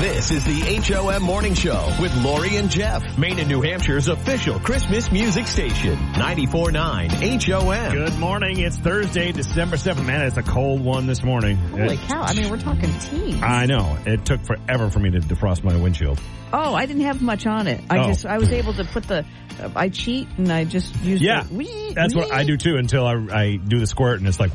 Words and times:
This 0.00 0.30
is 0.32 0.44
the 0.44 0.60
HOM 0.60 1.22
Morning 1.22 1.54
Show 1.54 1.96
with 2.00 2.14
Lori 2.22 2.56
and 2.56 2.68
Jeff, 2.68 3.16
Maine 3.16 3.38
and 3.38 3.48
New 3.48 3.62
Hampshire's 3.62 4.08
official 4.08 4.58
Christmas 4.58 5.10
music 5.10 5.46
station. 5.46 5.96
94.9 6.14 7.42
HOM. 7.42 7.92
Good 7.94 8.18
morning. 8.18 8.58
It's 8.60 8.76
Thursday, 8.76 9.32
December 9.32 9.76
7th. 9.76 10.04
Man, 10.04 10.26
it's 10.26 10.36
a 10.36 10.42
cold 10.42 10.84
one 10.84 11.06
this 11.06 11.22
morning. 11.22 11.56
Holy 11.56 11.94
It- 11.94 12.00
cow. 12.08 12.22
I 12.22 12.34
mean, 12.34 12.50
we're 12.50 12.58
talking 12.58 12.92
teens. 12.98 13.40
I 13.42 13.66
know. 13.66 13.96
It 14.04 14.24
took 14.26 14.44
forever 14.44 14.90
for 14.90 14.98
me 14.98 15.10
to 15.12 15.20
defrost 15.20 15.62
my 15.64 15.74
windshield. 15.76 16.20
oh, 16.52 16.74
I 16.74 16.86
didn't 16.86 17.02
have 17.02 17.20
much 17.22 17.46
on 17.46 17.66
it. 17.66 17.80
I 17.90 17.98
Oh. 17.98 18.06
just, 18.08 18.26
I 18.26 18.38
was 18.38 18.50
able 18.52 18.74
to 18.74 18.84
put 18.84 19.04
the, 19.08 19.24
uh, 19.62 19.70
I 19.74 19.88
cheat 19.88 20.28
and 20.38 20.52
I 20.52 20.64
just 20.64 20.94
used 21.02 21.22
Yeah. 21.22 21.42
the 21.44 21.54
wee, 21.54 21.92
That's 21.94 22.14
what. 22.14 22.32
I 22.32 22.44
do 22.44 22.56
too 22.56 22.76
until 22.76 23.06
I, 23.06 23.14
I 23.32 23.56
do 23.56 23.78
the 23.80 23.86
squirt 23.86 24.18
and 24.20 24.28
it's 24.28 24.38
like, 24.40 24.52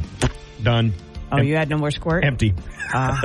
done. 0.64 0.94
Oh, 1.32 1.38
Em- 1.38 1.46
you 1.46 1.56
had 1.56 1.70
no 1.70 1.78
more 1.78 1.92
squirt? 1.92 2.24
Empty. 2.26 2.54
Ah. 2.94 3.22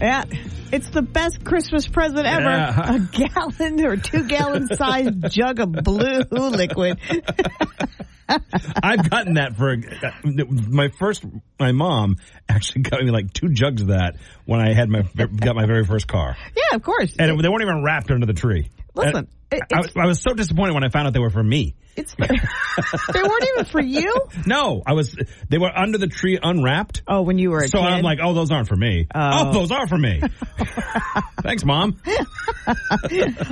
yeah. 0.00 0.24
It's 0.72 0.88
the 0.90 1.02
best 1.02 1.44
Christmas 1.44 1.86
present 1.88 2.26
ever. 2.26 2.42
Yeah. 2.44 2.94
A 2.94 2.98
gallon 3.00 3.84
or 3.84 3.96
two 3.96 4.26
gallon 4.28 4.68
sized 4.76 5.30
jug 5.30 5.60
of 5.60 5.72
blue 5.72 6.20
liquid. 6.30 6.98
I've 8.28 9.08
gotten 9.08 9.34
that 9.34 9.56
for 9.56 9.76
my 10.24 10.88
first. 10.98 11.24
My 11.60 11.70
mom 11.72 12.16
actually 12.48 12.82
got 12.82 13.00
me 13.02 13.10
like 13.12 13.32
two 13.32 13.48
jugs 13.50 13.82
of 13.82 13.88
that 13.88 14.16
when 14.44 14.60
I 14.60 14.72
had 14.72 14.88
my 14.88 15.02
got 15.02 15.54
my 15.54 15.64
very 15.66 15.84
first 15.84 16.08
car, 16.08 16.36
yeah, 16.56 16.74
of 16.74 16.82
course. 16.82 17.14
and 17.18 17.30
it, 17.30 17.42
they 17.42 17.48
weren't 17.48 17.62
even 17.62 17.84
wrapped 17.84 18.10
under 18.10 18.26
the 18.26 18.34
tree. 18.34 18.68
Listen, 18.96 19.28
it- 19.52 19.62
I, 19.72 19.82
I 20.02 20.06
was 20.06 20.20
so 20.20 20.34
disappointed 20.34 20.72
when 20.74 20.82
I 20.84 20.88
found 20.88 21.06
out 21.06 21.12
they 21.12 21.20
were 21.20 21.30
for 21.30 21.42
me. 21.42 21.74
it's, 21.96 22.14
they 22.18 22.26
weren't 23.22 23.44
even 23.54 23.64
for 23.66 23.80
you? 23.80 24.12
No, 24.46 24.82
I 24.86 24.92
was. 24.92 25.16
They 25.48 25.58
were 25.58 25.70
under 25.74 25.98
the 25.98 26.06
tree, 26.08 26.38
unwrapped. 26.42 27.02
Oh, 27.08 27.22
when 27.22 27.38
you 27.38 27.50
were 27.50 27.62
a 27.62 27.68
So 27.68 27.78
kid? 27.78 27.86
I'm 27.86 28.02
like, 28.02 28.18
oh, 28.22 28.32
those 28.34 28.50
aren't 28.50 28.68
for 28.68 28.76
me. 28.76 29.06
Oh. 29.14 29.20
Oh, 29.48 29.52
those 29.52 29.70
are 29.70 29.86
for 29.86 29.98
me. 29.98 30.20
Thanks, 31.42 31.64
mom. 31.64 31.96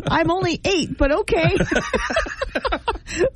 I'm 0.09 0.31
only 0.31 0.61
eight, 0.65 0.97
but 0.99 1.13
okay. 1.13 1.57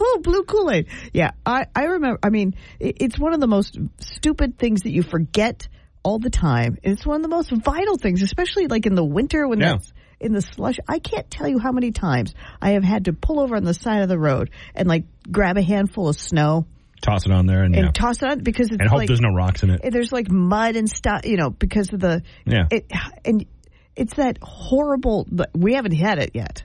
oh, 0.00 0.20
blue 0.22 0.42
Kool 0.44 0.70
Aid. 0.70 0.86
Yeah, 1.12 1.32
I, 1.44 1.66
I 1.74 1.84
remember. 1.84 2.18
I 2.22 2.30
mean, 2.30 2.54
it's 2.80 3.18
one 3.18 3.32
of 3.34 3.40
the 3.40 3.46
most 3.46 3.78
stupid 3.98 4.58
things 4.58 4.82
that 4.82 4.90
you 4.90 5.02
forget 5.02 5.68
all 6.02 6.18
the 6.18 6.30
time. 6.30 6.78
And 6.84 6.92
It's 6.94 7.06
one 7.06 7.16
of 7.16 7.22
the 7.22 7.28
most 7.28 7.50
vital 7.50 7.96
things, 7.98 8.22
especially 8.22 8.66
like 8.66 8.86
in 8.86 8.94
the 8.94 9.04
winter 9.04 9.46
when 9.48 9.60
Yeah. 9.60 9.72
that's 9.72 9.92
in 10.20 10.32
the 10.32 10.42
slush. 10.42 10.76
I 10.88 10.98
can't 10.98 11.30
tell 11.30 11.48
you 11.48 11.58
how 11.58 11.72
many 11.72 11.92
times 11.92 12.34
I 12.60 12.72
have 12.72 12.84
had 12.84 13.06
to 13.06 13.12
pull 13.12 13.40
over 13.40 13.56
on 13.56 13.64
the 13.64 13.74
side 13.74 14.02
of 14.02 14.08
the 14.08 14.18
road 14.18 14.50
and 14.74 14.88
like 14.88 15.04
grab 15.30 15.56
a 15.56 15.62
handful 15.62 16.08
of 16.08 16.18
snow 16.18 16.66
Toss 17.00 17.26
it 17.26 17.32
on 17.32 17.46
there 17.46 17.62
and, 17.62 17.74
and 17.76 17.84
yeah. 17.86 17.90
toss 17.92 18.22
it 18.22 18.30
on 18.30 18.40
because 18.40 18.68
it's 18.70 18.80
and 18.80 18.88
hope 18.88 18.98
like 18.98 19.06
there's 19.06 19.20
no 19.20 19.32
rocks 19.32 19.62
in 19.62 19.70
it. 19.70 19.80
Eh, 19.84 19.90
there's 19.90 20.10
like 20.10 20.30
mud 20.30 20.74
and 20.74 20.90
stuff, 20.90 21.24
you 21.24 21.36
know, 21.36 21.50
because 21.50 21.92
of 21.92 22.00
the 22.00 22.22
Yeah. 22.44 22.64
It, 22.70 22.90
and 23.24 23.46
it's 23.94 24.14
that 24.14 24.38
horrible. 24.42 25.26
We 25.54 25.74
haven't 25.74 25.92
had 25.92 26.18
it 26.18 26.32
yet. 26.34 26.64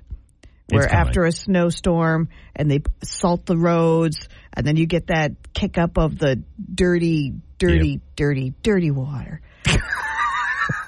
Where 0.70 0.92
after 0.92 1.26
a 1.26 1.32
snowstorm 1.32 2.30
and 2.56 2.72
they 2.72 2.82
salt 3.04 3.46
the 3.46 3.58
roads, 3.58 4.28
and 4.54 4.66
then 4.66 4.76
you 4.76 4.88
get 4.88 5.08
that 5.08 5.34
kick 5.54 5.78
up 5.78 6.00
of 6.00 6.18
the 6.18 6.42
dirty, 6.74 7.34
dirty, 7.60 8.02
dirty, 8.16 8.54
dirty 8.64 8.90
water. 8.90 9.42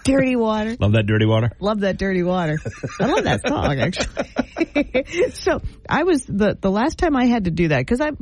dirty 0.06 0.36
water. 0.36 0.78
Love 0.80 0.94
that 0.94 1.06
dirty 1.06 1.26
water. 1.26 1.52
Love 1.60 1.82
that 1.82 1.98
dirty 1.98 2.24
water. 2.24 2.58
I 3.00 3.06
love 3.08 3.24
that 3.26 3.46
song 3.46 3.80
actually. 3.80 5.32
so 5.34 5.62
I 5.90 6.04
was 6.04 6.26
the 6.26 6.58
the 6.60 6.72
last 6.72 6.98
time 6.98 7.16
I 7.18 7.26
had 7.26 7.46
to 7.46 7.52
do 7.52 7.68
that 7.70 7.80
because 7.80 8.00
I'm 8.00 8.18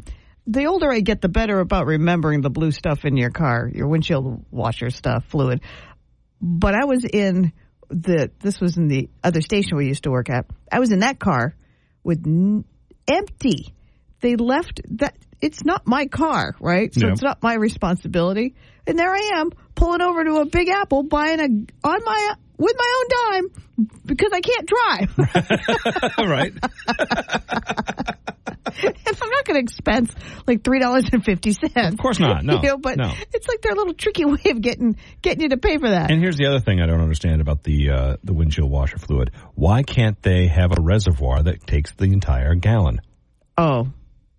the 0.48 0.66
older 0.66 0.92
I 0.92 1.00
get, 1.00 1.22
the 1.22 1.30
better 1.30 1.60
about 1.60 1.86
remembering 1.86 2.42
the 2.42 2.50
blue 2.50 2.72
stuff 2.72 3.06
in 3.06 3.16
your 3.16 3.30
car, 3.30 3.70
your 3.74 3.88
windshield 3.88 4.46
washer 4.52 4.90
stuff, 4.90 5.24
fluid. 5.30 5.62
But 6.42 6.74
I 6.74 6.86
was 6.86 7.06
in 7.06 7.54
the 7.90 8.32
this 8.40 8.60
was 8.60 8.78
in 8.78 8.88
the 8.88 9.10
other 9.24 9.42
station 9.42 9.78
we 9.78 9.88
used 9.88 10.04
to 10.04 10.12
work 10.12 10.30
at. 10.30 10.46
I 10.72 10.80
was 10.80 10.92
in 10.92 11.00
that 11.00 11.20
car 11.20 11.56
with 12.04 12.26
n- 12.26 12.66
empty. 13.08 13.74
They 14.24 14.38
left 14.38 14.80
that. 14.98 15.16
It's 15.42 15.66
not 15.66 15.86
my 15.86 16.06
car, 16.06 16.56
right? 16.62 16.94
So 16.94 17.08
Yeah. 17.08 17.12
it's 17.12 17.22
not 17.22 17.44
my 17.44 17.56
responsibility. 17.56 18.56
And 18.88 18.98
there 18.98 19.14
I 19.14 19.32
am 19.36 19.50
pulling 19.76 20.02
over 20.02 20.24
to 20.24 20.36
a 20.38 20.46
Big 20.46 20.70
Apple, 20.70 21.04
buying 21.04 21.42
a 21.42 21.44
on 21.44 22.00
my 22.06 22.34
with 22.58 22.76
my 22.78 22.94
own 22.98 23.08
dime 23.44 23.88
because 24.06 24.30
I 24.32 24.40
can't 24.40 24.66
drive. 24.66 25.18
right. 26.30 26.54
and 28.84 29.18
I'm 29.22 29.30
not 29.30 29.46
going 29.46 29.56
to 29.56 29.60
expense 29.60 30.14
like 30.48 30.64
three 30.64 30.80
dollars 30.80 31.04
and 31.12 31.24
fifty 31.24 31.52
cents. 31.52 31.76
Of 31.76 31.98
course 31.98 32.20
not. 32.20 32.46
No. 32.46 32.62
you 32.62 32.70
know, 32.70 32.78
but 32.78 32.98
no. 32.98 33.12
it's 33.34 33.48
like 33.50 33.62
their 33.62 33.74
little 33.76 33.94
tricky 33.94 34.24
way 34.24 34.40
of 34.52 34.62
getting 34.62 34.96
getting 35.22 35.42
you 35.42 35.50
to 35.50 35.58
pay 35.58 35.78
for 35.78 35.90
that. 35.90 36.12
And 36.12 36.22
here's 36.22 36.38
the 36.38 36.46
other 36.48 36.60
thing 36.62 36.80
I 36.82 36.86
don't 36.86 37.02
understand 37.02 37.42
about 37.42 37.64
the 37.64 37.90
uh, 37.90 38.18
the 38.24 38.34
windshield 38.34 38.72
washer 38.72 38.98
fluid. 39.00 39.32
Why 39.56 39.84
can't 39.84 40.22
they 40.22 40.48
have 40.48 40.72
a 40.72 40.82
reservoir 40.82 41.44
that 41.44 41.68
takes 41.68 41.92
the 41.94 42.06
entire 42.06 42.56
gallon? 42.56 43.02
oh, 43.58 43.90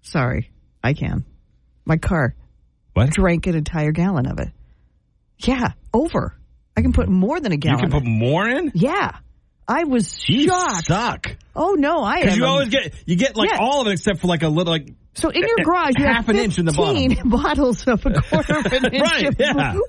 sorry, 0.05 0.51
I 0.83 0.95
can. 0.95 1.25
My 1.85 1.97
car 1.97 2.35
What? 2.93 3.11
drank 3.11 3.47
an 3.47 3.57
entire 3.57 3.91
gallon 3.93 4.27
of 4.27 4.39
it. 4.39 4.49
Yeah, 5.39 5.73
over. 5.93 6.35
I 6.77 6.83
can 6.83 6.93
put 6.93 7.09
more 7.09 7.41
than 7.41 7.53
a 7.53 7.57
gallon. 7.57 7.79
You 7.79 7.89
can 7.89 8.01
put 8.01 8.05
more 8.09 8.49
in? 8.49 8.71
yeah, 8.75 9.19
I 9.67 9.85
was 9.85 10.23
You 10.29 10.49
shocked. 10.49 10.87
suck. 10.87 11.37
Oh 11.57 11.75
no, 11.79 12.03
I 12.05 12.21
Because 12.23 12.37
you 12.37 12.45
always 12.47 12.69
get 12.69 12.95
you 13.07 13.17
get 13.17 13.37
like 13.37 13.51
Yeah. 13.51 13.59
all 13.61 13.81
of 13.83 13.87
it 13.89 13.93
except 13.93 14.21
for 14.21 14.27
like 14.29 14.43
a 14.43 14.49
little 14.49 14.73
like 14.73 14.89
So 15.15 15.29
in 15.31 15.41
your 15.43 15.57
garage, 15.65 15.95
you 15.99 16.05
half 16.05 16.27
have 16.27 16.29
an 16.31 16.37
inch 16.37 16.59
in 16.59 16.65
the 16.67 16.73
15 16.73 17.21
bottles 17.31 17.87
of 17.87 18.05
a 18.07 18.21
quarter 18.23 18.59
of 18.59 18.67
an 18.67 18.85
inch. 18.93 19.03
Right, 19.03 19.27
of 19.29 19.37
yeah. 19.39 19.77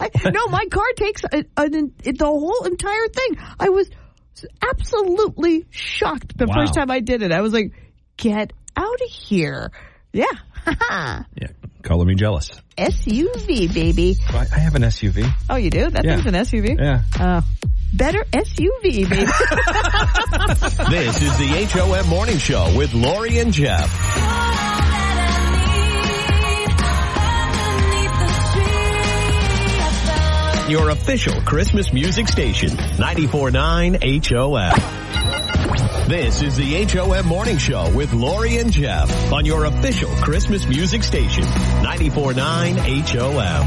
I- 0.00 0.30
no, 0.30 0.46
my 0.48 0.64
car 0.70 0.86
takes 0.96 1.22
a, 1.24 1.44
an, 1.56 1.92
it, 2.04 2.18
the 2.18 2.26
whole 2.26 2.64
entire 2.64 3.08
thing. 3.08 3.36
I 3.60 3.68
was 3.70 3.90
absolutely 4.62 5.66
shocked 5.70 6.36
the 6.36 6.46
Wow. 6.46 6.54
first 6.54 6.74
time 6.74 6.90
I 6.90 7.00
did 7.00 7.22
it. 7.22 7.32
I 7.32 7.40
was 7.40 7.52
like, 7.52 7.72
"Get 8.16 8.52
out 8.76 9.00
of 9.00 9.10
here!" 9.10 9.70
Yeah, 10.12 10.26
yeah. 10.66 11.22
Color 11.82 12.04
me 12.06 12.14
jealous. 12.14 12.50
SUV 12.78 13.72
baby. 13.72 14.16
I, 14.30 14.46
I 14.52 14.58
have 14.58 14.74
an 14.74 14.82
SUV. 14.82 15.30
Oh, 15.50 15.56
you 15.56 15.70
do? 15.70 15.90
That 15.90 16.04
Yeah. 16.04 16.16
thing's 16.20 16.26
an 16.26 16.34
SUV. 16.34 16.78
Yeah. 16.80 17.02
Uh, 17.18 17.42
better 17.92 18.24
SUV 18.32 19.08
baby. 19.08 19.16
This 20.90 21.22
is 21.22 21.36
the 21.38 21.66
HOM 21.72 22.08
Morning 22.08 22.38
Show 22.38 22.76
with 22.76 22.94
Lori 22.94 23.38
and 23.38 23.52
Jeff. 23.52 23.90
Your 30.68 30.88
official 30.90 31.38
Christmas 31.42 31.92
music 31.92 32.26
station. 32.26 32.70
94.9 32.70 34.24
HOM. 34.26 35.13
This 35.64 36.42
is 36.42 36.56
the 36.56 36.84
HOM 36.84 37.26
Morning 37.26 37.56
Show 37.56 37.90
with 37.94 38.12
Lori 38.12 38.58
and 38.58 38.70
Jeff 38.70 39.32
on 39.32 39.46
your 39.46 39.64
official 39.64 40.10
Christmas 40.16 40.66
music 40.66 41.02
station. 41.02 41.44
94.9 41.44 42.76
HOM. 43.08 43.66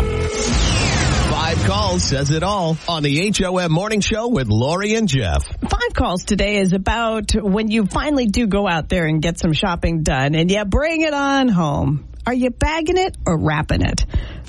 Five 1.32 1.58
calls 1.66 2.04
says 2.04 2.30
it 2.30 2.44
all 2.44 2.78
on 2.88 3.02
the 3.02 3.32
HOM 3.32 3.72
Morning 3.72 4.02
Show 4.02 4.28
with 4.28 4.48
Lori 4.48 4.94
and 4.94 5.08
Jeff. 5.08 5.48
Five 5.48 5.94
calls 5.96 6.24
today 6.24 6.58
is 6.58 6.72
about 6.74 7.32
when 7.34 7.72
you 7.72 7.88
finally 7.88 8.28
do 8.28 8.46
go 8.46 8.68
out 8.68 8.90
there 8.90 9.08
and 9.08 9.20
get 9.20 9.40
some 9.40 9.54
shopping 9.54 10.04
done 10.04 10.36
and 10.36 10.52
you 10.52 10.64
bring 10.66 11.02
it 11.02 11.16
on 11.16 11.48
home. 11.48 12.08
Are 12.28 12.34
you 12.34 12.52
bagging 12.52 12.98
it 12.98 13.18
or 13.26 13.40
wrapping 13.40 13.82
it? 13.82 14.06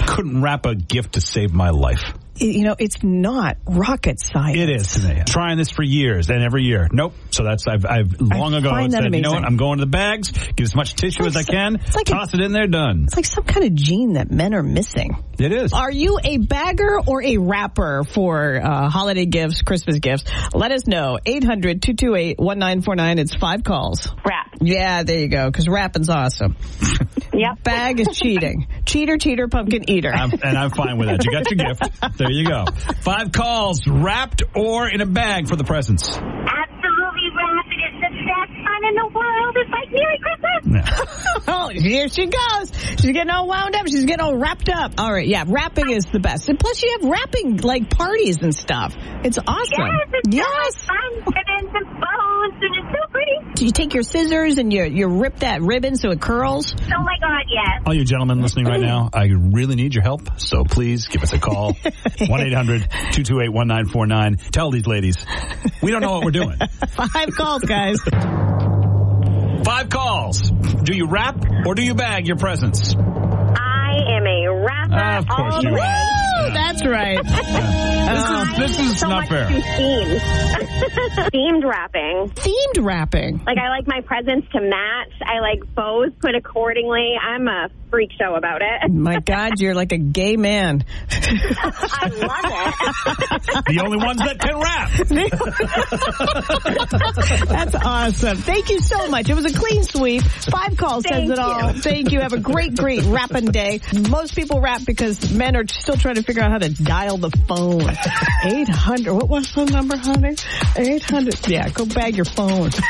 couldn't 0.06 0.42
wrap 0.42 0.66
a 0.66 0.74
gift 0.74 1.14
to 1.14 1.20
save 1.20 1.54
my 1.54 1.70
life. 1.70 2.12
You 2.40 2.64
know, 2.64 2.76
it's 2.78 3.02
not 3.02 3.56
rocket 3.66 4.20
science. 4.20 4.58
It 4.58 4.70
is 4.70 4.88
today. 4.92 5.22
Trying 5.26 5.58
this 5.58 5.70
for 5.70 5.82
years 5.82 6.30
and 6.30 6.42
every 6.42 6.62
year. 6.64 6.88
Nope. 6.92 7.14
So 7.30 7.44
that's 7.44 7.66
I've 7.66 7.84
I've 7.84 8.20
long 8.20 8.54
ago 8.54 8.70
find 8.70 8.92
that 8.92 9.02
said, 9.02 9.14
you 9.14 9.20
know 9.22 9.32
what? 9.32 9.44
I'm 9.44 9.56
going 9.56 9.78
to 9.78 9.84
the 9.84 9.90
bags, 9.90 10.30
get 10.32 10.60
as 10.60 10.74
much 10.74 10.94
tissue 10.94 11.24
as 11.24 11.36
I 11.36 11.42
can, 11.42 11.76
it's 11.76 11.94
like 11.96 12.08
a- 12.08 12.12
toss 12.12 12.34
it 12.34 12.40
in 12.40 12.52
there, 12.52 12.66
done. 12.66 13.04
It's 13.04 13.16
like 13.16 13.24
some 13.24 13.44
kind 13.44 13.64
of 13.66 13.74
gene 13.74 14.14
that 14.14 14.30
men 14.30 14.54
are 14.54 14.62
missing. 14.62 15.16
It 15.38 15.52
is. 15.52 15.72
Are 15.72 15.90
you 15.90 16.18
a 16.22 16.38
bagger 16.38 16.98
or 17.06 17.22
a 17.22 17.36
wrapper 17.38 18.02
for 18.04 18.60
uh, 18.60 18.88
holiday 18.88 19.24
gifts, 19.26 19.62
Christmas 19.62 19.98
gifts? 20.00 20.24
Let 20.52 20.72
us 20.72 20.86
know. 20.86 21.18
800-228-1949. 21.24 23.18
It's 23.18 23.34
five 23.36 23.62
calls. 23.64 24.08
Wrap. 24.26 24.47
Yeah, 24.60 25.02
there 25.04 25.18
you 25.18 25.28
go, 25.28 25.46
because 25.50 25.68
rapping's 25.68 26.08
awesome. 26.08 26.56
Yep. 27.32 27.62
Bag 27.62 28.00
is 28.00 28.08
cheating. 28.18 28.66
Cheater, 28.84 29.16
cheater, 29.18 29.46
pumpkin 29.48 29.88
eater. 29.88 30.10
I'm, 30.12 30.32
and 30.32 30.58
I'm 30.58 30.70
fine 30.70 30.98
with 30.98 31.08
that. 31.08 31.24
You 31.24 31.30
got 31.30 31.50
your 31.50 31.58
gift. 31.74 32.18
There 32.18 32.30
you 32.32 32.44
go. 32.46 32.64
Five 33.02 33.30
calls, 33.32 33.86
wrapped 33.86 34.42
or 34.56 34.88
in 34.88 35.00
a 35.00 35.06
bag 35.06 35.48
for 35.48 35.54
the 35.56 35.62
presents. 35.64 36.08
Absolutely 36.08 37.30
wrap. 37.36 37.66
It 37.70 37.80
is 37.86 38.00
the 38.00 38.10
best 38.26 38.52
fun 38.64 38.84
in 38.88 38.94
the 38.94 39.08
world. 39.14 39.56
It's 39.56 39.70
like 39.70 39.90
Merry 39.92 40.18
Christmas. 40.18 40.62
Yeah. 40.66 41.44
oh, 41.54 41.68
here 41.68 42.08
she 42.08 42.26
goes. 42.26 42.72
She's 43.00 43.12
getting 43.12 43.30
all 43.30 43.46
wound 43.46 43.76
up. 43.76 43.86
She's 43.86 44.04
getting 44.04 44.24
all 44.24 44.36
wrapped 44.36 44.68
up. 44.68 44.94
All 44.98 45.12
right, 45.12 45.26
yeah, 45.26 45.44
wrapping 45.46 45.90
is 45.90 46.06
the 46.06 46.18
best. 46.20 46.48
And 46.48 46.58
plus, 46.58 46.82
you 46.82 46.98
have 47.00 47.08
wrapping 47.08 47.58
like 47.58 47.88
parties 47.90 48.38
and 48.42 48.54
stuff. 48.54 48.94
It's 49.24 49.38
awesome. 49.38 49.88
Yes, 50.28 50.46
it's 50.74 50.86
so 50.86 50.92
much 50.92 51.24
fun. 51.24 51.34
Ribbons 51.34 51.74
and 51.74 51.86
bows, 52.00 52.52
and 52.60 52.74
it's 52.74 52.88
so 52.88 53.00
pretty. 53.06 53.07
Do 53.58 53.66
you 53.66 53.72
take 53.72 53.92
your 53.92 54.04
scissors 54.04 54.56
and 54.58 54.72
you 54.72 54.84
you 54.84 55.08
rip 55.08 55.40
that 55.40 55.60
ribbon 55.62 55.96
so 55.96 56.10
it 56.10 56.20
curls? 56.20 56.72
Oh 56.72 57.02
my 57.02 57.16
God, 57.20 57.42
yes. 57.48 57.82
All 57.84 57.92
you 57.92 58.04
gentlemen 58.04 58.40
listening 58.40 58.66
right 58.66 58.80
now, 58.80 59.10
I 59.12 59.24
really 59.24 59.74
need 59.74 59.96
your 59.96 60.04
help, 60.04 60.38
so 60.38 60.62
please 60.62 61.08
give 61.08 61.24
us 61.24 61.32
a 61.32 61.40
call. 61.40 61.72
1-800-228-1949. 61.72 64.50
Tell 64.52 64.70
these 64.70 64.86
ladies, 64.86 65.26
we 65.82 65.90
don't 65.90 66.02
know 66.02 66.12
what 66.12 66.24
we're 66.24 66.30
doing. 66.30 66.56
Five 66.90 67.34
calls, 67.34 67.62
guys. 67.62 67.98
Five 69.64 69.88
calls. 69.88 70.40
Do 70.84 70.94
you 70.94 71.08
wrap 71.08 71.44
or 71.66 71.74
do 71.74 71.82
you 71.82 71.94
bag 71.94 72.28
your 72.28 72.36
presents? 72.36 72.94
I 72.94 74.04
am 74.08 74.24
a 74.24 74.46
rapper. 74.54 75.18
Of 75.18 75.26
course 75.26 75.54
all 75.54 75.64
you 75.64 75.70
the 75.70 75.80
are. 75.80 76.37
Way. 76.48 76.54
That's 76.54 76.84
right. 76.86 77.84
This 78.08 78.24
is, 78.24 78.56
this 78.56 78.78
is 78.80 79.00
so 79.00 79.08
not 79.08 79.20
much 79.20 79.28
fair. 79.28 79.48
to 79.48 79.52
themes. 79.52 80.22
Themed 81.30 81.62
wrapping. 81.62 82.30
Themed 82.30 82.82
wrapping. 82.84 83.42
Like 83.44 83.58
I 83.58 83.68
like 83.68 83.86
my 83.86 84.00
presents 84.00 84.48
to 84.52 84.60
match. 84.62 85.12
I 85.20 85.40
like 85.40 85.60
bows 85.74 86.12
put 86.18 86.34
accordingly. 86.34 87.12
I'm 87.22 87.46
a 87.48 87.68
freak 87.90 88.10
show 88.18 88.34
about 88.34 88.62
it. 88.62 88.90
My 88.98 89.20
God, 89.20 89.60
you're 89.60 89.74
like 89.74 89.92
a 89.92 89.98
gay 89.98 90.36
man. 90.38 90.84
I 91.10 92.08
love 92.16 92.44
it. 92.46 93.64
The 93.66 93.80
only 93.84 93.98
ones 93.98 94.20
that 94.20 94.38
can 94.40 94.58
rap. 94.58 94.90
That's 97.48 97.74
awesome. 97.74 98.38
Thank 98.38 98.70
you 98.70 98.80
so 98.80 99.08
much. 99.08 99.28
It 99.28 99.34
was 99.34 99.44
a 99.44 99.52
clean 99.56 99.82
sweep. 99.84 100.22
Five 100.22 100.76
calls 100.78 101.04
says 101.04 101.12
Thank 101.12 101.30
it 101.32 101.38
all. 101.38 101.74
you. 101.74 101.80
Thank 101.80 102.12
you. 102.12 102.20
Have 102.20 102.32
a 102.32 102.40
great, 102.40 102.74
great 102.76 103.04
rapping 103.04 103.46
day. 103.50 103.80
Most 104.08 104.34
people 104.34 104.60
rap 104.60 104.82
because 104.86 105.30
men 105.32 105.56
are 105.56 105.64
still 105.68 105.96
trying 105.96 106.14
to 106.16 106.22
figure 106.22 106.37
out 106.40 106.50
how 106.50 106.58
to 106.58 106.70
dial 106.70 107.18
the 107.18 107.30
phone. 107.46 107.82
800. 108.44 109.14
What 109.14 109.28
was 109.28 109.52
the 109.52 109.64
number, 109.66 109.96
honey? 109.96 110.36
800. 110.76 111.48
Yeah, 111.48 111.68
go 111.70 111.86
bag 111.86 112.16
your 112.16 112.24
phone. 112.24 112.70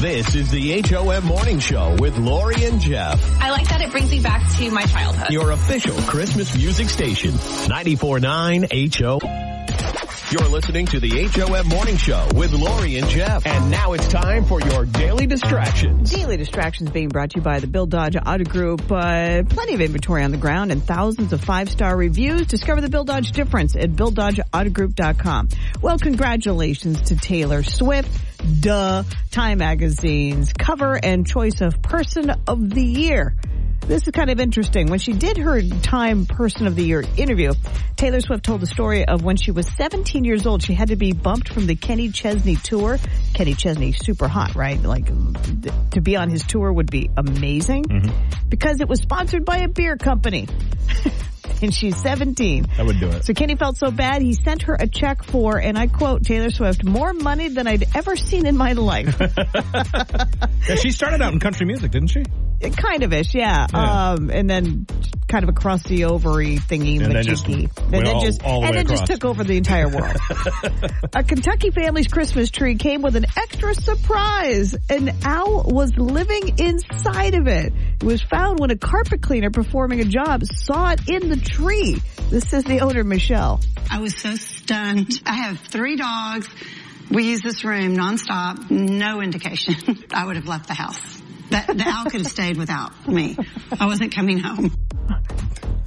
This 0.00 0.34
is 0.34 0.50
the 0.50 0.82
HOM 0.82 1.24
Morning 1.24 1.58
Show 1.60 1.96
with 1.98 2.18
Lori 2.18 2.62
and 2.64 2.78
Jeff, 2.78 3.40
I 3.40 3.50
like 3.50 3.66
that 3.70 3.80
it 3.80 3.90
brings 3.90 4.10
me 4.10 4.20
back 4.20 4.42
to 4.58 4.70
my 4.70 4.84
childhood. 4.84 5.30
your 5.30 5.52
official 5.52 5.96
Christmas 6.02 6.54
music 6.54 6.90
station. 6.90 7.30
94.9 7.30 8.94
HO. 8.98 9.53
You're 10.34 10.48
listening 10.48 10.86
to 10.86 10.98
the 10.98 11.28
HOM 11.28 11.68
Morning 11.68 11.96
Show 11.96 12.26
with 12.34 12.52
Lori 12.54 12.96
and 12.96 13.06
Jeff. 13.06 13.46
And 13.46 13.70
now 13.70 13.92
it's 13.92 14.08
time 14.08 14.44
for 14.44 14.60
your 14.60 14.84
daily 14.84 15.28
distractions. 15.28 16.10
Daily 16.10 16.36
distractions 16.36 16.90
being 16.90 17.06
brought 17.06 17.30
to 17.30 17.36
you 17.36 17.42
by 17.42 17.60
the 17.60 17.68
Bill 17.68 17.86
Dodge 17.86 18.16
Auto 18.16 18.42
Group. 18.42 18.90
Uh, 18.90 19.44
plenty 19.44 19.74
of 19.74 19.80
inventory 19.80 20.24
on 20.24 20.32
the 20.32 20.36
ground 20.36 20.72
and 20.72 20.82
thousands 20.82 21.32
of 21.32 21.40
five-star 21.40 21.96
reviews. 21.96 22.48
Discover 22.48 22.80
the 22.80 22.88
Bill 22.88 23.04
Dodge 23.04 23.30
difference 23.30 23.76
at 23.76 23.90
BillDodgeAutoGroup.com. 23.90 25.50
Well, 25.80 26.00
congratulations 26.00 27.00
to 27.02 27.16
Taylor 27.16 27.62
Swift. 27.62 28.10
Duh. 28.60 29.04
Time 29.30 29.58
Magazine's 29.58 30.52
cover 30.52 30.98
and 31.00 31.24
choice 31.24 31.60
of 31.60 31.80
Person 31.80 32.32
of 32.48 32.70
the 32.70 32.84
Year. 32.84 33.36
This 33.86 34.02
is 34.06 34.12
kind 34.12 34.30
of 34.30 34.40
interesting. 34.40 34.88
When 34.88 34.98
she 34.98 35.12
did 35.12 35.36
her 35.36 35.60
Time 35.82 36.24
Person 36.24 36.66
of 36.66 36.74
the 36.74 36.82
Year 36.82 37.04
interview, 37.18 37.52
Taylor 37.96 38.20
Swift 38.20 38.42
told 38.42 38.62
the 38.62 38.66
story 38.66 39.06
of 39.06 39.22
when 39.22 39.36
she 39.36 39.50
was 39.50 39.68
17 39.76 40.24
years 40.24 40.46
old, 40.46 40.62
she 40.62 40.72
had 40.72 40.88
to 40.88 40.96
be 40.96 41.12
bumped 41.12 41.52
from 41.52 41.66
the 41.66 41.76
Kenny 41.76 42.10
Chesney 42.10 42.56
tour. 42.56 42.98
Kenny 43.34 43.52
Chesney, 43.52 43.92
super 43.92 44.26
hot, 44.26 44.54
right? 44.54 44.82
Like, 44.82 45.06
th- 45.06 45.74
to 45.92 46.00
be 46.00 46.16
on 46.16 46.30
his 46.30 46.42
tour 46.44 46.72
would 46.72 46.90
be 46.90 47.10
amazing 47.16 47.84
mm-hmm. 47.84 48.48
because 48.48 48.80
it 48.80 48.88
was 48.88 49.00
sponsored 49.02 49.44
by 49.44 49.58
a 49.58 49.68
beer 49.68 49.98
company. 49.98 50.48
and 51.62 51.74
she's 51.74 52.00
17. 52.00 52.66
I 52.78 52.82
would 52.82 52.98
do 52.98 53.08
it. 53.08 53.24
So 53.26 53.34
Kenny 53.34 53.56
felt 53.56 53.76
so 53.76 53.90
bad, 53.90 54.22
he 54.22 54.32
sent 54.32 54.62
her 54.62 54.76
a 54.80 54.86
check 54.86 55.24
for, 55.24 55.58
and 55.58 55.76
I 55.76 55.88
quote 55.88 56.24
Taylor 56.24 56.50
Swift, 56.50 56.84
more 56.84 57.12
money 57.12 57.48
than 57.48 57.66
I'd 57.66 57.84
ever 57.94 58.16
seen 58.16 58.46
in 58.46 58.56
my 58.56 58.72
life. 58.72 59.20
Yeah, 60.66 60.76
she 60.76 60.92
started 60.92 61.20
out 61.20 61.34
in 61.34 61.40
country 61.40 61.66
music, 61.66 61.90
didn't 61.90 62.08
she? 62.08 62.24
Kind 62.70 63.02
of 63.02 63.12
ish, 63.12 63.34
yeah. 63.34 63.66
Yeah. 63.72 64.10
Um, 64.12 64.30
and 64.30 64.48
then 64.48 64.86
kind 65.28 65.42
of 65.42 65.48
a 65.48 65.52
crusty 65.52 66.04
ovary 66.04 66.56
thingy, 66.58 67.02
And 67.02 67.12
then 67.14 67.24
just 67.24 67.46
and 67.46 67.68
then 67.90 68.06
all- 68.06 68.24
just 68.24 68.42
all 68.44 68.60
the 68.60 68.66
and 68.68 68.76
way 68.76 68.82
then 68.82 68.86
just 68.86 69.06
took 69.06 69.24
over 69.24 69.42
the 69.44 69.56
entire 69.56 69.88
world. 69.88 70.16
a 71.12 71.22
Kentucky 71.24 71.70
family's 71.70 72.06
Christmas 72.08 72.50
tree 72.50 72.76
came 72.76 73.02
with 73.02 73.16
an 73.16 73.26
extra 73.36 73.74
surprise. 73.74 74.76
An 74.88 75.10
owl 75.24 75.64
was 75.66 75.96
living 75.96 76.58
inside 76.58 77.34
of 77.34 77.46
it. 77.48 77.72
It 78.00 78.04
was 78.04 78.22
found 78.22 78.60
when 78.60 78.70
a 78.70 78.76
carpet 78.76 79.22
cleaner 79.22 79.50
performing 79.50 80.00
a 80.00 80.04
job 80.04 80.44
saw 80.44 80.90
it 80.90 81.08
in 81.08 81.28
the 81.28 81.36
tree. 81.36 82.00
This 82.30 82.52
is 82.52 82.64
the 82.64 82.80
owner, 82.80 83.04
Michelle. 83.04 83.60
I 83.90 84.00
was 84.00 84.16
so 84.16 84.34
stunned. 84.36 85.10
I 85.26 85.34
have 85.34 85.58
three 85.58 85.96
dogs. 85.96 86.48
We 87.10 87.24
use 87.30 87.42
this 87.42 87.64
room 87.64 87.96
nonstop. 87.96 88.70
No 88.70 89.20
indication. 89.20 89.74
I 90.14 90.24
would 90.26 90.36
have 90.36 90.46
left 90.48 90.68
the 90.68 90.74
house. 90.74 91.13
That, 91.54 91.66
the 91.68 91.84
owl 91.86 92.04
could 92.06 92.20
have 92.22 92.30
stayed 92.30 92.56
without 92.56 93.06
me. 93.08 93.36
I 93.78 93.86
wasn't 93.86 94.14
coming 94.14 94.38
home. 94.38 94.72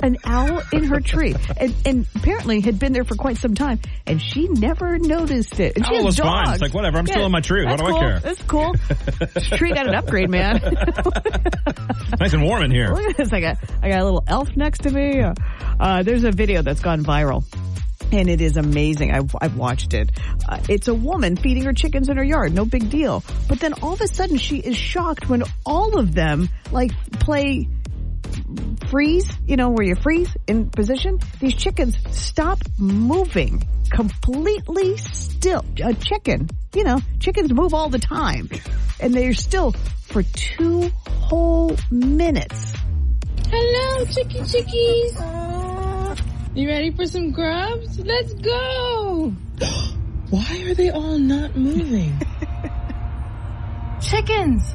An 0.02 0.16
owl 0.24 0.62
in 0.72 0.84
her 0.84 1.00
tree, 1.00 1.36
and, 1.60 1.75
and 1.84 2.06
apparently 2.16 2.62
had 2.62 2.78
been 2.78 2.94
there 2.94 3.04
for 3.04 3.16
quite 3.16 3.38
some 3.38 3.56
time, 3.56 3.80
and 4.06 4.22
she 4.22 4.48
never 4.48 5.00
noticed 5.00 5.60
it. 5.60 5.75
And 5.75 5.86
she 5.86 5.96
Owl 5.96 5.98
has 5.98 6.06
was 6.06 6.19
fine. 6.19 6.54
It's 6.54 6.62
like, 6.62 6.74
whatever, 6.74 7.00
I'm 7.00 7.08
still 7.08 7.25
in 7.25 7.31
my 7.31 7.42
tree. 7.42 7.66
What 7.66 7.80
that's 7.80 7.81
do 7.81 7.88
I 7.88 7.92
cool. 7.92 8.00
care? 8.00 8.19
That's 8.19 8.42
cool. 8.44 8.75
This 9.34 9.50
tree 9.50 9.74
got 9.74 9.88
an 9.88 9.96
upgrade, 9.96 10.30
man. 10.30 10.62
Nice 12.19 12.34
and 12.34 12.44
warm 12.44 12.64
in 12.64 12.72
here. 12.72 12.94
Look 12.94 13.10
at 13.12 13.18
this. 13.18 13.34
I 13.34 13.42
got, 13.42 13.58
I 13.84 13.90
got 13.90 14.00
a 14.00 14.04
little 14.06 14.24
elf 14.28 14.56
next 14.56 14.84
to 14.84 14.90
me. 14.90 15.22
Uh, 15.80 16.04
there's 16.04 16.24
a 16.24 16.31
video 16.31 16.62
that's 16.62 16.80
gone 16.80 17.04
viral. 17.04 17.44
And 18.12 18.30
it 18.30 18.42
is 18.42 18.57
amazing. 18.57 19.12
I've, 19.12 19.36
I've 19.39 19.57
watched 19.57 19.94
it. 19.94 20.12
Uh, 20.48 20.59
it's 20.69 20.88
a 20.88 20.94
woman 20.94 21.36
feeding 21.36 21.63
her 21.63 21.74
chickens 21.74 22.09
in 22.09 22.18
her 22.18 22.24
yard. 22.24 22.54
No 22.54 22.65
big 22.65 22.89
deal. 22.89 23.24
But 23.50 23.59
then 23.59 23.74
all 23.81 23.94
of 23.94 24.01
a 24.01 24.07
sudden 24.07 24.38
she 24.38 24.57
is 24.57 24.77
shocked 24.77 25.30
when 25.30 25.44
all 25.65 26.00
of 26.00 26.13
them 26.13 26.50
like 26.71 26.92
play 27.12 27.68
freeze, 28.89 29.30
you 29.45 29.57
know, 29.57 29.69
where 29.69 29.86
you 29.86 29.95
freeze 29.95 30.36
in 30.48 30.69
position. 30.69 31.19
These 31.39 31.56
chickens 31.56 31.98
stop 32.12 32.59
moving 32.77 33.68
completely 33.89 34.98
still. 34.98 35.65
A 35.83 35.94
chicken, 35.94 36.50
you 36.74 36.83
know, 36.83 37.00
chickens 37.19 37.54
move 37.54 37.74
all 37.74 37.89
the 37.89 38.00
time 38.00 38.50
and 39.00 39.13
they're 39.13 39.33
still 39.33 39.71
for 40.07 40.24
two 40.24 40.89
whole 41.07 41.75
minutes. 41.92 42.74
Hello, 43.50 44.06
chicky 44.06 44.39
chickies. 44.44 45.56
You 46.57 46.68
ready 46.68 46.89
for 46.89 47.06
some 47.06 47.33
grubs? 47.33 48.00
Let's 48.00 48.33
go. 48.33 49.31
Why 50.31 50.63
are 50.65 50.74
they 50.74 50.89
all 50.89 51.19
not 51.19 51.56
moving? 51.56 52.19
Chickens. 54.01 54.74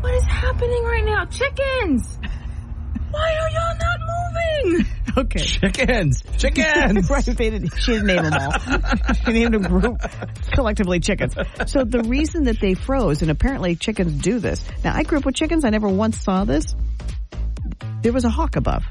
What 0.00 0.12
is 0.12 0.24
happening 0.24 0.82
right 0.82 1.04
now? 1.04 1.24
Chickens. 1.26 2.18
Why 3.12 3.32
are 3.32 3.50
y'all 3.50 3.78
not 3.78 3.98
moving? 4.00 4.86
Okay. 5.16 5.38
Chickens! 5.38 6.24
Chickens! 6.38 7.08
right, 7.10 7.24
they 7.24 7.50
didn't, 7.50 7.72
she 7.78 7.92
didn't 7.92 8.08
name 8.08 8.24
them 8.24 8.32
all. 8.32 8.50
she 9.14 9.32
named 9.32 9.54
them 9.54 9.62
group, 9.62 10.00
collectively 10.54 10.98
chickens. 10.98 11.36
So 11.66 11.84
the 11.84 12.02
reason 12.02 12.46
that 12.46 12.58
they 12.58 12.74
froze, 12.74 13.22
and 13.22 13.30
apparently 13.30 13.76
chickens 13.76 14.20
do 14.20 14.40
this. 14.40 14.60
Now 14.82 14.92
I 14.96 15.04
grew 15.04 15.18
up 15.18 15.24
with 15.24 15.36
chickens. 15.36 15.64
I 15.64 15.70
never 15.70 15.88
once 15.88 16.18
saw 16.18 16.44
this. 16.44 16.74
There 18.02 18.12
was 18.12 18.24
a 18.24 18.28
hawk 18.28 18.56
above. 18.56 18.82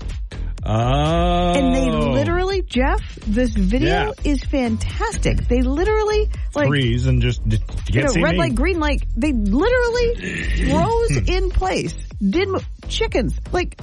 Oh. 0.65 1.53
And 1.55 1.75
they 1.75 1.89
oh. 1.89 2.11
literally, 2.11 2.61
Jeff, 2.61 3.01
this 3.27 3.51
video 3.51 3.89
Yeah. 3.89 4.11
is 4.23 4.43
fantastic. 4.43 5.47
They 5.47 5.61
literally, 5.61 6.29
like, 6.55 6.67
freeze 6.67 7.05
and 7.05 7.21
just, 7.21 7.41
you 7.89 8.01
know, 8.03 8.13
red 8.15 8.33
me. 8.33 8.37
light, 8.37 8.55
green 8.55 8.79
light, 8.79 9.03
they 9.15 9.33
literally 9.33 10.69
froze 10.69 11.17
hmm. 11.17 11.25
in 11.27 11.49
place. 11.51 11.93
Didn't. 12.21 12.63
Chickens, 12.87 13.39
like, 13.51 13.79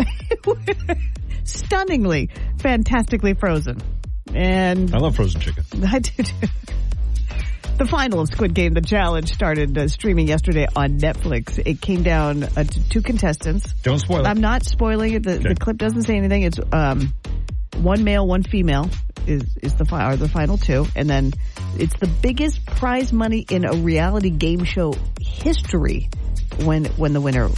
stunningly, 1.44 2.30
fantastically 2.60 3.34
frozen. 3.34 3.78
And 4.34 4.94
I 4.94 4.99
love 4.99 5.16
frozen 5.16 5.40
chicken. 5.40 5.64
I 5.87 5.99
do 5.99 6.22
too. 6.22 6.46
The 7.80 7.87
final 7.87 8.20
of 8.20 8.28
Squid 8.28 8.52
Game, 8.52 8.75
the 8.75 8.82
challenge, 8.82 9.32
started 9.32 9.78
uh, 9.78 9.88
streaming 9.88 10.28
yesterday 10.28 10.66
on 10.76 10.99
Netflix. 10.99 11.58
It 11.64 11.80
came 11.80 12.02
down 12.02 12.42
uh, 12.42 12.49
to 12.62 12.88
two 12.90 13.00
contestants. 13.00 13.72
Don't 13.82 13.99
spoil 13.99 14.20
it. 14.20 14.28
I'm 14.28 14.42
not 14.42 14.64
spoiling 14.66 15.14
it. 15.14 15.22
The, 15.22 15.37
Okay. 15.37 15.49
the 15.49 15.54
clip 15.54 15.78
doesn't 15.78 16.02
say 16.02 16.18
anything. 16.18 16.42
It's 16.42 16.58
um, 16.72 17.14
one 17.76 18.04
male, 18.04 18.26
one 18.26 18.42
female 18.42 18.90
is 19.26 19.44
is 19.62 19.74
the 19.74 19.84
fi- 19.84 20.04
are 20.04 20.16
the 20.16 20.28
final 20.28 20.58
two, 20.58 20.86
and 20.96 21.08
then 21.08 21.32
it's 21.76 21.96
the 21.98 22.06
biggest 22.06 22.64
prize 22.66 23.12
money 23.12 23.46
in 23.50 23.64
a 23.64 23.72
reality 23.72 24.30
game 24.30 24.64
show 24.64 24.94
history 25.20 26.08
when 26.64 26.84
when 26.86 27.12
the 27.12 27.20
winner 27.20 27.48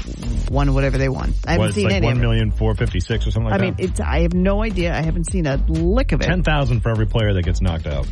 won 0.51 0.75
whatever 0.75 0.99
they 0.99 1.09
won. 1.09 1.33
I 1.47 1.53
haven't 1.53 1.67
Was 1.67 1.75
seen 1.75 1.85
like 1.85 1.95
any 1.95 2.09
it. 2.09 2.17
million 2.17 2.51
four 2.51 2.75
fifty 2.75 3.01
six 3.01 3.27
or 3.27 3.31
something 3.31 3.51
like 3.51 3.55
I 3.61 3.65
that. 3.65 3.79
mean, 3.79 3.91
it's 3.91 4.01
I 4.01 4.21
have 4.21 4.35
no 4.35 4.63
idea. 4.63 4.93
I 4.93 5.03
haven't 5.03 5.31
seen 5.31 5.47
a 5.47 5.57
lick 5.57 6.13
of 6.13 6.21
it. 6.21 6.25
ten 6.25 6.43
thousand 6.43 6.81
for 6.81 6.91
every 6.91 7.07
player 7.07 7.33
that 7.35 7.43
gets 7.43 7.61
knocked 7.61 7.87
out. 7.87 8.07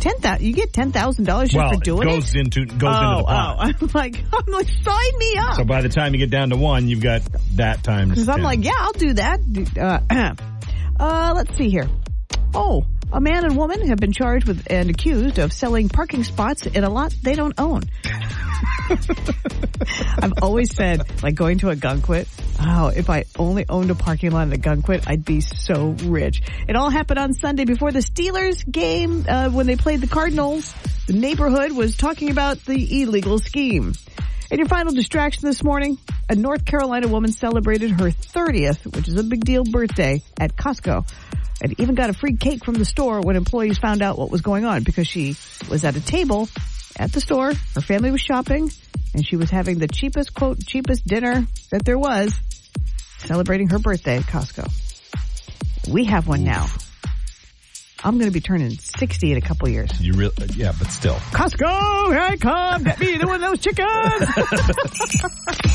Ten 0.00 0.16
thousand. 0.18 0.44
You 0.44 0.52
get 0.52 0.72
ten 0.72 0.92
thousand 0.92 1.24
dollars 1.24 1.50
just 1.50 1.56
well, 1.56 1.72
for 1.72 1.80
doing 1.80 2.08
it 2.08 2.12
goes 2.12 2.34
it. 2.34 2.40
into 2.40 2.66
goes 2.66 2.82
oh, 2.94 3.10
into 3.10 3.18
the 3.18 3.24
pot. 3.24 3.56
oh, 3.58 3.62
I'm 3.80 3.90
like, 3.94 4.24
I'm 4.32 4.52
like, 4.52 4.68
sign 4.68 5.18
me 5.18 5.36
up. 5.38 5.54
So 5.56 5.64
by 5.64 5.82
the 5.82 5.88
time 5.88 6.14
you 6.14 6.18
get 6.18 6.30
down 6.30 6.50
to 6.50 6.56
one, 6.56 6.88
you've 6.88 7.02
got 7.02 7.22
that 7.54 7.82
times. 7.82 8.10
Because 8.10 8.28
I'm 8.28 8.42
like, 8.42 8.64
yeah, 8.64 8.72
I'll 8.76 8.92
do 8.92 9.12
that. 9.14 9.40
Uh, 9.78 10.34
uh, 10.98 11.32
let's 11.34 11.56
see 11.56 11.70
here. 11.70 11.88
Oh, 12.54 12.84
a 13.12 13.20
man 13.20 13.44
and 13.44 13.56
woman 13.56 13.88
have 13.88 13.98
been 13.98 14.12
charged 14.12 14.46
with 14.46 14.66
and 14.70 14.90
accused 14.90 15.38
of 15.38 15.52
selling 15.52 15.88
parking 15.88 16.24
spots 16.24 16.66
in 16.66 16.84
a 16.84 16.90
lot 16.90 17.14
they 17.22 17.34
don't 17.34 17.54
own. 17.58 17.82
I've 20.18 20.32
always 20.42 20.74
said, 20.74 21.22
like 21.22 21.34
going 21.34 21.58
to 21.58 21.66
Ogunquit, 21.66 22.28
oh, 22.60 22.88
if 22.88 23.10
I 23.10 23.24
only 23.38 23.66
owned 23.68 23.90
a 23.90 23.94
parking 23.94 24.30
lot 24.30 24.52
at 24.52 24.60
Ogunquit, 24.60 25.04
I'd 25.06 25.24
be 25.24 25.40
so 25.40 25.96
rich. 26.04 26.42
It 26.68 26.76
all 26.76 26.90
happened 26.90 27.18
on 27.18 27.34
Sunday 27.34 27.64
before 27.64 27.92
the 27.92 28.00
Steelers 28.00 28.70
game, 28.70 29.24
uh, 29.28 29.50
when 29.50 29.66
they 29.66 29.76
played 29.76 30.00
the 30.00 30.06
Cardinals. 30.06 30.74
The 31.06 31.14
neighborhood 31.14 31.72
was 31.72 31.96
talking 31.96 32.30
about 32.30 32.64
the 32.64 33.02
illegal 33.02 33.38
scheme. 33.38 33.94
And 34.54 34.60
your 34.60 34.68
final 34.68 34.92
distraction 34.92 35.48
this 35.48 35.64
morning, 35.64 35.98
a 36.28 36.36
North 36.36 36.64
Carolina 36.64 37.08
woman 37.08 37.32
celebrated 37.32 37.90
her 37.90 38.10
30th, 38.10 38.94
which 38.94 39.08
is 39.08 39.16
a 39.16 39.24
big 39.24 39.44
deal 39.44 39.64
birthday, 39.64 40.22
at 40.38 40.54
Costco. 40.54 41.04
And 41.60 41.80
even 41.80 41.96
got 41.96 42.08
a 42.08 42.12
free 42.12 42.36
cake 42.36 42.64
from 42.64 42.74
the 42.74 42.84
store 42.84 43.20
when 43.20 43.34
employees 43.34 43.78
found 43.78 44.00
out 44.00 44.16
what 44.16 44.30
was 44.30 44.42
going 44.42 44.64
on 44.64 44.84
because 44.84 45.08
she 45.08 45.34
was 45.68 45.82
at 45.82 45.96
a 45.96 46.00
table 46.00 46.48
at 46.96 47.10
the 47.10 47.20
store, 47.20 47.52
her 47.74 47.80
family 47.80 48.12
was 48.12 48.20
shopping, 48.20 48.70
and 49.12 49.26
she 49.26 49.34
was 49.34 49.50
having 49.50 49.80
the 49.80 49.88
cheapest, 49.88 50.32
quote, 50.34 50.64
cheapest 50.64 51.04
dinner 51.04 51.44
that 51.72 51.84
there 51.84 51.98
was, 51.98 52.32
celebrating 53.18 53.70
her 53.70 53.80
birthday 53.80 54.18
at 54.18 54.22
Costco. 54.22 54.70
We 55.92 56.04
have 56.04 56.28
one 56.28 56.44
now. 56.44 56.68
I'm 58.04 58.18
going 58.18 58.26
to 58.26 58.34
be 58.34 58.40
turning 58.40 58.70
60 58.70 59.32
in 59.32 59.38
a 59.38 59.40
couple 59.40 59.66
years. 59.66 59.98
you 59.98 60.12
really, 60.12 60.34
yeah, 60.56 60.72
but 60.78 60.88
still. 60.90 61.14
Costco, 61.14 62.10
here 62.12 62.20
I 62.20 62.36
come, 62.36 62.84
get 62.84 63.00
me 63.00 63.16
the 63.16 63.26
one 63.26 63.42
of 63.42 63.50
those 63.50 63.60
chickens. 63.60 63.88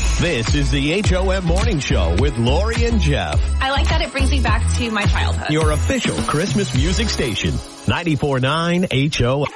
This 0.20 0.54
is 0.54 0.70
the 0.70 1.00
HOM 1.00 1.46
Morning 1.46 1.80
Show 1.80 2.14
with 2.20 2.36
Lori 2.36 2.84
and 2.84 3.00
Jeff, 3.00 3.40
I 3.62 3.70
like 3.70 3.88
that 3.88 4.02
it 4.02 4.12
brings 4.12 4.30
me 4.30 4.42
back 4.42 4.62
to 4.76 4.90
my 4.90 5.04
childhood. 5.06 5.48
your 5.48 5.70
official 5.70 6.14
Christmas 6.24 6.74
music 6.74 7.08
station. 7.08 7.54
94.9 7.90 8.86
HOM. 9.18 9.48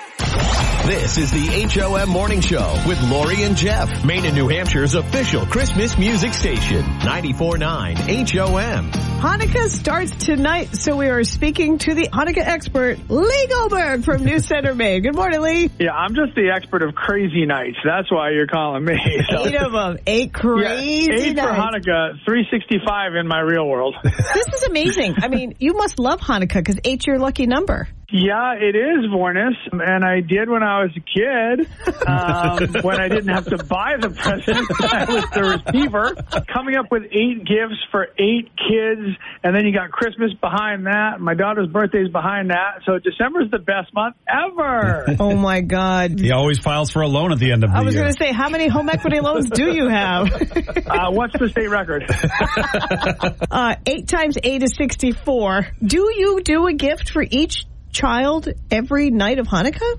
This 0.88 1.18
is 1.18 1.30
the 1.30 1.68
HOM 1.68 2.08
Morning 2.10 2.40
Show 2.40 2.82
with 2.84 3.00
Lori 3.08 3.44
and 3.44 3.56
Jeff, 3.56 4.04
Maine 4.04 4.24
and 4.24 4.34
New 4.34 4.48
Hampshire's 4.48 4.96
official 4.96 5.46
Christmas 5.46 5.96
music 5.96 6.34
station. 6.34 6.82
94.9 6.82 7.94
HOM. 8.32 8.90
Hanukkah 9.20 9.68
starts 9.70 10.10
tonight, 10.16 10.74
so 10.74 10.96
we 10.96 11.06
are 11.10 11.22
speaking 11.22 11.78
to 11.78 11.94
the 11.94 12.08
Hanukkah 12.08 12.44
expert, 12.44 12.98
Lee 13.08 13.46
Goldberg 13.48 14.04
from 14.04 14.24
New 14.24 14.40
Center, 14.40 14.74
Maine. 14.74 15.02
Good 15.02 15.14
morning, 15.14 15.40
Lee. 15.40 15.70
Yeah, 15.78 15.92
I'm 15.92 16.16
just 16.16 16.34
the 16.34 16.50
expert 16.54 16.82
of 16.82 16.96
crazy 16.96 17.46
nights. 17.46 17.76
That's 17.84 18.10
why 18.10 18.30
you're 18.30 18.48
calling 18.48 18.84
me. 18.84 18.98
So- 19.30 19.46
Eight 19.46 19.54
of 19.54 19.70
them. 19.72 19.98
Eight 20.08 20.32
Yeah, 20.34 20.40
crazy 20.40 21.12
eight 21.12 21.38
for. 21.38 21.42
Hanukkah, 21.46 22.18
365 22.26 23.14
in 23.14 23.28
my 23.28 23.38
real 23.40 23.66
world. 23.66 23.94
This 24.02 24.48
is 24.48 24.64
amazing. 24.64 25.14
I 25.22 25.28
mean, 25.28 25.54
you 25.60 25.74
must 25.74 26.00
love 26.00 26.20
Hanukkah 26.20 26.54
because 26.54 26.80
eight's 26.84 27.06
your 27.06 27.18
lucky 27.20 27.46
number. 27.46 27.88
Yeah, 28.10 28.54
it 28.54 28.76
is 28.76 29.06
Vornis, 29.10 29.54
and 29.72 30.04
I 30.04 30.20
did 30.20 30.48
when 30.48 30.62
I 30.62 30.82
was 30.82 30.90
a 30.96 31.00
kid. 31.00 31.68
Um, 32.04 32.68
when 32.82 33.00
I 33.00 33.08
didn't 33.08 33.28
have 33.28 33.46
to 33.46 33.56
buy 33.64 33.96
the 33.98 34.10
present, 34.10 34.68
I 34.92 35.04
was 35.06 35.24
the 35.30 35.62
receiver. 35.64 36.14
Coming 36.52 36.76
up 36.76 36.90
with 36.90 37.04
eight 37.04 37.46
gifts 37.46 37.80
for 37.90 38.08
eight 38.18 38.50
kids, 38.58 39.16
and 39.42 39.56
then 39.56 39.64
you 39.64 39.72
got 39.72 39.90
Christmas 39.90 40.32
behind 40.34 40.84
that. 40.86 41.18
My 41.20 41.32
daughter's 41.32 41.68
birthday's 41.68 42.10
behind 42.10 42.50
that. 42.50 42.80
So 42.84 42.98
December's 42.98 43.50
the 43.50 43.58
best 43.58 43.94
month 43.94 44.16
ever. 44.28 45.06
Oh 45.24 45.34
my 45.34 45.62
God. 45.62 46.18
He 46.20 46.32
always 46.32 46.58
files 46.58 46.90
for 46.90 47.00
a 47.00 47.08
loan 47.08 47.32
at 47.32 47.38
the 47.38 47.52
end 47.52 47.64
of 47.64 47.70
the 47.70 47.76
I 47.76 47.82
was 47.82 47.94
going 47.94 48.12
to 48.12 48.18
say, 48.18 48.32
how 48.32 48.50
many 48.50 48.68
home 48.68 48.90
equity 48.90 49.20
loans 49.20 49.48
do 49.48 49.72
you 49.72 49.88
have? 49.88 50.30
Uh, 50.32 51.10
what's 51.10 51.38
the 51.38 51.48
state 51.48 51.70
record? 51.70 52.04
uh, 53.50 53.76
eight 53.86 54.08
times 54.08 54.36
eight 54.42 54.62
is 54.62 54.74
64. 54.76 55.68
Do 55.82 56.12
you 56.14 56.40
do 56.42 56.66
a 56.66 56.74
gift 56.74 57.10
for 57.10 57.24
each 57.28 57.64
child 57.94 58.48
every 58.70 59.10
night 59.10 59.38
of 59.38 59.46
Hanukkah? 59.46 59.98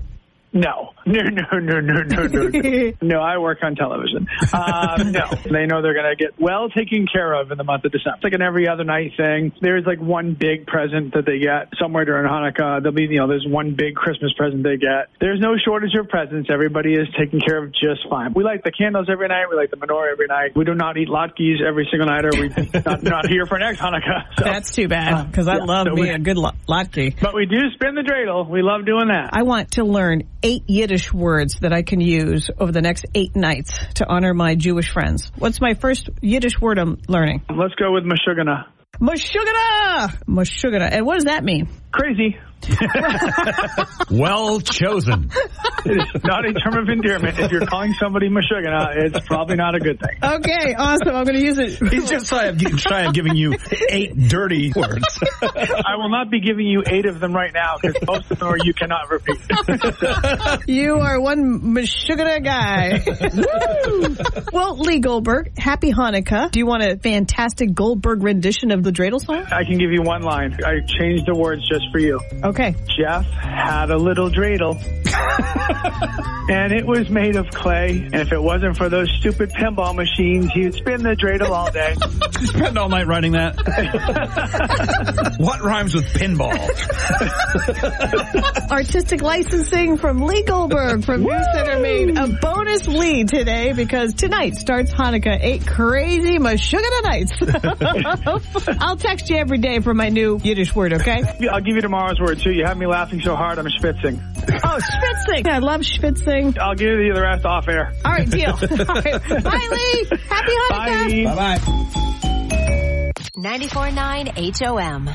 No, 1.06 1.22
no, 1.22 1.22
no, 1.22 1.58
no, 1.60 1.80
no, 1.80 2.02
no, 2.02 2.26
no. 2.48 2.92
No, 3.02 3.20
I 3.20 3.38
work 3.38 3.58
on 3.62 3.76
television. 3.76 4.26
Um, 4.52 5.12
no, 5.12 5.28
they 5.44 5.66
know 5.66 5.82
they're 5.82 5.94
going 5.94 6.10
to 6.10 6.16
get 6.18 6.40
well 6.40 6.68
taken 6.68 7.06
care 7.06 7.32
of 7.34 7.52
in 7.52 7.58
the 7.58 7.64
month 7.64 7.84
of 7.84 7.92
December. 7.92 8.16
It's 8.16 8.24
like 8.24 8.32
an 8.32 8.42
every 8.42 8.66
other 8.66 8.82
night 8.82 9.12
thing. 9.16 9.52
There's 9.60 9.84
like 9.86 10.00
one 10.00 10.34
big 10.34 10.66
present 10.66 11.14
that 11.14 11.24
they 11.26 11.38
get 11.38 11.70
somewhere 11.80 12.04
during 12.04 12.26
Hanukkah. 12.28 12.82
There'll 12.82 12.92
be, 12.96 13.02
you 13.04 13.18
know, 13.20 13.28
there's 13.28 13.46
one 13.46 13.74
big 13.76 13.94
Christmas 13.94 14.32
present 14.36 14.64
they 14.64 14.78
get. 14.78 15.10
There's 15.20 15.38
no 15.40 15.54
shortage 15.62 15.94
of 15.94 16.08
presents. 16.08 16.48
Everybody 16.50 16.94
is 16.94 17.06
taken 17.16 17.38
care 17.40 17.62
of 17.62 17.70
just 17.72 18.08
fine. 18.10 18.32
We 18.34 18.42
light 18.42 18.64
the 18.64 18.72
candles 18.72 19.06
every 19.08 19.28
night. 19.28 19.44
We 19.48 19.56
light 19.56 19.70
the 19.70 19.76
menorah 19.76 20.10
every 20.10 20.26
night. 20.26 20.56
We 20.56 20.64
do 20.64 20.74
not 20.74 20.96
eat 20.96 21.08
latkes 21.08 21.62
every 21.62 21.86
single 21.90 22.08
night, 22.08 22.24
or 22.24 22.30
we 22.34 22.48
not, 22.84 23.02
not 23.04 23.28
here 23.28 23.46
for 23.46 23.58
next 23.58 23.78
Hanukkah. 23.80 24.24
So, 24.38 24.44
That's 24.44 24.74
too 24.74 24.88
bad 24.88 25.30
because 25.30 25.46
I 25.46 25.58
yeah, 25.58 25.64
love 25.64 25.86
so 25.88 25.94
me 25.94 26.02
we- 26.02 26.10
a 26.10 26.18
good 26.18 26.38
latke. 26.38 27.20
but 27.20 27.34
we 27.34 27.46
do 27.46 27.58
spin 27.74 27.94
the 27.94 28.02
dreidel. 28.02 28.48
We 28.48 28.62
love 28.62 28.84
doing 28.86 29.08
that. 29.08 29.30
I 29.32 29.42
want 29.42 29.72
to 29.72 29.84
learn 29.84 30.22
eight 30.46 30.62
Yiddish 30.68 31.12
words 31.12 31.58
that 31.62 31.72
I 31.72 31.82
can 31.82 32.00
use 32.00 32.50
over 32.56 32.70
the 32.70 32.80
next 32.80 33.06
eight 33.16 33.34
nights 33.34 33.84
to 33.94 34.08
honor 34.08 34.32
my 34.32 34.54
Jewish 34.54 34.92
friends. 34.92 35.32
What's 35.36 35.60
my 35.60 35.74
first 35.74 36.08
Yiddish 36.22 36.60
word 36.60 36.78
I'm 36.78 37.00
learning? 37.08 37.42
Let's 37.50 37.74
go 37.74 37.92
with 37.92 38.04
Meshuggah. 38.04 38.66
Mashugana! 39.00 40.22
Mashugana. 40.28 40.88
And 40.92 41.04
what 41.04 41.14
does 41.14 41.24
that 41.24 41.42
mean? 41.42 41.68
Crazy. 41.90 42.36
well 44.10 44.60
chosen. 44.60 45.30
It 45.84 46.14
is 46.14 46.24
not 46.24 46.44
a 46.44 46.52
term 46.52 46.76
of 46.82 46.88
endearment. 46.88 47.38
If 47.38 47.52
you're 47.52 47.66
calling 47.66 47.92
somebody 47.94 48.28
Meshuggah, 48.28 48.96
it's 48.96 49.26
probably 49.26 49.56
not 49.56 49.74
a 49.74 49.78
good 49.78 50.00
thing. 50.00 50.18
Okay, 50.22 50.74
awesome. 50.74 51.14
I'm 51.14 51.24
going 51.24 51.36
to 51.38 51.44
use 51.44 51.58
it. 51.58 51.78
He's 51.92 52.08
just 52.08 52.28
trying 52.28 52.58
trying 52.58 53.12
giving 53.12 53.36
you 53.36 53.54
eight 53.88 54.16
dirty 54.28 54.72
words. 54.74 55.04
I 55.42 55.96
will 55.96 56.10
not 56.10 56.30
be 56.30 56.40
giving 56.40 56.66
you 56.66 56.82
eight 56.86 57.06
of 57.06 57.20
them 57.20 57.32
right 57.32 57.52
now 57.54 57.76
because 57.80 58.02
most 58.06 58.30
of 58.30 58.38
them 58.38 58.48
are 58.48 58.58
you 58.58 58.74
cannot 58.74 59.10
repeat. 59.10 59.40
You 60.66 60.96
are 60.96 61.20
one 61.20 61.74
Mashugana 61.74 62.42
guy. 62.42 63.02
Well, 64.52 64.76
Lee 64.78 64.98
Goldberg, 65.00 65.56
happy 65.58 65.92
Hanukkah. 65.92 66.50
Do 66.50 66.58
you 66.58 66.66
want 66.66 66.82
a 66.82 66.96
fantastic 66.96 67.74
Goldberg 67.74 68.22
rendition 68.22 68.70
of 68.72 68.82
the 68.82 68.90
dreidel 68.90 69.24
song? 69.24 69.44
I 69.52 69.64
can 69.64 69.78
give 69.78 69.90
you 69.92 70.02
one 70.02 70.22
line. 70.22 70.56
I 70.64 70.80
changed 70.86 71.26
the 71.26 71.34
words 71.36 71.68
just 71.68 71.86
for 71.92 71.98
you. 71.98 72.20
Okay. 72.46 72.76
Jeff 72.96 73.26
had 73.26 73.90
a 73.90 73.96
little 73.96 74.30
dreidel. 74.30 74.80
and 76.48 76.72
it 76.72 76.86
was 76.86 77.10
made 77.10 77.34
of 77.34 77.48
clay. 77.48 77.90
And 77.90 78.14
if 78.14 78.32
it 78.32 78.40
wasn't 78.40 78.76
for 78.76 78.88
those 78.88 79.10
stupid 79.18 79.50
pinball 79.50 79.96
machines, 79.96 80.54
you'd 80.54 80.74
spin 80.74 81.02
the 81.02 81.16
dreidel 81.16 81.50
all 81.50 81.70
day. 81.72 81.96
You 82.38 82.48
spend 82.48 82.76
all 82.76 82.90
night 82.90 83.06
writing 83.06 83.32
that. 83.32 83.56
what 85.38 85.62
rhymes 85.62 85.94
with 85.94 86.04
pinball? 86.04 86.52
Artistic 88.70 89.22
licensing 89.22 89.96
from 89.96 90.20
Lee 90.20 90.42
Goldberg 90.42 91.02
from 91.02 91.22
New 91.22 91.42
Center, 91.54 91.80
Maine. 91.80 92.18
A 92.18 92.28
bonus 92.28 92.86
lead 92.86 93.30
today 93.30 93.72
because 93.72 94.12
tonight 94.12 94.56
starts 94.56 94.92
Hanukkah. 94.92 95.38
Eight 95.40 95.66
crazy 95.66 96.38
Mashugana 96.38 97.02
nights. 97.04 97.32
I'll 98.82 98.98
text 98.98 99.30
you 99.30 99.38
every 99.38 99.56
day 99.56 99.80
for 99.80 99.94
my 99.94 100.10
new 100.10 100.38
Yiddish 100.42 100.74
word, 100.74 100.92
okay? 100.92 101.22
I'll 101.50 101.62
give 101.62 101.76
you 101.76 101.80
tomorrow's 101.80 102.20
word 102.20 102.35
too. 102.36 102.50
You 102.52 102.64
have 102.64 102.76
me 102.76 102.86
laughing 102.86 103.20
so 103.20 103.34
hard, 103.36 103.58
I'm 103.58 103.66
schwitzing. 103.66 104.20
Oh, 104.64 104.78
schwitzing. 104.78 105.46
I 105.48 105.58
love 105.58 105.80
schwitzing. 105.82 106.58
I'll 106.58 106.74
give 106.74 106.98
you 107.00 107.12
the 107.14 107.20
rest 107.22 107.44
off 107.44 107.68
air. 107.68 107.92
All 108.04 108.12
right, 108.12 108.28
deal. 108.30 108.50
All 108.52 108.58
right. 108.60 108.64
Bye, 109.44 109.68
Lee. 109.70 110.06
Happy 110.28 110.52
Hanukkah. 110.70 111.24
Bye. 111.34 111.58
Bye 111.58 111.58
bye. 111.58 111.58
94.9 113.36 114.58
HOM. 114.58 115.10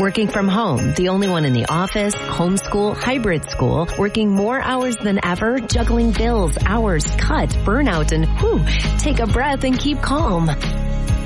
Working 0.00 0.28
from 0.28 0.48
home, 0.48 0.94
the 0.94 1.08
only 1.08 1.28
one 1.28 1.44
in 1.44 1.52
the 1.52 1.66
office, 1.66 2.14
homeschool, 2.14 2.96
hybrid 2.96 3.50
school, 3.50 3.86
working 3.98 4.30
more 4.30 4.60
hours 4.60 4.96
than 4.96 5.18
ever, 5.24 5.58
juggling 5.60 6.12
bills, 6.12 6.56
hours, 6.64 7.04
cut, 7.18 7.50
burnout, 7.64 8.12
and 8.12 8.26
whew, 8.38 8.64
take 8.98 9.18
a 9.18 9.26
breath 9.26 9.64
and 9.64 9.78
keep 9.78 10.00
calm. 10.00 10.48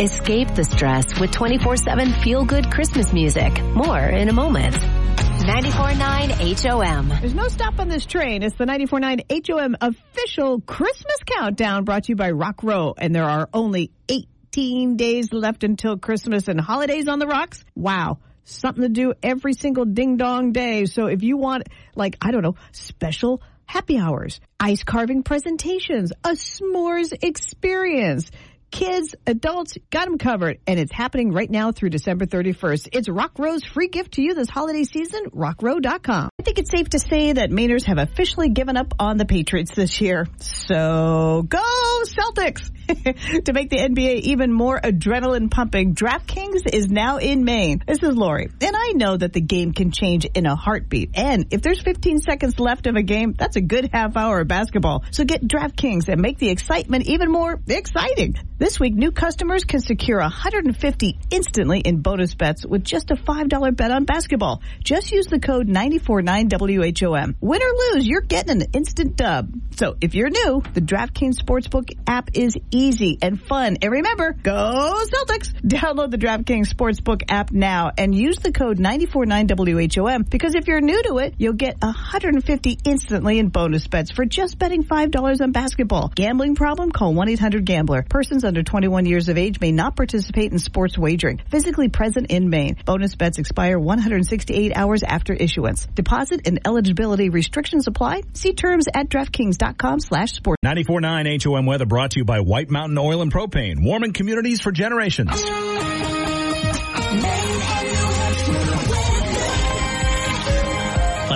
Escape 0.01 0.53
the 0.57 0.65
stress 0.65 1.21
with 1.21 1.31
24-7 1.31 2.25
feel-good 2.25 2.69
Christmas 2.69 3.13
music. 3.13 3.63
More 3.63 4.01
in 4.01 4.29
a 4.29 4.33
moment. 4.33 4.75
94.9 4.75 6.65
HOM. 6.67 7.09
There's 7.21 7.33
no 7.33 7.47
stop 7.47 7.79
on 7.79 7.89
this 7.89 8.05
train. 8.05 8.43
It's 8.43 8.57
the 8.57 8.65
94.9 8.65 9.47
HOM 9.49 9.77
official 9.81 10.61
Christmas 10.63 11.19
countdown 11.25 11.85
brought 11.85 12.05
to 12.05 12.09
you 12.13 12.17
by 12.17 12.33
Rock 12.33 12.65
Row. 12.65 12.95
And 12.99 13.15
there 13.15 13.23
are 13.23 13.49
only 13.55 13.93
18 14.09 14.97
days 14.97 15.33
left 15.33 15.63
until 15.63 15.97
Christmas 15.97 16.49
and 16.49 16.61
holidays 16.61 17.07
on 17.07 17.21
the 17.21 17.29
rocks. 17.29 17.65
Wow. 17.77 18.19
something 18.45 18.83
to 18.83 18.89
do 18.89 19.15
every 19.23 19.53
single 19.55 19.85
ding 19.85 20.17
dong 20.17 20.53
day. 20.53 20.87
So 20.87 21.07
if 21.07 21.23
you 21.23 21.37
want, 21.37 21.69
like, 21.95 22.17
I 22.21 22.31
don't 22.31 22.43
know, 22.43 22.57
special 22.73 23.43
happy 23.67 23.99
hours, 23.99 24.41
ice 24.61 24.85
carving 24.85 25.23
presentations, 25.23 26.13
a 26.23 26.31
s'mores 26.31 27.13
experience, 27.23 28.31
kids, 28.75 29.15
adults, 29.27 29.79
got 29.91 30.07
them 30.07 30.19
covered. 30.19 30.59
And 30.67 30.79
it's 30.81 30.93
happening 30.93 31.33
right 31.33 31.49
now 31.49 31.71
through 31.71 31.91
December 31.91 32.27
31st. 32.27 32.89
It's 32.93 33.09
Rock 33.09 33.39
Row's 33.39 33.65
free 33.65 33.89
gift 33.89 34.15
to 34.15 34.23
you 34.23 34.35
this 34.35 34.51
holiday 34.51 34.83
season, 34.83 35.27
rockrow.com. 35.31 36.29
I 36.39 36.43
think 36.43 36.59
it's 36.59 36.71
safe 36.71 36.91
to 36.91 36.99
say 36.99 37.33
that 37.35 37.51
Mainers 37.51 37.87
have 37.87 37.99
officially 37.99 38.49
given 38.49 38.77
up 38.77 38.93
on 38.99 39.17
the 39.17 39.25
Patriots 39.25 39.71
this 39.75 40.01
year. 40.01 40.27
So 40.39 41.47
go 41.49 41.63
Celtics! 42.05 42.71
to 43.45 43.53
make 43.53 43.71
the 43.71 43.79
NBA 43.79 44.21
even 44.23 44.53
more 44.53 44.79
adrenaline 44.79 45.51
pumping, 45.51 45.95
DraftKings 45.95 46.63
is 46.71 46.91
now 46.91 47.17
in 47.17 47.45
Maine. 47.45 47.83
This 47.87 48.03
is 48.03 48.15
Lori. 48.15 48.51
And 48.61 48.77
I 48.77 48.93
know 48.95 49.17
that 49.17 49.33
the 49.33 49.41
game 49.41 49.73
can 49.73 49.91
change 49.91 50.27
in 50.27 50.47
a 50.47 50.55
heartbeat. 50.55 51.11
And 51.15 51.47
if 51.51 51.63
there's 51.63 51.81
15 51.81 52.19
seconds 52.21 52.59
left 52.59 52.87
of 52.87 52.97
a 52.97 53.03
game, 53.03 53.35
that's 53.39 53.57
a 53.57 53.63
good 53.63 53.89
half 53.93 54.17
hour 54.17 54.41
of 54.41 54.49
basketball. 54.49 55.05
So 55.13 55.25
get 55.25 55.47
DraftKings 55.47 56.09
and 56.09 56.21
make 56.21 56.39
the 56.39 56.51
excitement 56.51 57.07
even 57.07 57.31
more 57.31 57.61
exciting. 57.69 58.35
This 58.65 58.81
week, 58.81 58.95
new 58.95 59.13
customers 59.13 59.65
can 59.65 59.81
secure 59.81 60.21
150 60.21 61.19
instantly 61.29 61.81
in 61.81 62.01
bonus 62.01 62.35
bets 62.35 62.65
with 62.65 62.83
just 62.83 63.11
a 63.11 63.15
$5 63.15 63.77
bet 63.77 63.91
on 63.91 64.07
basketball. 64.07 64.63
Just 64.83 65.13
use 65.13 65.27
the 65.27 65.39
code 65.39 65.69
949WHOM. 65.69 67.35
Win 67.43 67.61
or 67.63 67.73
lose, 67.93 68.07
you're 68.07 68.23
getting 68.23 68.63
an 68.63 68.69
instant 68.73 69.17
dub. 69.17 69.53
So 69.77 69.97
if 70.01 70.15
you're 70.15 70.31
new, 70.31 70.63
the 70.73 70.81
DraftKings 70.81 71.35
Sportsbook 71.35 71.91
app 72.07 72.31
is 72.33 72.57
easy 72.71 73.19
and 73.21 73.39
fun. 73.39 73.77
And 73.83 73.93
remember, 73.93 74.33
go 74.33 74.95
Celtics! 75.13 75.53
Download 75.61 76.11
the 76.11 76.17
DraftKings 76.17 76.73
Sportsbook 76.73 77.25
app 77.29 77.53
now 77.53 77.91
and 77.99 78.15
use 78.15 78.39
the 78.39 78.51
code 78.51 78.79
949WHOM 78.79 80.31
because 80.31 80.55
if 80.55 80.69
you're 80.69 80.81
new 80.81 81.03
to 81.03 81.19
it, 81.19 81.35
you'll 81.37 81.53
get 81.53 81.83
150 81.83 82.79
instantly 82.87 83.39
in 83.39 83.49
bonus 83.49 83.89
bets 83.89 84.11
for 84.11 84.25
just 84.25 84.59
betting 84.59 84.85
$5 84.85 85.41
on 85.43 85.53
basketball. 85.53 86.11
Gambling 86.15 86.55
problem? 86.55 86.93
Call 86.93 87.13
1-800-GAMBLER. 87.13 88.05
Persons 88.09 88.54
under 88.55 88.63
21 88.63 89.05
years 89.05 89.29
of 89.29 89.37
age 89.37 89.61
may 89.61 89.73
not 89.73 89.97
participate 89.97 90.53
in 90.53 90.61
sports 90.61 90.97
wagering. 90.97 91.43
Physically 91.51 91.89
present 91.89 92.31
in 92.31 92.51
Maine. 92.51 92.77
Bonus 92.85 93.17
bets 93.17 93.39
expire 93.39 93.81
168 93.81 94.77
hours 94.77 95.03
after 95.03 95.33
issuance. 95.33 95.87
Deposit 95.87 96.47
and 96.47 96.61
eligibility 96.65 97.31
restrictions 97.31 97.89
apply. 97.89 98.21
See 98.35 98.53
terms 98.53 98.87
at 98.95 99.09
DraftKings.com 99.09 99.99
slash 99.99 100.35
sports. 100.35 100.61
94.9 100.65 101.43
HOM 101.43 101.67
weather 101.67 101.85
brought 101.85 102.13
to 102.13 102.21
you 102.21 102.25
by 102.25 102.39
White 102.39 102.71
Mountain 102.71 102.97
Oil 102.97 103.23
and 103.23 103.33
Propane. 103.33 103.83
Warming 103.83 104.13
communities 104.13 104.61
for 104.61 104.71
generations. 104.71 105.43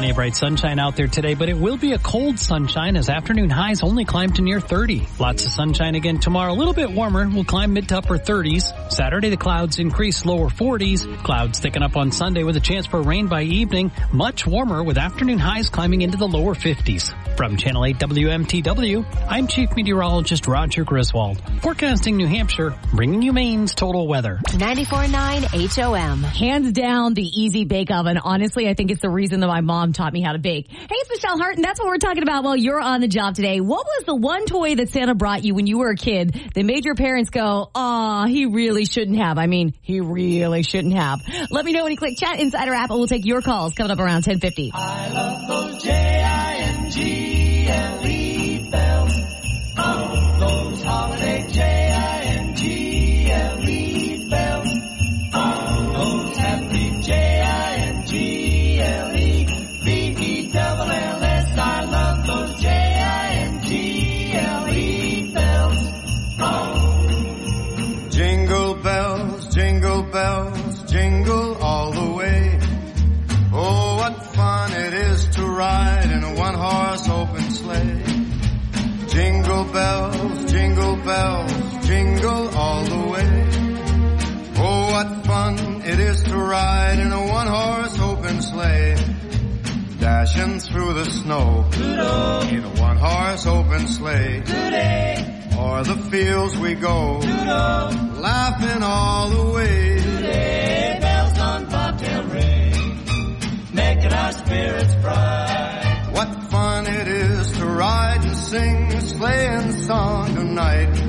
Plenty 0.09 0.23
of 0.23 0.33
bright 0.33 0.37
sunshine 0.37 0.79
out 0.79 0.97
there 0.97 1.07
today, 1.07 1.35
but 1.35 1.51
it 1.51 1.59
will 1.59 1.77
be 1.77 1.93
a 1.93 1.99
cold 1.99 2.39
sunshine 2.39 2.97
as 2.97 3.11
afternoon 3.11 3.51
highs 3.51 3.83
only 3.83 4.07
climb 4.07 4.33
to 4.33 4.41
near 4.41 4.59
30. 4.59 5.07
Lots 5.19 5.45
of 5.45 5.53
sunshine 5.53 5.97
again 5.97 6.19
tomorrow, 6.19 6.51
a 6.51 6.55
little 6.55 6.73
bit 6.73 6.91
warmer. 6.91 7.29
We'll 7.29 7.45
climb 7.45 7.75
mid 7.75 7.91
to 7.91 7.99
upper 7.99 8.17
30s. 8.17 8.91
Saturday, 8.91 9.29
the 9.29 9.37
clouds 9.37 9.79
increase 9.79 10.25
lower 10.25 10.49
40s. 10.49 11.23
Clouds 11.25 11.61
thicken 11.61 11.83
up 11.83 11.95
on 11.95 12.11
Sunday 12.11 12.43
with 12.43 12.57
a 12.57 12.61
chance 12.61 12.87
for 12.87 13.03
rain 13.03 13.27
by 13.27 13.43
evening. 13.43 13.93
Much 14.11 14.47
warmer 14.47 14.83
with 14.83 14.97
afternoon 14.97 15.39
highs 15.39 15.69
climbing 15.69 16.01
into 16.01 16.17
the 16.17 16.27
lower 16.27 16.55
50s. 16.55 17.13
From 17.37 17.59
Channel 17.59 17.85
8 17.85 17.99
WMTW, 17.99 19.27
I'm 19.29 19.47
Chief 19.47 19.69
Meteorologist 19.77 20.47
Roger 20.47 20.85
Griswold. 20.85 21.43
Forecasting 21.61 22.17
New 22.17 22.27
Hampshire, 22.27 22.75
bringing 22.95 23.21
you 23.21 23.35
Maine's 23.35 23.75
total 23.75 24.09
weather. 24.09 24.41
94.9 24.47 25.77
HOM. 25.77 26.23
Hands 26.23 26.73
down, 26.73 27.13
the 27.13 27.23
easy 27.23 27.67
bake 27.67 27.91
oven. 27.91 28.17
Honestly, 28.17 28.69
I 28.69 28.75
think 28.75 28.91
it's 28.91 29.03
the 29.03 29.11
reason 29.11 29.41
that 29.41 29.49
my 29.49 29.61
mom 29.61 29.93
taught 29.99 30.13
me 30.13 30.23
how 30.23 30.33
to 30.33 30.39
bake. 30.39 30.69
Hey, 30.71 30.87
it's 30.91 31.11
Michelle 31.11 31.37
Hart, 31.37 31.57
and 31.57 31.65
that's 31.65 31.81
what 31.81 31.89
we're 31.89 31.99
talking 31.99 32.23
about 32.23 32.45
while 32.45 32.57
you're 32.57 32.81
on 32.81 33.01
the 33.01 33.09
job 33.09 33.35
today. 33.35 33.61
What 33.61 33.85
was 33.85 34.05
the 34.07 34.15
one 34.15 34.47
toy 34.47 34.77
that 34.77 34.91
Santa 34.91 35.15
brought 35.15 35.45
you 35.45 35.55
when 35.55 35.67
you 35.67 35.79
were 35.79 35.91
a 35.91 35.97
kid 35.97 36.41
that 36.55 36.65
made 36.65 36.85
your 36.85 36.95
parents 36.95 37.31
go, 37.31 37.71
aw, 37.75 38.27
he 38.27 38.47
really 38.47 38.85
shouldn't 38.85 39.19
have? 39.19 39.39
I 39.39 39.47
mean, 39.47 39.75
he 39.83 40.01
really 40.01 40.63
shouldn't 40.63 40.95
have. 40.95 41.19
Let 41.51 41.65
me 41.65 41.73
know 41.73 41.83
when 41.83 41.91
you 41.91 41.99
click 41.99 42.17
chat 42.17 42.39
inside 42.39 42.69
our 42.69 42.75
app, 42.75 42.91
and 42.91 42.99
we'll 42.99 43.09
take 43.09 43.27
your 43.27 43.43
calls 43.43 43.75
coming 43.75 43.91
up 43.91 43.99
around 43.99 44.25
1050. 44.25 44.71
Through 90.69 90.95
the 90.95 91.05
snow 91.05 91.69
in 91.75 92.63
a 92.65 92.73
one-horse 92.81 93.47
open 93.47 93.87
sleigh. 93.89 94.43
O'er 95.57 95.83
the 95.83 95.97
fields 96.11 96.57
we 96.59 96.75
go, 96.75 97.19
laughing 97.19 98.83
all 98.83 99.29
the 99.31 99.53
way. 99.53 101.01
bells 101.01 101.39
on 101.39 101.65
bobtail 101.67 102.25
ring, 102.25 103.73
making 103.73 104.13
our 104.13 104.33
spirits 104.33 104.95
bright. 104.97 106.09
What 106.13 106.51
fun 106.51 106.87
it 106.87 107.09
is 107.09 107.53
to 107.53 107.67
ride 107.67 108.25
and 108.25 108.37
sing 108.37 108.93
a 108.93 109.01
sleighing 109.01 109.73
song 109.73 110.35
tonight. 110.35 111.08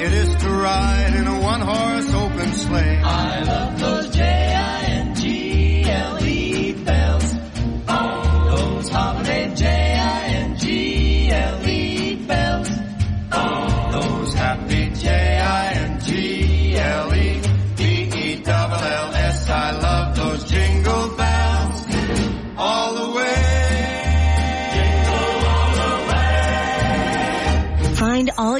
It 0.00 0.12
is 0.12 0.34
to 0.36 0.50
ride 0.50 1.14
in 1.14 1.26
a 1.26 1.40
one-horse 1.40 2.12
open 2.12 2.52
sleigh. 2.52 3.00
I 3.02 3.42
love 3.42 3.78
those 3.80 4.10
J-I-N-G-L-E 4.10 4.65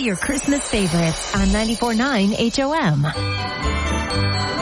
your 0.06 0.16
Christmas 0.16 0.66
favorites 0.70 1.34
on 1.34 1.48
94.9 1.48 2.56
HOM. 2.56 4.55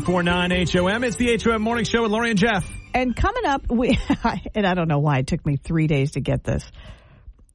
94.9 0.00 0.72
HOM. 0.72 1.04
It's 1.04 1.16
the 1.16 1.38
HOM 1.42 1.62
Morning 1.62 1.84
Show 1.84 2.02
with 2.02 2.10
Lori 2.10 2.30
and 2.30 2.38
Jeff. 2.38 2.70
And 2.92 3.16
coming 3.16 3.46
up, 3.46 3.70
we 3.70 3.98
and 4.54 4.66
I 4.66 4.74
don't 4.74 4.88
know 4.88 4.98
why 4.98 5.18
it 5.18 5.26
took 5.26 5.44
me 5.46 5.56
three 5.56 5.86
days 5.86 6.12
to 6.12 6.20
get 6.20 6.44
this. 6.44 6.70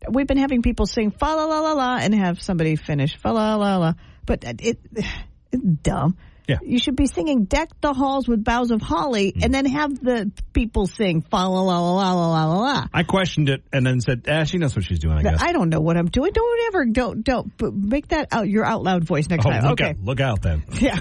We've 0.10 0.26
been 0.26 0.38
having 0.38 0.64
people 0.64 0.88
sing 0.88 1.12
fa 1.12 1.26
la 1.26 1.46
la 1.46 1.60
la 1.60 1.74
la 1.74 1.98
and 1.98 2.16
have 2.16 2.42
somebody 2.42 2.76
finish 2.76 3.16
fa 3.16 3.30
la 3.30 3.56
la 3.56 3.78
la, 3.78 3.94
but 4.26 4.44
it, 4.44 4.80
it's 5.52 5.64
dumb. 5.64 6.18
Yeah. 6.48 6.58
You 6.64 6.80
should 6.80 6.96
be 6.96 7.08
singing 7.08 7.46
"Deck 7.46 7.70
the 7.82 7.94
Halls 7.94 8.28
with 8.28 8.44
Boughs 8.44 8.72
of 8.72 8.82
Holly" 8.82 9.34
and 9.42 9.54
then 9.54 9.66
have 9.66 10.00
the 10.00 10.32
people 10.54 10.88
sing 10.88 11.22
"Fa 11.22 11.36
la 11.36 11.62
la 11.62 11.80
la 11.80 12.14
la 12.14 12.14
la 12.14 12.46
la 12.46 12.60
la." 12.60 12.88
I 12.94 13.04
questioned 13.04 13.50
it 13.50 13.64
and 13.72 13.86
then 13.86 14.02
said, 14.02 14.26
ah, 14.28 14.44
she 14.44 14.58
knows 14.58 14.76
what 14.76 14.86
she's 14.86 15.00
doing, 15.00 15.18
I 15.18 15.22
guess. 15.24 15.42
I 15.42 15.54
don't 15.54 15.70
know 15.70 15.80
what 15.80 15.98
I'm 15.98 16.08
doing. 16.08 16.32
Don't 16.34 16.60
ever 16.68 16.86
don't 16.86 17.24
don't 17.24 17.56
but 17.58 17.74
make 17.74 18.10
that 18.10 18.30
out 18.32 18.48
your 18.48 18.66
out 18.66 18.84
loud 18.84 19.04
voice 19.04 19.30
next 19.30 19.46
oh, 19.46 19.50
time. 19.50 19.64
look 19.64 19.82
okay. 19.82 19.92
out, 19.92 20.00
look 20.04 20.20
out 20.20 20.42
then. 20.42 20.64
Yeah. 20.82 21.00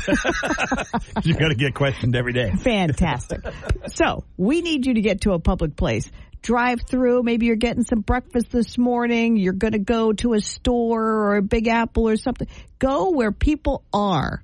You're 1.23 1.39
going 1.39 1.53
to 1.53 1.57
get 1.57 1.75
questioned 1.75 2.15
every 2.15 2.35
day. 2.35 2.51
Fantastic. 2.51 3.41
so 3.87 4.25
we 4.37 4.61
need 4.61 4.85
you 4.85 4.95
to 4.95 5.01
get 5.01 5.23
to 5.23 5.33
a 5.33 5.39
public 5.39 5.75
place. 5.75 6.11
Drive 6.43 6.83
through. 6.87 7.23
Maybe 7.23 7.47
you're 7.47 7.57
getting 7.57 7.85
some 7.85 8.01
breakfast 8.01 8.51
this 8.51 8.77
morning. 8.77 9.37
You're 9.37 9.55
going 9.55 9.73
to 9.73 9.79
go 9.79 10.13
to 10.15 10.35
a 10.35 10.41
store 10.41 11.03
or 11.03 11.37
a 11.37 11.43
Big 11.43 11.67
Apple 11.69 12.09
or 12.09 12.17
something. 12.17 12.49
Go 12.79 13.11
where 13.11 13.33
people 13.33 13.85
are. 13.93 14.43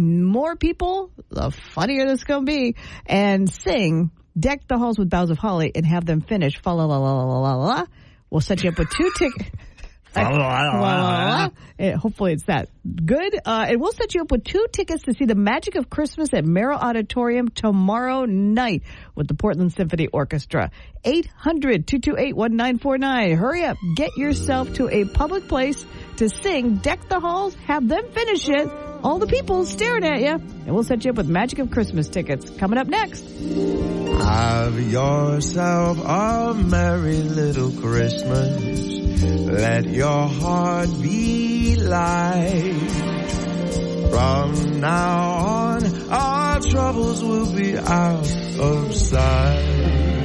More 0.00 0.56
people, 0.56 1.12
the 1.28 1.50
funnier 1.50 2.06
this 2.06 2.24
going 2.24 2.46
to 2.46 2.50
be. 2.50 2.74
And 3.04 3.52
sing 3.52 4.10
Deck 4.38 4.66
the 4.66 4.78
Halls 4.78 4.98
with 4.98 5.10
Boughs 5.10 5.28
of 5.30 5.36
Holly 5.38 5.70
and 5.74 5.84
have 5.84 6.06
them 6.06 6.22
finish 6.22 6.56
fa 6.62 6.70
la 6.70 6.86
la 6.86 6.96
la 6.96 7.12
la 7.12 7.24
la 7.24 7.38
la 7.38 7.54
la. 7.56 7.84
We'll 8.30 8.40
set 8.40 8.64
you 8.64 8.70
up 8.70 8.78
with 8.78 8.88
two 8.90 9.10
tickets. 9.18 9.50
Fa 10.04 10.22
la 10.22 10.30
la 10.30 10.38
la 10.38 10.80
la 10.80 10.82
la. 11.44 11.50
Eh, 11.78 11.92
Hopefully 11.94 12.32
it's 12.32 12.44
that 12.44 12.70
good. 13.04 13.34
Uh, 13.44 13.66
and 13.68 13.78
we'll 13.80 13.92
set 13.92 14.14
you 14.14 14.22
up 14.22 14.30
with 14.32 14.44
two 14.44 14.66
tickets 14.72 15.02
to 15.04 15.12
see 15.12 15.26
the 15.26 15.34
magic 15.34 15.74
of 15.76 15.90
Christmas 15.90 16.32
at 16.32 16.44
Merrill 16.44 16.78
Auditorium 16.78 17.48
tomorrow 17.48 18.24
night 18.24 18.82
with 19.14 19.28
the 19.28 19.34
Portland 19.34 19.72
Symphony 19.72 20.06
Orchestra. 20.08 20.70
800-228-1949. 21.04 23.36
Hurry 23.36 23.64
up. 23.64 23.76
Get 23.94 24.16
yourself 24.16 24.72
to 24.74 24.88
a 24.88 25.04
public 25.04 25.46
place 25.46 25.84
to 26.16 26.28
sing 26.28 26.76
Deck 26.76 27.08
the 27.08 27.20
Halls. 27.20 27.54
Have 27.66 27.86
them 27.86 28.10
finish 28.10 28.48
it. 28.48 28.68
All 29.02 29.18
the 29.18 29.26
people 29.26 29.64
staring 29.64 30.04
at 30.04 30.20
you. 30.20 30.28
And 30.32 30.74
we'll 30.74 30.84
set 30.84 31.04
you 31.04 31.10
up 31.10 31.16
with 31.16 31.28
Magic 31.28 31.58
of 31.58 31.70
Christmas 31.70 32.08
tickets. 32.08 32.50
Coming 32.58 32.78
up 32.78 32.86
next. 32.86 33.22
Have 33.22 34.78
yourself 34.80 35.98
a 36.04 36.54
merry 36.54 37.22
little 37.22 37.70
Christmas. 37.72 38.80
Let 39.22 39.86
your 39.86 40.28
heart 40.28 40.88
be 41.00 41.76
light. 41.76 42.90
From 44.10 44.80
now 44.80 45.30
on, 45.30 46.10
our 46.10 46.60
troubles 46.60 47.24
will 47.24 47.52
be 47.54 47.78
out 47.78 48.30
of 48.58 48.94
sight. 48.94 50.19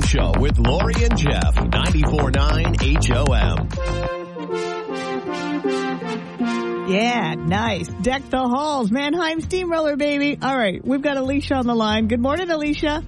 Morning 0.00 0.08
Show 0.08 0.32
with 0.40 0.58
Lori 0.58 0.94
and 1.04 1.18
Jeff. 1.18 1.54
94.9 1.56 3.06
HOM. 3.06 3.68
Yeah, 6.88 7.34
nice. 7.34 7.88
Deck 7.88 8.22
the 8.30 8.38
halls, 8.38 8.90
Mannheim 8.90 9.42
Steamroller, 9.42 9.96
baby. 9.96 10.38
All 10.40 10.56
right, 10.56 10.82
we've 10.84 11.02
got 11.02 11.18
Alicia 11.18 11.54
on 11.56 11.66
the 11.66 11.74
line. 11.74 12.08
Good 12.08 12.20
morning, 12.20 12.50
Alicia. 12.50 13.04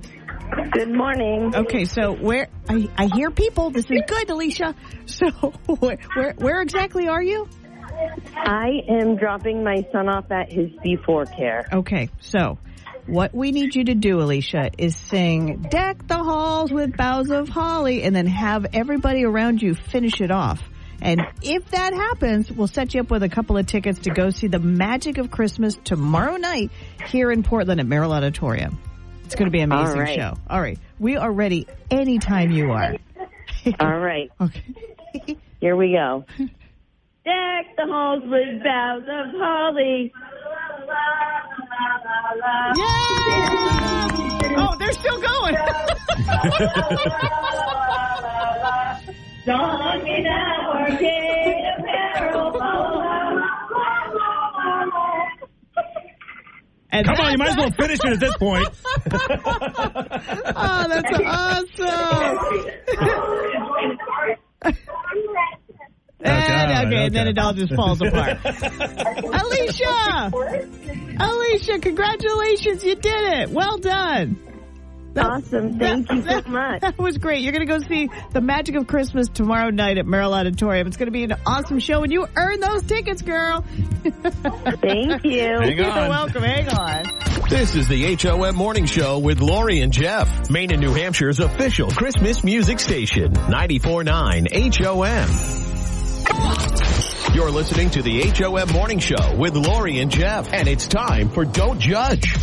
Good 0.72 0.94
morning. 0.94 1.54
Okay, 1.54 1.86
so 1.86 2.12
where 2.12 2.48
I, 2.68 2.90
I 2.98 3.06
hear 3.06 3.30
people. 3.30 3.70
This 3.70 3.86
is 3.90 4.02
good, 4.06 4.28
Alicia. 4.30 4.74
So 5.06 5.30
where, 5.66 5.98
where 6.14 6.32
where 6.36 6.62
exactly 6.62 7.08
are 7.08 7.22
you? 7.22 7.48
I 8.36 8.82
am 8.88 9.16
dropping 9.16 9.64
my 9.64 9.84
son 9.92 10.08
off 10.08 10.30
at 10.30 10.52
his 10.52 10.70
B4 10.84 11.36
care. 11.36 11.66
Okay, 11.72 12.08
so 12.20 12.58
what 13.06 13.34
we 13.34 13.52
need 13.52 13.74
you 13.74 13.84
to 13.84 13.94
do, 13.94 14.20
Alicia, 14.20 14.70
is 14.78 14.96
sing 14.96 15.66
"Deck 15.70 16.06
the 16.06 16.16
Halls 16.16 16.72
with 16.72 16.96
Boughs 16.96 17.30
of 17.30 17.48
Holly" 17.48 18.02
and 18.02 18.14
then 18.14 18.26
have 18.26 18.66
everybody 18.72 19.24
around 19.24 19.60
you 19.62 19.74
finish 19.74 20.20
it 20.20 20.30
off. 20.30 20.62
And 21.00 21.20
if 21.42 21.68
that 21.70 21.92
happens, 21.92 22.50
we'll 22.50 22.68
set 22.68 22.94
you 22.94 23.00
up 23.00 23.10
with 23.10 23.24
a 23.24 23.28
couple 23.28 23.58
of 23.58 23.66
tickets 23.66 24.00
to 24.00 24.10
go 24.10 24.30
see 24.30 24.46
the 24.46 24.60
Magic 24.60 25.18
of 25.18 25.32
Christmas 25.32 25.76
tomorrow 25.82 26.36
night 26.36 26.70
here 27.08 27.32
in 27.32 27.42
Portland 27.42 27.80
at 27.80 27.86
Merrill 27.86 28.12
Auditorium. 28.12 28.78
It's 29.24 29.34
going 29.34 29.46
to 29.46 29.52
be 29.52 29.60
an 29.60 29.72
amazing 29.72 29.98
right. 29.98 30.14
show. 30.14 30.34
All 30.48 30.60
right, 30.60 30.78
we 31.00 31.16
are 31.16 31.32
ready 31.32 31.66
anytime 31.90 32.52
you 32.52 32.70
are. 32.70 32.96
All 33.80 33.98
right. 33.98 34.30
Okay. 35.14 35.36
Here 35.60 35.76
we 35.76 35.92
go. 35.92 36.24
Deck 36.38 37.76
the 37.76 37.84
halls 37.86 38.22
with 38.24 38.64
boughs 38.64 39.02
of 39.02 39.38
holly. 39.38 40.10
Yeah! 42.76 44.08
Oh, 44.56 44.76
they're 44.78 44.92
still 44.92 45.20
going. 45.20 45.56
Song 49.44 50.06
in 50.06 50.26
our 50.26 50.90
gate. 50.98 51.32
And 56.94 57.06
Come 57.06 57.16
on, 57.24 57.32
you 57.32 57.38
might 57.38 57.48
as 57.48 57.56
well 57.56 57.70
finish 57.70 57.98
it 58.04 58.12
at 58.12 58.20
this 58.20 58.36
point. 58.36 58.68
Oh, 60.54 60.86
that's 60.88 61.10
awesome. 61.24 62.36
Oh, 66.24 66.28
and, 66.30 66.86
okay, 66.86 67.06
and 67.06 67.14
then 67.16 67.26
it 67.26 67.36
all 67.36 67.52
just 67.52 67.74
falls 67.74 68.00
apart. 68.00 68.38
Alicia! 69.80 70.30
Alicia, 71.20 71.78
congratulations, 71.78 72.84
you 72.84 72.94
did 72.96 73.32
it. 73.40 73.50
Well 73.50 73.78
done. 73.78 74.38
Awesome. 75.14 75.78
Thank 75.78 76.10
you 76.10 76.22
so 76.22 76.40
much. 76.48 76.80
That 76.80 76.96
was 76.98 77.18
great. 77.18 77.42
You're 77.42 77.52
going 77.52 77.66
to 77.66 77.72
go 77.80 77.86
see 77.86 78.08
The 78.32 78.40
Magic 78.40 78.76
of 78.76 78.86
Christmas 78.86 79.28
tomorrow 79.28 79.68
night 79.68 79.98
at 79.98 80.06
Merrill 80.06 80.32
Auditorium. 80.32 80.86
It's 80.86 80.96
going 80.96 81.08
to 81.08 81.12
be 81.12 81.24
an 81.24 81.34
awesome 81.44 81.80
show, 81.80 82.02
and 82.02 82.10
you 82.10 82.26
earn 82.34 82.60
those 82.60 82.82
tickets, 82.84 83.20
girl. 83.20 83.62
Thank 84.02 85.24
you. 85.24 85.40
Hang 85.60 85.76
You're 85.76 85.90
on. 85.90 86.08
welcome. 86.08 86.42
Hang 86.42 86.66
on. 86.70 87.04
This 87.50 87.76
is 87.76 87.88
the 87.88 88.14
HOM 88.16 88.54
Morning 88.56 88.86
Show 88.86 89.18
with 89.18 89.40
Lori 89.40 89.80
and 89.80 89.92
Jeff, 89.92 90.48
Maine 90.48 90.72
and 90.72 90.80
New 90.80 90.94
Hampshire's 90.94 91.40
official 91.40 91.90
Christmas 91.90 92.42
music 92.42 92.80
station, 92.80 93.34
94.9 93.34 94.74
HOM. 96.24 96.81
You're 97.34 97.50
listening 97.50 97.88
to 97.90 98.02
the 98.02 98.30
HOM 98.30 98.70
Morning 98.72 98.98
Show 98.98 99.36
with 99.36 99.56
Lori 99.56 100.00
and 100.00 100.10
Jeff, 100.10 100.52
and 100.52 100.68
it's 100.68 100.86
time 100.86 101.30
for 101.30 101.46
Don't 101.46 101.80
Judge 101.80 102.36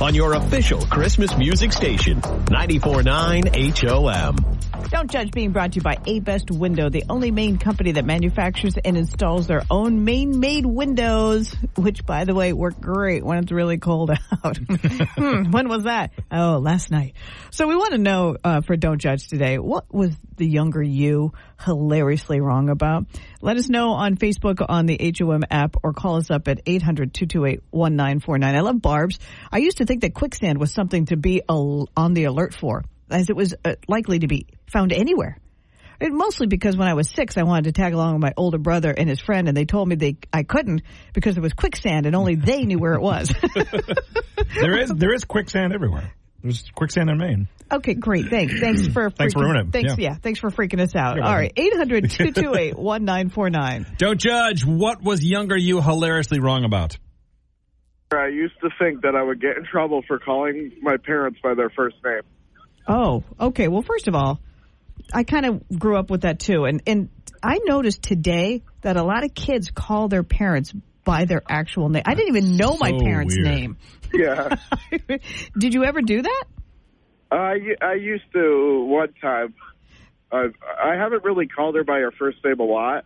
on 0.00 0.14
your 0.14 0.34
official 0.34 0.80
Christmas 0.86 1.36
music 1.36 1.72
station, 1.72 2.20
94.9 2.20 3.76
HOM. 3.76 4.55
Don't 4.88 5.10
Judge 5.10 5.32
being 5.32 5.52
brought 5.52 5.72
to 5.72 5.76
you 5.76 5.82
by 5.82 5.98
A 6.06 6.20
Best 6.20 6.50
Window, 6.50 6.88
the 6.88 7.04
only 7.10 7.30
Maine 7.30 7.58
company 7.58 7.92
that 7.92 8.04
manufactures 8.04 8.76
and 8.82 8.96
installs 8.96 9.46
their 9.46 9.62
own 9.70 10.04
Maine 10.04 10.38
made 10.38 10.64
windows, 10.64 11.54
which 11.76 12.06
by 12.06 12.24
the 12.24 12.34
way 12.34 12.52
work 12.52 12.80
great 12.80 13.24
when 13.24 13.38
it's 13.38 13.50
really 13.50 13.78
cold 13.78 14.10
out. 14.44 14.56
Hmm, 14.58 15.50
when 15.50 15.68
was 15.68 15.84
that? 15.84 16.12
Oh, 16.30 16.58
last 16.58 16.90
night. 16.90 17.14
So 17.50 17.66
we 17.66 17.76
want 17.76 17.92
to 17.92 17.98
know 17.98 18.36
uh, 18.42 18.60
for 18.60 18.76
Don't 18.76 18.98
Judge 18.98 19.26
today, 19.28 19.58
what 19.58 19.92
was 19.92 20.12
the 20.36 20.46
younger 20.46 20.82
you 20.82 21.32
hilariously 21.60 22.40
wrong 22.40 22.68
about? 22.68 23.06
Let 23.40 23.56
us 23.56 23.68
know 23.68 23.90
on 23.90 24.16
Facebook 24.16 24.64
on 24.66 24.86
the 24.86 25.14
HOM 25.18 25.44
app 25.50 25.76
or 25.82 25.92
call 25.94 26.16
us 26.16 26.30
up 26.30 26.48
at 26.48 26.64
800-228-1949. 26.64 28.44
I 28.44 28.60
love 28.60 28.80
barbs. 28.80 29.18
I 29.50 29.58
used 29.58 29.78
to 29.78 29.84
think 29.84 30.02
that 30.02 30.14
quicksand 30.14 30.58
was 30.58 30.72
something 30.72 31.06
to 31.06 31.16
be 31.16 31.42
al- 31.48 31.88
on 31.96 32.14
the 32.14 32.24
alert 32.24 32.54
for 32.54 32.84
as 33.10 33.30
it 33.30 33.36
was 33.36 33.54
uh, 33.64 33.74
likely 33.88 34.18
to 34.20 34.26
be 34.26 34.46
found 34.70 34.92
anywhere. 34.92 35.38
And 35.98 36.14
mostly 36.14 36.46
because 36.46 36.76
when 36.76 36.88
I 36.88 36.94
was 36.94 37.08
six, 37.08 37.38
I 37.38 37.44
wanted 37.44 37.64
to 37.64 37.72
tag 37.72 37.94
along 37.94 38.14
with 38.14 38.22
my 38.22 38.34
older 38.36 38.58
brother 38.58 38.90
and 38.90 39.08
his 39.08 39.18
friend, 39.20 39.48
and 39.48 39.56
they 39.56 39.64
told 39.64 39.88
me 39.88 39.94
they 39.96 40.16
I 40.32 40.42
couldn't 40.42 40.82
because 41.14 41.34
there 41.36 41.42
was 41.42 41.54
quicksand 41.54 42.04
and 42.04 42.14
only 42.14 42.34
they 42.34 42.64
knew 42.64 42.78
where 42.78 42.92
it 42.94 43.00
was. 43.00 43.32
there 44.60 44.78
is 44.78 44.90
there 44.90 45.14
is 45.14 45.24
quicksand 45.24 45.72
everywhere. 45.72 46.12
There's 46.42 46.64
quicksand 46.74 47.08
in 47.08 47.16
Maine. 47.16 47.48
okay, 47.72 47.94
great. 47.94 48.26
Thanks. 48.28 48.60
Thanks 48.60 48.86
for 48.88 49.08
Thanks 49.10 49.32
for 49.32 49.40
freaking- 49.40 49.42
ruining 49.44 49.66
it. 49.68 49.72
Thanks, 49.72 49.94
Yeah. 49.98 50.10
yeah. 50.10 50.14
Thanks 50.16 50.38
for 50.38 50.50
freaking 50.50 50.80
us 50.80 50.94
out. 50.94 51.16
You're 51.16 51.24
All 51.24 51.32
welcome. 51.32 51.50
right, 51.56 52.74
800-228-1949. 52.74 53.96
Don't 53.98 54.20
judge. 54.20 54.64
What 54.64 55.02
was 55.02 55.24
younger 55.24 55.56
you 55.56 55.80
hilariously 55.80 56.40
wrong 56.40 56.64
about? 56.64 56.98
I 58.12 58.28
used 58.28 58.54
to 58.60 58.68
think 58.78 59.02
that 59.02 59.16
I 59.16 59.22
would 59.22 59.40
get 59.40 59.56
in 59.56 59.64
trouble 59.64 60.02
for 60.06 60.18
calling 60.20 60.72
my 60.82 60.96
parents 60.98 61.40
by 61.42 61.54
their 61.54 61.70
first 61.70 61.96
name. 62.04 62.20
Oh, 62.88 63.24
okay. 63.40 63.68
Well, 63.68 63.82
first 63.82 64.08
of 64.08 64.14
all, 64.14 64.40
I 65.12 65.24
kind 65.24 65.46
of 65.46 65.78
grew 65.78 65.96
up 65.96 66.10
with 66.10 66.22
that 66.22 66.38
too, 66.38 66.64
and 66.64 66.82
and 66.86 67.08
I 67.42 67.58
noticed 67.64 68.02
today 68.02 68.62
that 68.82 68.96
a 68.96 69.02
lot 69.02 69.24
of 69.24 69.34
kids 69.34 69.70
call 69.70 70.08
their 70.08 70.22
parents 70.22 70.72
by 71.04 71.24
their 71.24 71.42
actual 71.48 71.88
name. 71.88 72.02
I 72.06 72.14
didn't 72.14 72.36
even 72.36 72.56
know 72.56 72.76
my 72.76 72.90
So 72.90 72.98
parents' 72.98 73.36
weird. 73.36 73.44
name. 73.46 73.76
Yeah. 74.12 74.56
Did 75.58 75.74
you 75.74 75.84
ever 75.84 76.02
do 76.02 76.22
that? 76.22 76.44
I, 77.30 77.56
I 77.80 77.94
used 77.94 78.24
to 78.32 78.84
one 78.88 79.12
time. 79.20 79.54
I, 80.32 80.46
I 80.82 80.96
haven't 80.96 81.22
really 81.24 81.46
called 81.46 81.76
her 81.76 81.84
by 81.84 81.98
her 82.00 82.10
first 82.12 82.38
name 82.44 82.58
a 82.58 82.64
lot. 82.64 83.04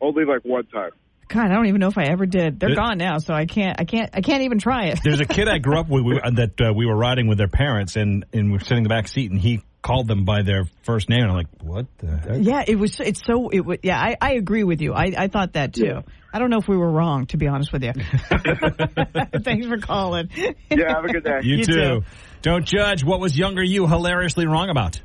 Only 0.00 0.24
like 0.24 0.44
one 0.44 0.66
time. 0.66 0.90
God, 1.28 1.50
I 1.50 1.54
don't 1.54 1.66
even 1.66 1.80
know 1.80 1.88
if 1.88 1.98
I 1.98 2.04
ever 2.04 2.26
did. 2.26 2.58
They're 2.58 2.70
It- 2.70 2.76
gone 2.76 2.98
now, 2.98 3.18
so 3.18 3.34
I 3.34 3.44
can't. 3.46 3.78
I 3.80 3.84
can't. 3.84 4.10
I 4.14 4.20
can't 4.22 4.42
even 4.44 4.58
try 4.58 4.86
it. 4.86 5.00
There's 5.04 5.20
a 5.20 5.26
kid 5.26 5.46
I 5.48 5.58
grew 5.58 5.78
up 5.78 5.88
with 5.88 6.02
we, 6.04 6.14
that 6.18 6.60
uh, 6.60 6.72
we 6.74 6.86
were 6.86 6.96
riding 6.96 7.26
with 7.28 7.38
their 7.38 7.48
parents, 7.48 7.96
and 7.96 8.24
and 8.32 8.50
we're 8.52 8.60
sitting 8.60 8.78
in 8.78 8.82
the 8.84 8.88
back 8.88 9.08
seat, 9.08 9.30
and 9.30 9.38
he 9.40 9.60
called 9.82 10.08
them 10.08 10.24
by 10.24 10.42
their 10.42 10.64
first 10.82 11.08
name, 11.08 11.20
and 11.20 11.30
I'm 11.30 11.36
like, 11.36 11.46
what 11.62 11.86
the 11.98 12.16
heck? 12.16 12.36
Yeah, 12.40 12.64
it 12.66 12.76
was. 12.76 12.98
It's 13.00 13.22
so. 13.24 13.48
It 13.50 13.60
was. 13.64 13.78
Yeah, 13.82 14.00
I, 14.00 14.16
I 14.20 14.32
agree 14.32 14.64
with 14.64 14.80
you. 14.80 14.92
I, 14.94 15.12
I 15.16 15.28
thought 15.28 15.52
that 15.52 15.74
too. 15.74 16.02
I 16.32 16.38
don't 16.38 16.50
know 16.50 16.58
if 16.58 16.68
we 16.68 16.76
were 16.76 16.90
wrong, 16.90 17.26
to 17.26 17.36
be 17.36 17.46
honest 17.46 17.72
with 17.72 17.82
you. 17.84 17.92
Thanks 19.42 19.66
for 19.66 19.78
calling. 19.78 20.28
Yeah, 20.70 20.94
have 20.94 21.04
a 21.04 21.08
good 21.12 21.24
day. 21.24 21.40
You, 21.42 21.56
You 21.58 21.64
too. 21.64 21.72
too. 21.72 22.02
Don't 22.42 22.64
judge. 22.66 23.02
What 23.04 23.20
was 23.20 23.36
younger 23.36 23.62
you 23.62 23.86
hilariously 23.86 24.46
wrong 24.46 24.68
about? 24.70 25.00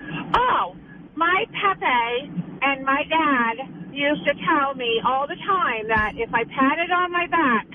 Oh, 0.00 0.76
my 1.14 1.44
Pepe 1.52 2.53
and 2.64 2.84
my 2.84 3.02
dad 3.08 3.68
used 3.92 4.24
to 4.24 4.32
tell 4.46 4.74
me 4.74 5.00
all 5.06 5.26
the 5.26 5.36
time 5.36 5.88
that 5.88 6.12
if 6.16 6.32
I 6.32 6.44
patted 6.44 6.90
on 6.90 7.12
my 7.12 7.26
back 7.28 7.66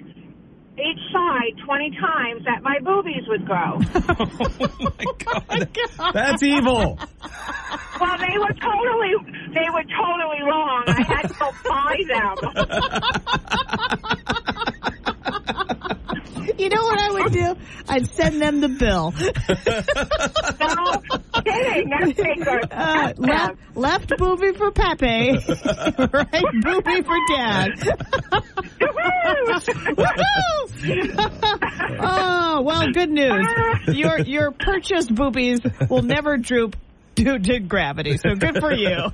each 0.79 0.99
side 1.11 1.53
20 1.65 1.91
times 1.99 2.43
that 2.45 2.63
my 2.63 2.79
boobies 2.79 3.27
would 3.27 3.45
grow. 3.45 3.79
Oh, 5.31 5.35
oh, 5.99 6.11
That's 6.13 6.41
evil. 6.43 6.97
well, 7.99 8.17
they 8.17 8.37
were 8.37 8.53
totally, 8.53 9.13
they 9.53 9.69
were 9.71 9.83
totally 9.83 10.41
wrong. 10.43 10.83
I 10.87 11.01
had 11.03 11.27
to 11.27 11.33
go 11.37 11.51
buy 11.67 11.97
them. 12.07 12.35
You 16.59 16.67
know 16.69 16.83
what 16.83 16.99
I 16.99 17.11
would 17.11 17.31
do? 17.31 17.55
I'd 17.87 18.09
send 18.15 18.41
them 18.41 18.59
the 18.59 18.67
bill. 18.67 19.13
no 20.59 21.01
kidding. 21.41 22.39
That's. 22.39 22.71
Uh, 22.71 23.13
left, 23.17 23.55
left 23.75 24.17
booby 24.17 24.51
for 24.51 24.71
Pepe, 24.71 25.05
right 26.13 26.45
booby 26.61 27.01
for 27.01 27.17
Dad. 27.29 27.71
Oh 32.01 32.61
well, 32.61 32.91
good 32.91 33.09
news. 33.09 33.45
Your 33.87 34.19
your 34.19 34.51
purchased 34.51 35.13
boobies 35.13 35.59
will 35.89 36.01
never 36.01 36.37
droop 36.37 36.75
due 37.23 37.39
to 37.39 37.59
gravity. 37.59 38.17
So 38.17 38.35
good 38.35 38.59
for 38.59 38.73
you. 38.73 38.97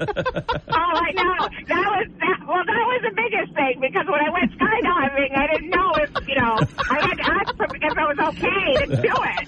Oh, 0.67 0.97
I 0.97 1.11
know. 1.11 1.47
That 1.67 1.85
was 1.85 2.07
that. 2.19 2.39
Well, 2.47 2.63
that 2.65 2.85
was 2.87 3.01
the 3.03 3.15
biggest 3.15 3.53
thing 3.55 3.79
because 3.81 4.05
when 4.07 4.19
I 4.19 4.29
went 4.29 4.51
skydiving, 4.53 5.31
I 5.35 5.47
didn't 5.53 5.69
know 5.69 5.91
if 5.95 6.27
you 6.27 6.35
know 6.35 6.59
I 6.89 7.07
had 7.07 7.15
to 7.15 7.25
ask 7.25 7.55
for 7.55 7.65
if 7.65 7.81
it 7.81 7.95
was 7.95 8.19
okay 8.29 8.85
to 8.85 9.01
do 9.01 9.13
it. 9.25 9.45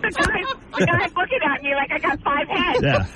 the 0.00 0.10
guy, 0.10 0.40
the 0.78 0.86
guy's 0.86 1.14
looking 1.14 1.38
at 1.44 1.62
me 1.62 1.74
like 1.74 1.90
I 1.92 1.98
got 1.98 2.20
five 2.22 2.48
heads. 2.48 2.82
Yeah. 2.82 3.06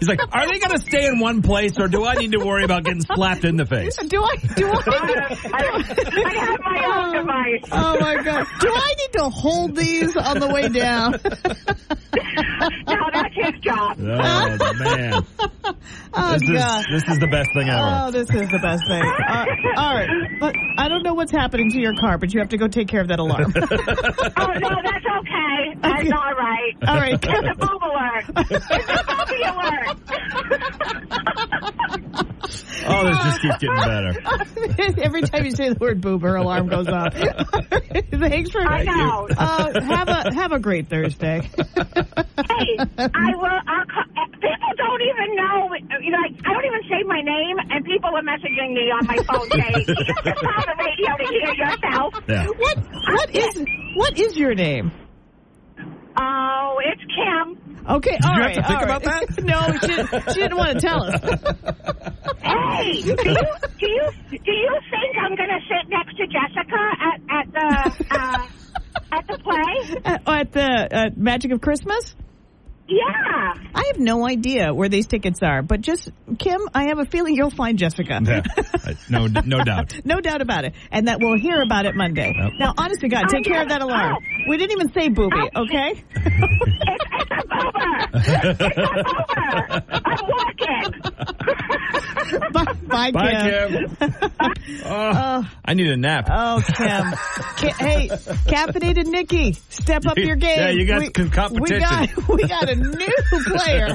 He's 0.00 0.08
like, 0.08 0.20
are 0.32 0.46
they 0.48 0.58
going 0.58 0.72
to 0.72 0.78
stay 0.78 1.06
in 1.06 1.18
one 1.18 1.42
place, 1.42 1.78
or 1.78 1.88
do 1.88 2.04
I 2.04 2.14
need 2.14 2.32
to 2.32 2.38
worry 2.38 2.64
about 2.64 2.84
getting 2.84 3.02
slapped 3.02 3.44
in 3.44 3.56
the 3.56 3.66
face? 3.66 3.96
Do 3.96 4.22
I? 4.22 4.36
Do 4.56 4.70
I? 4.72 5.36
I 5.52 6.34
have 6.34 6.60
my 6.60 6.84
own 6.86 7.16
oh. 7.16 7.20
device. 7.20 7.68
Oh 7.72 8.00
my 8.00 8.22
god! 8.22 8.46
Do 8.60 8.72
I 8.74 8.94
need 8.98 9.12
to 9.14 9.28
hold 9.28 9.76
these 9.76 10.16
on 10.16 10.40
the 10.40 10.48
way 10.48 10.68
down? 10.68 11.12
no, 12.86 13.10
that's 13.22 13.34
his 13.34 13.54
job. 13.60 13.96
Oh 14.60 14.72
man, 14.78 15.22
Oh, 16.12 16.32
this 16.38 16.42
God. 16.42 16.80
is 16.80 16.86
this 17.04 17.08
is 17.14 17.18
the 17.20 17.28
best 17.28 17.48
thing 17.54 17.68
ever. 17.68 18.06
Oh, 18.06 18.10
this 18.10 18.28
is 18.30 18.48
the 18.50 18.58
best 18.60 18.82
thing. 18.88 19.02
Uh, 19.30 19.46
all 19.76 19.94
right. 19.94 20.08
But 20.40 20.56
I 20.76 20.88
don't 20.88 21.02
know 21.04 21.14
what's 21.14 21.30
happening 21.30 21.70
to 21.70 21.78
your 21.78 21.94
car, 21.94 22.18
but 22.18 22.34
you 22.34 22.40
have 22.40 22.48
to 22.50 22.58
go 22.58 22.66
take 22.68 22.88
care 22.88 23.00
of 23.00 23.06
that 23.08 23.18
alarm. 23.20 23.52
Oh 23.56 23.60
no, 23.62 23.76
that's 24.82 25.06
okay. 25.20 25.74
That's 25.80 26.10
all 26.12 26.34
right. 26.34 26.74
All 26.86 26.96
right. 26.96 27.14
It's 27.14 27.26
a 27.26 27.54
boob 27.54 27.82
alert. 27.82 28.24
It's 28.50 28.90
a 28.90 29.04
booby 29.06 29.42
alert. 29.42 29.96
Oh, 32.86 33.04
this 33.08 33.18
just 33.18 33.40
keeps 33.42 33.58
getting 33.58 33.76
better. 33.76 35.02
Every 35.02 35.22
time 35.22 35.44
you 35.44 35.50
say 35.52 35.68
the 35.70 35.78
word 35.78 36.00
boob, 36.00 36.22
her 36.22 36.36
alarm 36.36 36.68
goes 36.68 36.88
off. 36.88 37.12
Thanks 38.10 38.50
for. 38.50 38.62
I 38.62 38.84
know. 38.84 39.28
Uh, 39.36 39.80
have 39.82 40.08
a 40.08 40.34
have 40.34 40.52
a 40.52 40.58
great 40.58 40.88
Thursday. 40.88 41.40
Hey, 41.40 41.56
I 41.58 43.34
will. 43.36 43.60
I'll 43.66 43.86
call, 43.86 44.04
people 44.40 44.72
don't 44.76 45.02
even 45.02 45.36
know. 45.36 45.70
You 46.00 46.10
know, 46.10 46.18
like, 46.18 46.40
I 46.44 46.52
don't 46.52 46.64
even 46.64 46.82
say 46.88 47.02
my 47.06 47.20
name, 47.20 47.56
and 47.70 47.84
people 47.84 48.10
are 48.10 48.22
messaging 48.22 48.72
me 48.74 48.90
on 48.90 49.06
my 49.06 49.16
phone 49.24 49.48
saying, 49.50 49.84
"You 49.88 49.94
just 49.94 50.40
call 50.40 50.62
the 50.64 50.74
radio 50.78 51.16
to 51.16 51.26
hear 51.28 51.54
yourself." 51.54 52.14
Yeah. 52.28 52.46
What 52.46 52.78
what 53.12 53.34
is 53.34 53.64
what 53.96 54.18
is 54.18 54.36
your 54.36 54.54
name? 54.54 54.92
Oh, 56.16 56.80
it's 56.84 57.02
Kim. 57.14 57.69
Okay, 57.88 58.10
Did 58.12 58.24
all 58.24 58.34
you 58.34 58.40
right, 58.40 58.56
have 58.56 58.64
to 58.64 58.68
think 58.68 58.78
all 58.78 58.84
about 58.84 59.06
right. 59.06 59.28
that? 59.28 59.44
no, 60.24 60.24
she, 60.26 60.32
she 60.34 60.40
didn't 60.40 60.56
want 60.56 60.78
to 60.78 60.80
tell 60.80 61.02
us. 61.02 61.20
Hey, 62.42 63.02
do 63.02 63.08
you 63.10 63.14
do 63.14 63.86
you 63.86 64.10
do 64.30 64.52
you 64.52 64.78
think 64.90 65.16
I'm 65.20 65.36
going 65.36 65.50
to 65.50 65.60
sit 65.68 65.88
next 65.88 66.16
to 66.16 66.26
Jessica 66.26 66.90
at 67.00 67.20
at 67.28 67.52
the 67.52 68.06
uh, 68.10 68.46
at 69.12 69.26
the 69.26 69.38
play? 69.38 70.00
At, 70.04 70.28
at 70.28 70.52
the 70.52 70.96
uh, 70.96 71.10
Magic 71.16 71.52
of 71.52 71.60
Christmas. 71.60 72.14
Yeah. 72.90 73.54
I 73.74 73.84
have 73.86 73.98
no 74.00 74.26
idea 74.26 74.74
where 74.74 74.88
these 74.88 75.06
tickets 75.06 75.42
are, 75.42 75.62
but 75.62 75.80
just 75.80 76.10
Kim, 76.38 76.60
I 76.74 76.84
have 76.84 76.98
a 76.98 77.04
feeling 77.04 77.36
you'll 77.36 77.50
find 77.50 77.78
Jessica. 77.78 78.20
Yeah. 78.22 78.42
No, 79.08 79.26
no 79.26 79.62
doubt. 79.62 80.04
No 80.04 80.20
doubt 80.20 80.42
about 80.42 80.64
it. 80.64 80.74
And 80.90 81.06
that 81.06 81.20
we'll 81.20 81.38
hear 81.38 81.62
about 81.62 81.86
it 81.86 81.94
Monday. 81.94 82.32
Now, 82.58 82.74
honest 82.76 83.00
to 83.02 83.08
God, 83.08 83.26
take 83.28 83.44
care 83.44 83.62
of 83.62 83.68
that 83.68 83.82
alarm. 83.82 84.16
We 84.48 84.56
didn't 84.56 84.72
even 84.72 84.92
say 84.92 85.08
booby, 85.08 85.48
okay? 85.54 86.02
It's, 86.82 87.04
it's 87.12 87.30
a. 87.30 87.40
It's 88.14 88.30
a 88.30 88.54
boober. 88.54 89.82
I'm 90.04 90.26
walking. 90.28 90.90
Bye, 92.52 92.72
bye, 92.86 93.10
Bye, 93.12 93.42
Kim. 93.42 93.96
Kim. 93.96 94.16
Oh, 94.82 95.12
oh, 95.14 95.50
I 95.64 95.74
need 95.74 95.88
a 95.88 95.96
nap. 95.96 96.28
Oh, 96.30 96.62
Kim. 96.76 97.12
Ki- 97.56 97.84
hey, 97.84 98.08
caffeinated 98.08 99.06
Nikki, 99.06 99.52
step 99.68 100.06
up 100.06 100.16
your 100.16 100.36
game. 100.36 100.58
Yeah, 100.58 100.70
you 100.70 100.86
got 100.86 101.00
we, 101.00 101.10
competition. 101.10 101.74
We 101.74 101.80
got, 101.80 102.28
we 102.28 102.46
got 102.46 102.68
a 102.70 102.76
new 102.80 103.44
player. 103.44 103.88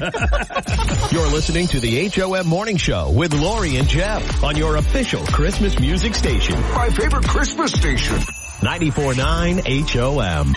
You're 1.11 1.27
listening 1.27 1.67
to 1.67 1.79
the 1.79 2.09
HOM 2.09 2.47
Morning 2.47 2.77
Show 2.77 3.11
with 3.11 3.33
Lori 3.33 3.77
and 3.77 3.87
Jeff 3.87 4.43
on 4.43 4.55
your 4.55 4.77
official 4.77 5.25
Christmas 5.25 5.79
music 5.79 6.15
station. 6.15 6.59
My 6.73 6.89
favorite 6.89 7.27
Christmas 7.27 7.71
station. 7.71 8.15
94.9 8.61 9.89
HOM. 9.89 10.55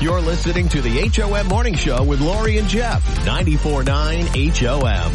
You're 0.00 0.20
listening 0.20 0.68
to 0.68 0.80
the 0.82 1.08
HOM 1.08 1.48
Morning 1.48 1.74
Show 1.74 2.04
with 2.04 2.20
Lori 2.20 2.58
and 2.58 2.68
Jeff. 2.68 3.02
94.9 3.24 4.56
HOM. 4.56 5.12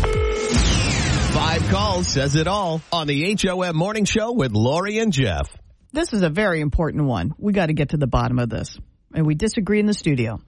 Five 1.33 1.63
calls 1.69 2.07
says 2.07 2.35
it 2.35 2.47
all 2.47 2.81
on 2.91 3.07
the 3.07 3.35
HOM 3.35 3.75
Morning 3.75 4.05
Show 4.05 4.33
with 4.33 4.51
Lori 4.51 4.97
and 4.97 5.13
Jeff. 5.13 5.49
This 5.93 6.13
is 6.13 6.23
a 6.23 6.29
very 6.29 6.61
important 6.61 7.05
one. 7.05 7.33
We 7.37 7.53
got 7.53 7.67
to 7.67 7.73
get 7.73 7.89
to 7.89 7.97
the 7.97 8.07
bottom 8.07 8.39
of 8.39 8.49
this. 8.49 8.77
And 9.13 9.25
we 9.25 9.35
disagree 9.35 9.79
in 9.79 9.85
the 9.85 9.93
studio. 9.93 10.39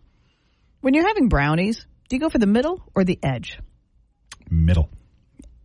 When 0.84 0.94
you're 0.94 1.08
having 1.08 1.30
brownies, 1.30 1.88
do 2.10 2.18
you 2.18 2.20
go 2.20 2.28
for 2.28 2.40
the 2.40 2.46
middle 2.46 2.84
or 2.94 3.06
the 3.06 3.18
edge? 3.24 3.58
Middle. 4.50 4.90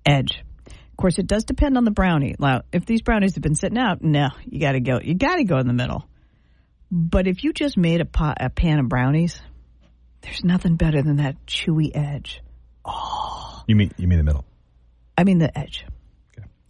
Edge. 0.07 0.45
Of 0.69 0.97
course, 0.97 1.19
it 1.19 1.27
does 1.27 1.43
depend 1.43 1.77
on 1.77 1.83
the 1.83 1.91
brownie. 1.91 2.37
Now, 2.39 2.63
if 2.71 2.87
these 2.87 3.03
brownies 3.03 3.35
have 3.35 3.43
been 3.43 3.57
sitting 3.57 3.79
out, 3.79 4.01
no, 4.01 4.29
you 4.45 4.61
got 4.61 4.73
to 4.73 4.81
go. 4.81 5.01
You 5.03 5.17
got 5.17 5.35
to 5.35 5.43
go 5.43 5.59
in 5.59 5.67
the 5.67 5.73
middle. 5.73 6.09
But 6.93 7.27
if 7.27 7.43
you 7.43 7.53
just 7.53 7.77
made 7.77 8.01
a, 8.01 8.05
pot, 8.05 8.37
a 8.39 8.49
pan 8.49 8.79
of 8.79 8.89
brownies, 8.89 9.43
there's 10.21 10.45
nothing 10.45 10.77
better 10.77 11.03
than 11.03 11.17
that 11.17 11.45
chewy 11.47 11.91
edge. 11.93 12.41
Oh. 12.85 13.65
You 13.67 13.75
mean 13.75 13.91
you 13.97 14.07
mean 14.07 14.19
the 14.19 14.25
middle? 14.25 14.45
I 15.17 15.25
mean 15.25 15.39
the 15.39 15.59
edge. 15.59 15.85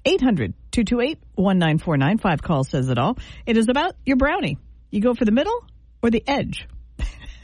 800 0.06 0.54
228 0.70 1.18
1949. 1.34 2.16
Five 2.16 2.40
calls 2.40 2.70
says 2.70 2.88
it 2.88 2.96
all. 2.96 3.18
It 3.44 3.58
is 3.58 3.68
about 3.68 3.94
your 4.06 4.16
brownie. 4.16 4.56
You 4.90 5.02
go 5.02 5.12
for 5.12 5.26
the 5.26 5.32
middle 5.32 5.66
or 6.02 6.08
the 6.08 6.24
edge? 6.26 6.66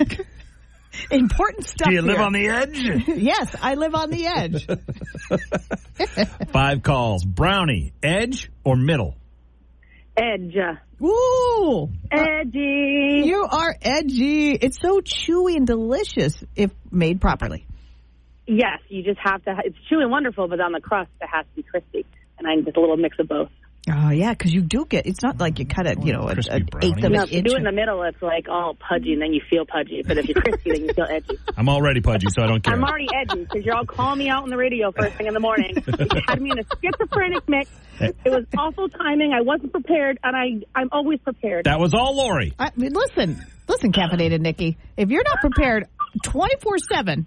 Important 1.10 1.66
stuff. 1.66 1.88
Do 1.88 1.94
you 1.94 2.02
live 2.02 2.16
here. 2.16 2.24
on 2.24 2.32
the 2.32 2.48
edge? 2.48 3.08
yes, 3.16 3.54
I 3.60 3.74
live 3.74 3.94
on 3.94 4.10
the 4.10 4.26
edge. 4.26 4.66
Five 6.52 6.82
calls. 6.82 7.24
Brownie, 7.24 7.92
edge 8.02 8.50
or 8.64 8.76
middle? 8.76 9.16
Edge. 10.16 10.56
Ooh. 11.02 11.90
Edgy. 12.10 13.22
You 13.24 13.46
are 13.50 13.76
edgy. 13.82 14.52
It's 14.52 14.80
so 14.80 15.00
chewy 15.00 15.56
and 15.56 15.66
delicious 15.66 16.42
if 16.54 16.70
made 16.90 17.20
properly. 17.20 17.66
Yes, 18.46 18.80
you 18.88 19.02
just 19.02 19.18
have 19.22 19.42
to. 19.44 19.54
It's 19.64 19.76
chewy 19.90 20.02
and 20.02 20.10
wonderful, 20.10 20.48
but 20.48 20.60
on 20.60 20.72
the 20.72 20.80
crust 20.80 21.10
it 21.20 21.28
has 21.32 21.46
to 21.46 21.56
be 21.56 21.62
crispy, 21.62 22.06
and 22.38 22.46
I'm 22.46 22.64
just 22.64 22.76
a 22.76 22.80
little 22.80 22.96
mix 22.96 23.18
of 23.18 23.28
both. 23.28 23.50
Oh 23.90 24.08
yeah, 24.10 24.30
because 24.32 24.50
you 24.54 24.62
do 24.62 24.86
get. 24.86 25.04
It's 25.06 25.22
not 25.22 25.38
like 25.38 25.58
you 25.58 25.66
cut 25.66 25.86
it, 25.86 26.02
you 26.02 26.14
know, 26.14 26.22
an 26.28 26.34
crispy 26.36 26.54
an 26.54 26.64
brownie. 26.70 26.86
eighth 26.88 27.04
of 27.04 27.12
No, 27.12 27.18
an 27.20 27.24
if 27.26 27.32
you 27.32 27.38
inch. 27.40 27.48
do 27.48 27.54
it 27.54 27.58
in 27.58 27.64
the 27.64 27.72
middle, 27.72 28.02
it's 28.04 28.22
like 28.22 28.48
all 28.48 28.74
pudgy, 28.74 29.12
and 29.12 29.20
then 29.20 29.34
you 29.34 29.42
feel 29.50 29.66
pudgy. 29.66 30.02
But 30.06 30.16
if 30.16 30.26
you're 30.26 30.40
crispy, 30.40 30.70
then 30.72 30.84
you 30.86 30.94
feel 30.94 31.04
edgy. 31.06 31.38
I'm 31.58 31.68
already 31.68 32.00
pudgy, 32.00 32.28
so 32.30 32.42
I 32.42 32.46
don't 32.46 32.62
care. 32.62 32.72
I'm 32.72 32.82
already 32.82 33.08
edgy 33.14 33.44
because 33.44 33.62
you're 33.62 33.76
all 33.76 33.84
calling 33.84 34.18
me 34.20 34.30
out 34.30 34.42
on 34.42 34.48
the 34.48 34.56
radio 34.56 34.90
first 34.90 35.16
thing 35.16 35.26
in 35.26 35.34
the 35.34 35.40
morning. 35.40 35.74
You 36.14 36.20
had 36.26 36.40
me 36.40 36.50
in 36.52 36.58
a 36.60 36.64
schizophrenic 36.82 37.46
mix. 37.48 37.70
It 38.00 38.16
was 38.24 38.44
awful 38.58 38.88
timing. 38.88 39.32
I 39.32 39.42
wasn't 39.42 39.72
prepared, 39.72 40.18
and 40.24 40.34
I 40.34 40.64
I'm 40.78 40.88
always 40.90 41.20
prepared. 41.20 41.64
That 41.66 41.78
was 41.78 41.92
all 41.92 42.16
Lori. 42.16 42.54
I 42.58 42.70
mean, 42.76 42.92
listen, 42.94 43.44
listen, 43.68 43.92
caffeinated 43.92 44.40
Nikki. 44.40 44.78
If 44.96 45.10
you're 45.10 45.24
not 45.24 45.40
prepared 45.40 45.88
24 46.24 46.78
seven, 46.78 47.26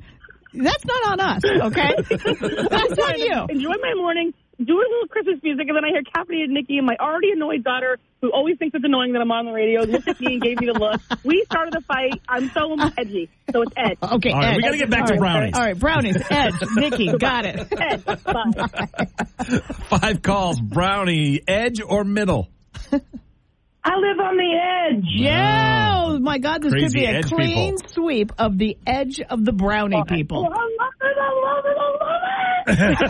that's 0.54 0.86
not 0.86 1.08
on 1.12 1.20
us. 1.20 1.42
Okay, 1.46 1.94
that's 2.10 3.00
on 3.00 3.20
you. 3.20 3.46
Enjoy 3.50 3.74
my 3.82 3.94
morning. 3.96 4.34
Do 4.60 4.74
a 4.74 4.82
little 4.90 5.08
Christmas 5.10 5.40
music, 5.44 5.68
and 5.68 5.78
then 5.78 5.86
I 5.86 5.90
hear 5.90 6.02
caffeinated 6.02 6.50
Nikki 6.50 6.78
and 6.78 6.88
my 6.88 6.96
already 7.00 7.32
annoyed 7.32 7.64
daughter, 7.64 8.00
who 8.22 8.32
always 8.32 8.58
thinks 8.58 8.74
it's 8.74 8.84
annoying 8.84 9.14
that 9.14 9.22
I'm 9.22 9.32
on 9.32 9.46
the 9.46 9.52
radio, 9.52 9.82
looked 9.84 10.08
at 10.08 10.20
me 10.20 10.34
and 10.34 10.42
gave 10.42 10.60
me 10.60 10.66
the 10.66 10.80
look. 10.80 11.00
We 11.24 11.44
started 11.46 11.74
the 11.74 11.82
fight. 11.82 12.20
I'm 12.28 12.50
so 12.50 12.76
edgy, 12.98 13.30
so 13.52 13.62
it's 13.62 13.72
Ed. 13.78 13.98
Okay, 14.18 14.32
All 14.32 14.40
right, 14.40 14.54
Ed. 14.54 14.56
we 14.58 14.62
gotta 14.64 14.78
get 14.78 14.90
back 14.90 15.02
All 15.02 15.08
to 15.10 15.14
right, 15.14 15.20
brownies. 15.20 15.54
All 15.54 15.62
right, 15.62 15.78
brownies. 15.80 16.18
Edge, 16.32 16.56
Nikki, 16.76 17.12
got 17.20 17.46
it. 17.46 17.68
Ed, 17.80 18.04
bye. 18.24 19.60
Five 20.00 20.22
calls. 20.24 20.60
Brownie, 20.60 21.42
edge 21.48 21.80
or 21.80 22.04
middle? 22.04 22.50
I 22.92 23.96
live 23.96 24.20
on 24.20 24.38
the 24.38 24.96
edge. 24.98 25.06
Yeah, 25.16 26.04
oh 26.04 26.20
my 26.20 26.40
God, 26.40 26.64
this 26.64 26.74
could 26.74 26.92
be 26.94 27.06
a 27.06 27.20
edge 27.20 27.26
clean 27.30 27.78
sweep 27.90 28.32
of 28.40 28.58
the 28.58 28.76
edge 28.88 29.22
of 29.22 29.46
the 29.46 29.54
brownie 29.54 30.04
people. 30.08 30.46
I 30.46 30.50
love 30.50 30.94
it. 31.00 31.18
I 31.20 31.32
love 31.46 31.66
it. 31.66 31.78
I 31.78 31.92
love 31.92 33.04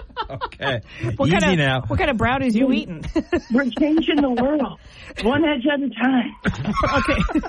it. 0.00 0.04
Okay. 0.30 0.80
What 1.16 1.28
Easy 1.28 1.38
kind 1.38 1.52
of 1.52 1.58
now. 1.58 1.82
what 1.86 1.98
kind 1.98 2.10
of 2.10 2.16
brownies 2.16 2.54
you 2.54 2.70
eating? 2.72 3.04
We're 3.52 3.70
changing 3.78 4.16
the 4.20 4.30
world, 4.30 4.78
one 5.22 5.44
edge 5.44 5.64
at 5.66 5.80
a 5.80 5.88
time. 5.90 6.34
okay. 6.98 7.48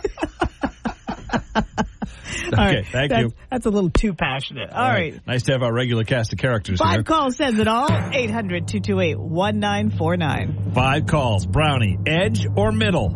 Okay, 2.47 2.57
All 2.57 2.65
right, 2.65 2.85
thank 2.87 3.11
that's, 3.11 3.21
you. 3.21 3.33
That's 3.51 3.65
a 3.65 3.69
little 3.69 3.89
too 3.91 4.13
passionate. 4.13 4.71
All 4.71 4.87
right. 4.87 5.19
Nice 5.27 5.43
to 5.43 5.51
have 5.51 5.61
our 5.61 5.71
regular 5.73 6.03
cast 6.03 6.33
of 6.33 6.39
characters 6.39 6.79
Five 6.79 6.93
here. 6.95 7.03
calls 7.03 7.35
says 7.35 7.59
it 7.59 7.67
all. 7.67 7.87
800 7.91 8.67
228 8.67 9.19
1949. 9.19 10.71
Five 10.73 11.05
calls. 11.05 11.45
Brownie, 11.45 11.97
edge 12.07 12.45
or 12.55 12.71
middle? 12.71 13.09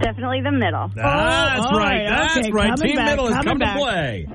Definitely 0.00 0.40
the 0.42 0.52
middle. 0.52 0.88
That's 0.94 1.66
oh, 1.66 1.68
all 1.72 1.78
right. 1.78 2.06
right, 2.08 2.08
That's 2.08 2.38
okay, 2.38 2.50
right. 2.52 2.70
coming 2.70 2.86
Team 2.88 2.96
back, 2.96 3.10
middle 3.10 3.26
has 3.26 3.34
coming 3.44 3.48
come 3.48 3.58
back. 3.58 3.76
to 3.76 3.82
play. 3.82 4.26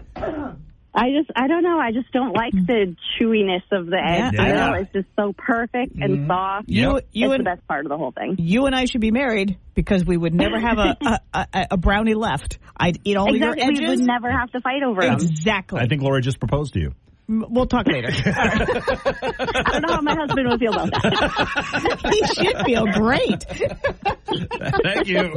I 0.96 1.12
just, 1.12 1.30
I 1.36 1.48
don't 1.48 1.64
know. 1.64 1.78
I 1.78 1.92
just 1.92 2.12
don't 2.14 2.34
like 2.34 2.54
mm. 2.54 2.66
the 2.66 2.96
chewiness 3.20 3.64
of 3.72 3.88
the 3.88 3.98
egg. 3.98 4.34
Yeah, 4.34 4.42
I 4.42 4.48
yeah. 4.48 4.54
know 4.54 4.74
it's 4.76 4.94
just 4.94 5.08
so 5.16 5.34
perfect 5.34 5.96
and 5.96 6.20
mm-hmm. 6.20 6.28
soft. 6.28 6.70
You, 6.70 6.94
Yep. 6.96 7.08
you, 7.12 7.26
it's 7.26 7.34
and, 7.34 7.40
the 7.42 7.44
best 7.44 7.68
part 7.68 7.86
of 7.86 7.90
the 7.90 7.98
whole 7.98 8.12
thing. 8.12 8.36
you 8.40 8.66
and 8.66 8.76
I 8.76 8.86
should 8.86 9.02
be 9.02 9.12
married 9.12 9.58
because 9.74 10.06
we 10.06 10.16
would 10.16 10.34
never 10.34 10.60
have 10.60 10.78
a, 10.78 10.98
a, 11.34 11.48
a, 11.54 11.68
a 11.72 11.78
brownie 11.78 12.14
left. 12.14 12.60
I'd 12.78 13.00
eat 13.04 13.18
all 13.18 13.34
exactly. 13.34 13.64
your 13.64 13.74
We 13.74 13.90
would 13.90 14.06
never 14.06 14.32
have 14.32 14.52
to 14.52 14.62
fight 14.62 14.84
over 14.84 15.02
them. 15.02 15.16
Exactly. 15.16 15.82
I 15.82 15.88
think 15.88 16.02
Lori 16.02 16.22
just 16.22 16.40
proposed 16.40 16.74
to 16.74 16.80
you. 16.80 16.92
We'll 17.28 17.66
talk 17.66 17.88
later. 17.88 18.10
I 18.26 19.70
don't 19.72 19.82
know 19.82 19.96
how 19.96 20.02
my 20.02 20.16
husband 20.16 20.48
would 20.48 20.60
feel 20.60 20.74
about 20.74 20.92
that. 20.92 22.00
he 22.12 22.24
should 22.28 22.66
feel 22.66 22.86
great. 22.86 23.44
Thank 24.84 25.08
you. 25.08 25.36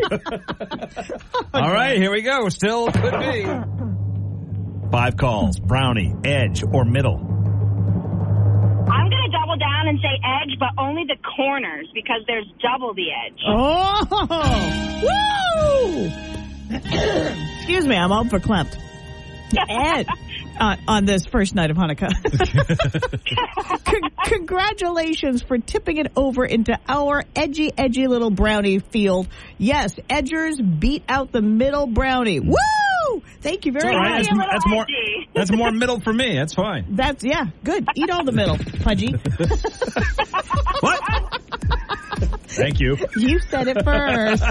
All 1.55 1.73
right, 1.73 1.97
here 1.97 2.13
we 2.13 2.21
go. 2.21 2.51
Still 2.51 2.89
could 2.93 3.19
be. 3.21 4.08
Five 4.91 5.17
calls. 5.19 5.59
Brownie, 5.59 6.15
edge 6.25 6.63
or 6.63 6.85
middle? 6.85 7.17
I'm 7.17 9.11
going 9.11 9.23
to 9.23 9.31
double 9.31 9.57
down 9.59 9.89
and 9.89 9.99
say 10.01 10.19
edge, 10.25 10.59
but 10.59 10.71
only 10.79 11.05
the 11.05 11.17
corners 11.37 11.89
because 11.93 12.23
there's 12.27 12.47
double 12.63 12.95
the 12.95 13.09
edge. 13.13 13.39
Oh, 13.47 14.07
woo! 15.03 16.11
Excuse 17.59 17.87
me, 17.87 17.97
I'm 17.97 18.13
out 18.13 18.31
for 18.31 18.41
Klimt. 18.41 18.79
And 19.57 20.07
uh, 20.59 20.77
on 20.87 21.05
this 21.05 21.27
first 21.27 21.55
night 21.55 21.71
of 21.71 21.77
Hanukkah. 21.77 22.11
Con- 23.85 24.11
congratulations 24.25 25.43
for 25.43 25.59
tipping 25.59 25.99
it 25.99 26.13
over 26.17 26.45
into 26.45 26.79
our 26.89 27.25
edgy, 27.35 27.73
edgy 27.77 28.07
little 28.07 28.31
brownie 28.31 28.79
field. 28.79 29.29
Yes, 29.57 29.95
edgers 30.09 30.59
beat 30.81 31.05
out 31.09 31.33
the 31.33 31.43
middle 31.43 31.87
brownie. 31.87 32.41
Woo! 32.41 33.23
Thank 33.41 33.67
you 33.67 33.73
very 33.73 33.95
All 33.95 34.01
right, 34.01 34.27
much. 34.27 34.27
that's, 34.27 34.53
that's 34.53 34.67
more. 34.67 34.87
That's 35.35 35.53
more 35.53 35.71
middle 35.71 36.01
for 36.01 36.13
me. 36.13 36.37
That's 36.37 36.55
fine. 36.55 36.97
That's 36.97 37.25
yeah, 37.25 37.47
good. 37.65 37.87
Eat 37.95 38.11
all 38.11 38.25
the 38.25 38.33
middle, 38.33 38.59
Pudgy. 38.83 39.13
what? 40.81 41.01
Thank 42.49 42.81
you. 42.81 42.97
You 43.17 43.39
said 43.41 43.69
it 43.69 43.85
first. 43.85 44.43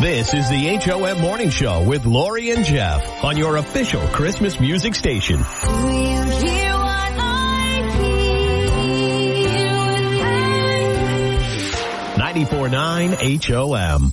This 0.00 0.32
is 0.34 0.48
the 0.48 0.76
HOM 0.78 1.20
Morning 1.20 1.50
Show 1.50 1.86
with 1.86 2.04
Lori 2.06 2.50
and 2.50 2.64
Jeff 2.64 3.22
on 3.22 3.36
your 3.36 3.58
official 3.58 4.00
Christmas 4.08 4.58
music 4.58 4.96
station. 4.96 5.38
94.9 12.32 13.44
HOM. 13.44 14.12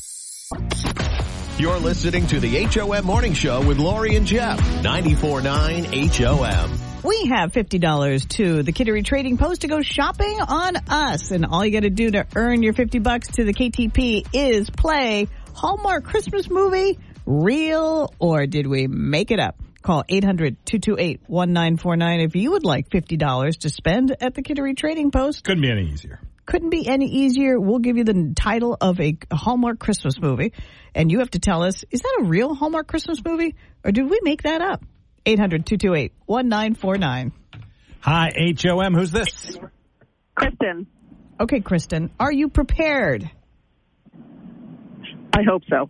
You're 1.58 1.80
listening 1.80 2.28
to 2.28 2.40
the 2.40 2.64
HOM 2.66 3.04
Morning 3.06 3.34
Show 3.34 3.66
with 3.66 3.80
Lori 3.80 4.16
and 4.16 4.28
Jeff. 4.28 4.60
94.9 4.84 6.26
HOM. 6.26 6.89
We 7.02 7.28
have 7.28 7.54
$50 7.54 8.28
to 8.30 8.62
the 8.62 8.74
Kittery 8.74 9.04
Trading 9.04 9.38
Post 9.38 9.62
to 9.62 9.70
go 9.70 9.82
shopping 9.82 10.42
on 10.42 10.76
us. 10.90 11.32
And 11.32 11.46
all 11.46 11.66
you 11.66 11.72
got 11.72 11.84
to 11.84 11.90
do 11.90 12.12
to 12.12 12.28
earn 12.36 12.62
your 12.62 12.74
50 12.74 13.00
bucks 13.00 13.30
to 13.36 13.46
the 13.46 13.54
KTP 13.54 14.28
is 14.34 14.70
play 14.70 15.30
Hallmark 15.56 16.04
Christmas 16.04 16.50
movie, 16.50 17.00
real 17.26 18.14
or 18.20 18.48
did 18.48 18.68
we 18.68 18.88
make 18.88 19.32
it 19.32 19.40
up? 19.40 19.56
Call 19.82 20.04
800-228-1949 20.04 22.26
if 22.26 22.36
you 22.36 22.52
would 22.52 22.66
like 22.66 22.90
$50 22.90 23.60
to 23.60 23.70
spend 23.70 24.14
at 24.20 24.36
the 24.36 24.42
Kittery 24.42 24.76
Trading 24.76 25.12
Post. 25.12 25.46
Couldn't 25.46 25.62
be 25.62 25.72
any 25.72 25.94
easier. 25.94 26.20
Couldn't 26.46 26.70
be 26.70 26.86
any 26.86 27.06
easier. 27.06 27.58
We'll 27.58 27.80
give 27.80 27.96
you 27.96 28.04
the 28.04 28.34
title 28.36 28.76
of 28.82 29.00
a 29.00 29.18
Hallmark 29.32 29.80
Christmas 29.80 30.20
movie 30.20 30.52
and 30.94 31.10
you 31.10 31.20
have 31.20 31.32
to 31.32 31.40
tell 31.40 31.64
us, 31.64 31.86
is 31.92 32.02
that 32.02 32.18
a 32.20 32.26
real 32.26 32.56
Hallmark 32.56 32.88
Christmas 32.88 33.24
movie 33.24 33.56
or 33.86 33.94
did 33.94 34.10
we 34.10 34.20
make 34.22 34.44
that 34.44 34.62
up? 34.62 34.84
800-228-1949. 35.38 37.32
Hi, 38.02 38.32
HOM. 38.62 38.94
Who's 38.96 39.12
this? 39.12 39.58
Kristen. 40.36 40.88
Okay, 41.40 41.60
Kristen, 41.60 42.10
are 42.20 42.32
you 42.32 42.50
prepared? 42.50 43.30
I 45.32 45.44
hope 45.48 45.62
so. 45.70 45.88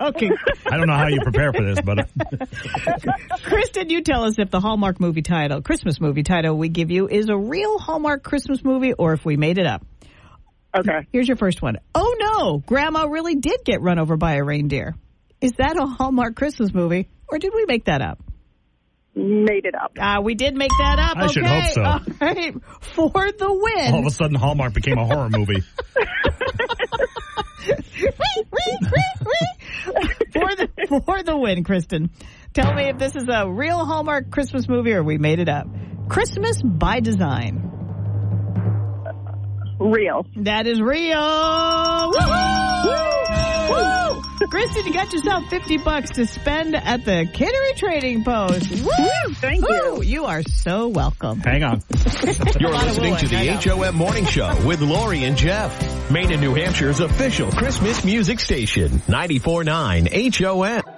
okay. 0.08 0.30
I 0.66 0.76
don't 0.76 0.86
know 0.86 0.96
how 0.96 1.08
you 1.08 1.20
prepare 1.20 1.52
for 1.52 1.62
this, 1.62 1.80
but 1.82 1.98
uh, 2.00 2.04
Kristen, 3.42 3.90
you 3.90 4.00
tell 4.02 4.24
us 4.24 4.38
if 4.38 4.50
the 4.50 4.58
Hallmark 4.58 4.98
movie 4.98 5.20
title, 5.22 5.60
Christmas 5.60 6.00
movie 6.00 6.22
title 6.22 6.56
we 6.56 6.70
give 6.70 6.90
you 6.90 7.08
is 7.08 7.28
a 7.28 7.36
real 7.36 7.78
Hallmark 7.78 8.22
Christmas 8.22 8.64
movie 8.64 8.94
or 8.94 9.12
if 9.12 9.24
we 9.24 9.36
made 9.36 9.58
it 9.58 9.66
up. 9.66 9.84
Okay. 10.76 11.06
Here's 11.12 11.28
your 11.28 11.36
first 11.36 11.60
one. 11.60 11.76
Oh 11.94 12.16
no, 12.18 12.58
Grandma 12.58 13.04
really 13.04 13.34
did 13.34 13.60
get 13.64 13.82
run 13.82 13.98
over 13.98 14.16
by 14.16 14.36
a 14.36 14.42
reindeer. 14.42 14.94
Is 15.42 15.52
that 15.58 15.76
a 15.76 15.84
Hallmark 15.84 16.34
Christmas 16.34 16.72
movie 16.72 17.08
or 17.32 17.38
did 17.38 17.52
we 17.54 17.64
make 17.66 17.86
that 17.86 18.02
up? 18.02 18.22
Made 19.14 19.64
it 19.64 19.74
up. 19.74 19.92
Ah, 19.98 20.20
we 20.20 20.34
did 20.34 20.54
make 20.54 20.70
that 20.78 20.98
up. 20.98 21.16
I 21.16 21.26
should 21.28 21.46
hope 21.46 21.64
so. 21.72 21.82
All 21.82 22.00
right. 22.20 22.54
For 22.80 23.10
the 23.10 23.48
win. 23.50 23.94
all 23.94 24.00
of 24.00 24.06
a 24.06 24.10
sudden 24.10 24.34
Hallmark 24.36 24.74
became 24.74 24.98
a 24.98 25.06
horror 25.06 25.30
movie. 25.30 25.62
for 30.32 30.56
the 30.56 31.02
for 31.06 31.22
the 31.22 31.36
win, 31.36 31.64
Kristen. 31.64 32.10
Tell 32.52 32.74
me 32.74 32.84
if 32.84 32.98
this 32.98 33.16
is 33.16 33.28
a 33.28 33.50
real 33.50 33.84
Hallmark 33.84 34.30
Christmas 34.30 34.68
movie 34.68 34.92
or 34.92 35.02
we 35.02 35.16
made 35.16 35.38
it 35.38 35.48
up. 35.48 35.66
Christmas 36.08 36.60
by 36.62 37.00
design. 37.00 37.70
Real. 39.78 40.26
That 40.36 40.66
is 40.66 40.80
real. 40.80 41.18
Woo-hoo! 42.12 42.88
Woo! 43.70 44.01
Kristen, 44.50 44.86
you 44.86 44.92
got 44.92 45.12
yourself 45.12 45.48
50 45.48 45.78
bucks 45.78 46.10
to 46.10 46.26
spend 46.26 46.74
at 46.74 47.04
the 47.04 47.26
Kittery 47.32 47.72
Trading 47.76 48.24
Post. 48.24 48.70
Woo! 48.82 49.34
Thank 49.34 49.66
you. 49.68 50.02
You 50.02 50.24
are 50.26 50.42
so 50.42 50.88
welcome. 50.88 51.40
Hang 51.40 51.62
on. 51.62 51.82
You're 52.60 52.70
listening 52.72 53.16
to 53.16 53.28
the 53.28 53.44
know. 53.44 53.84
HOM 53.84 53.94
Morning 53.96 54.26
Show 54.26 54.66
with 54.66 54.80
Lori 54.82 55.24
and 55.24 55.36
Jeff. 55.36 56.10
Maine 56.10 56.32
and 56.32 56.40
New 56.40 56.54
Hampshire's 56.54 57.00
official 57.00 57.50
Christmas 57.52 58.04
music 58.04 58.40
station. 58.40 58.88
94.9 58.90 60.34
HOM. 60.34 60.91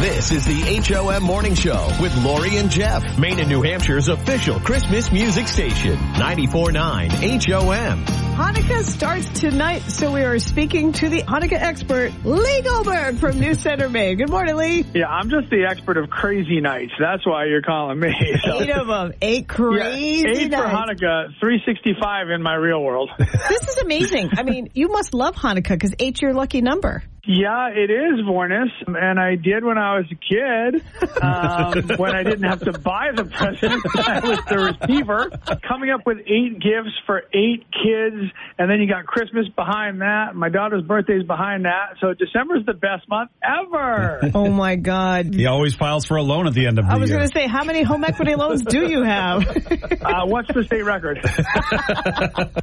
This 0.00 0.30
is 0.30 0.44
the 0.44 0.80
HOM 0.94 1.24
Morning 1.24 1.54
Show 1.54 1.88
with 2.00 2.16
Lori 2.24 2.56
and 2.56 2.70
Jeff. 2.70 3.18
Maine 3.18 3.40
and 3.40 3.48
New 3.48 3.62
Hampshire's 3.62 4.06
official 4.08 4.60
Christmas 4.60 5.10
music 5.10 5.48
station. 5.48 5.96
94.9 5.96 7.44
HOM. 7.50 8.04
Hanukkah 8.36 8.84
starts 8.84 9.28
tonight, 9.40 9.80
so 9.80 10.12
we 10.12 10.22
are 10.22 10.38
speaking 10.38 10.92
to 10.92 11.08
the 11.08 11.22
Hanukkah 11.22 11.60
expert, 11.60 12.12
Lee 12.24 12.62
Goldberg 12.62 13.18
from 13.18 13.40
New 13.40 13.54
Center, 13.54 13.88
Maine. 13.88 14.16
Good 14.18 14.30
morning, 14.30 14.54
Lee. 14.54 14.84
Yeah, 14.94 15.08
I'm 15.08 15.30
just 15.30 15.50
the 15.50 15.66
expert 15.68 15.96
of 15.96 16.08
crazy 16.10 16.60
nights. 16.60 16.92
That's 17.00 17.26
why 17.26 17.46
you're 17.46 17.62
calling 17.62 17.98
me. 17.98 18.14
So- 18.44 18.60
Eight 18.62 18.70
of 18.70 18.86
them. 18.86 19.12
Eight 19.20 19.48
crazy 19.48 20.22
yeah, 20.22 20.30
eight 20.32 20.44
for 20.44 20.58
nights. 20.58 21.02
Hanukkah, 21.02 21.40
365 21.40 22.30
in 22.30 22.40
my 22.42 22.54
real 22.54 22.80
world. 22.84 23.10
This 23.18 23.62
is 23.68 23.78
amazing. 23.78 24.30
I 24.36 24.44
mean, 24.44 24.70
you 24.74 24.88
must 24.88 25.12
love 25.12 25.34
Hanukkah 25.34 25.70
because 25.70 25.94
eight's 25.98 26.22
your 26.22 26.34
lucky 26.34 26.60
number. 26.60 27.02
Yeah, 27.26 27.68
it 27.68 27.90
is 27.90 28.20
Vornis, 28.24 28.70
and 28.86 29.18
I 29.20 29.34
did 29.34 29.62
when 29.64 29.76
I 29.76 29.98
was 29.98 30.06
a 30.10 30.14
kid. 30.14 30.84
Um, 31.18 31.82
when 31.96 32.14
I 32.14 32.22
didn't 32.22 32.44
have 32.44 32.60
to 32.60 32.78
buy 32.78 33.10
the 33.12 33.24
present, 33.24 33.82
I 33.96 34.20
was 34.20 34.38
the 34.48 34.76
receiver. 34.80 35.30
Coming 35.66 35.90
up 35.90 36.06
with 36.06 36.18
eight 36.26 36.60
gifts 36.60 36.94
for 37.06 37.22
eight 37.34 37.66
kids, 37.72 38.30
and 38.56 38.70
then 38.70 38.80
you 38.80 38.86
got 38.88 39.04
Christmas 39.06 39.48
behind 39.56 40.00
that. 40.00 40.36
My 40.36 40.48
daughter's 40.48 40.84
birthday's 40.84 41.24
behind 41.24 41.64
that. 41.64 41.96
So 42.00 42.14
December's 42.14 42.64
the 42.66 42.74
best 42.74 43.08
month 43.08 43.30
ever. 43.42 44.20
Oh 44.34 44.48
my 44.50 44.76
God. 44.76 45.34
He 45.34 45.46
always 45.46 45.74
files 45.74 46.04
for 46.04 46.16
a 46.16 46.22
loan 46.22 46.46
at 46.46 46.54
the 46.54 46.66
end 46.66 46.78
of 46.78 46.84
the 46.84 46.90
year. 46.90 46.96
I 46.96 47.00
was 47.00 47.10
going 47.10 47.26
to 47.26 47.32
say, 47.34 47.48
how 47.48 47.64
many 47.64 47.82
home 47.82 48.04
equity 48.04 48.36
loans 48.36 48.62
do 48.62 48.86
you 48.88 49.02
have? 49.02 49.42
Uh, 49.48 50.26
what's 50.26 50.52
the 50.52 50.62
state 50.64 50.84
record? 50.84 51.18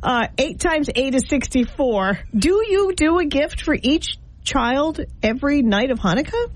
uh, 0.01 0.28
eight 0.38 0.60
times 0.60 0.89
eight 0.95 1.14
is 1.16 1.28
64. 1.28 2.20
Do 2.38 2.64
you 2.68 2.93
do 2.95 3.20
a 3.20 3.26
gift 3.26 3.62
for 3.62 3.76
each 3.80 4.18
child 4.46 5.02
every 5.22 5.62
night 5.62 5.91
of 5.91 6.00
Hanukkah? 6.00 6.52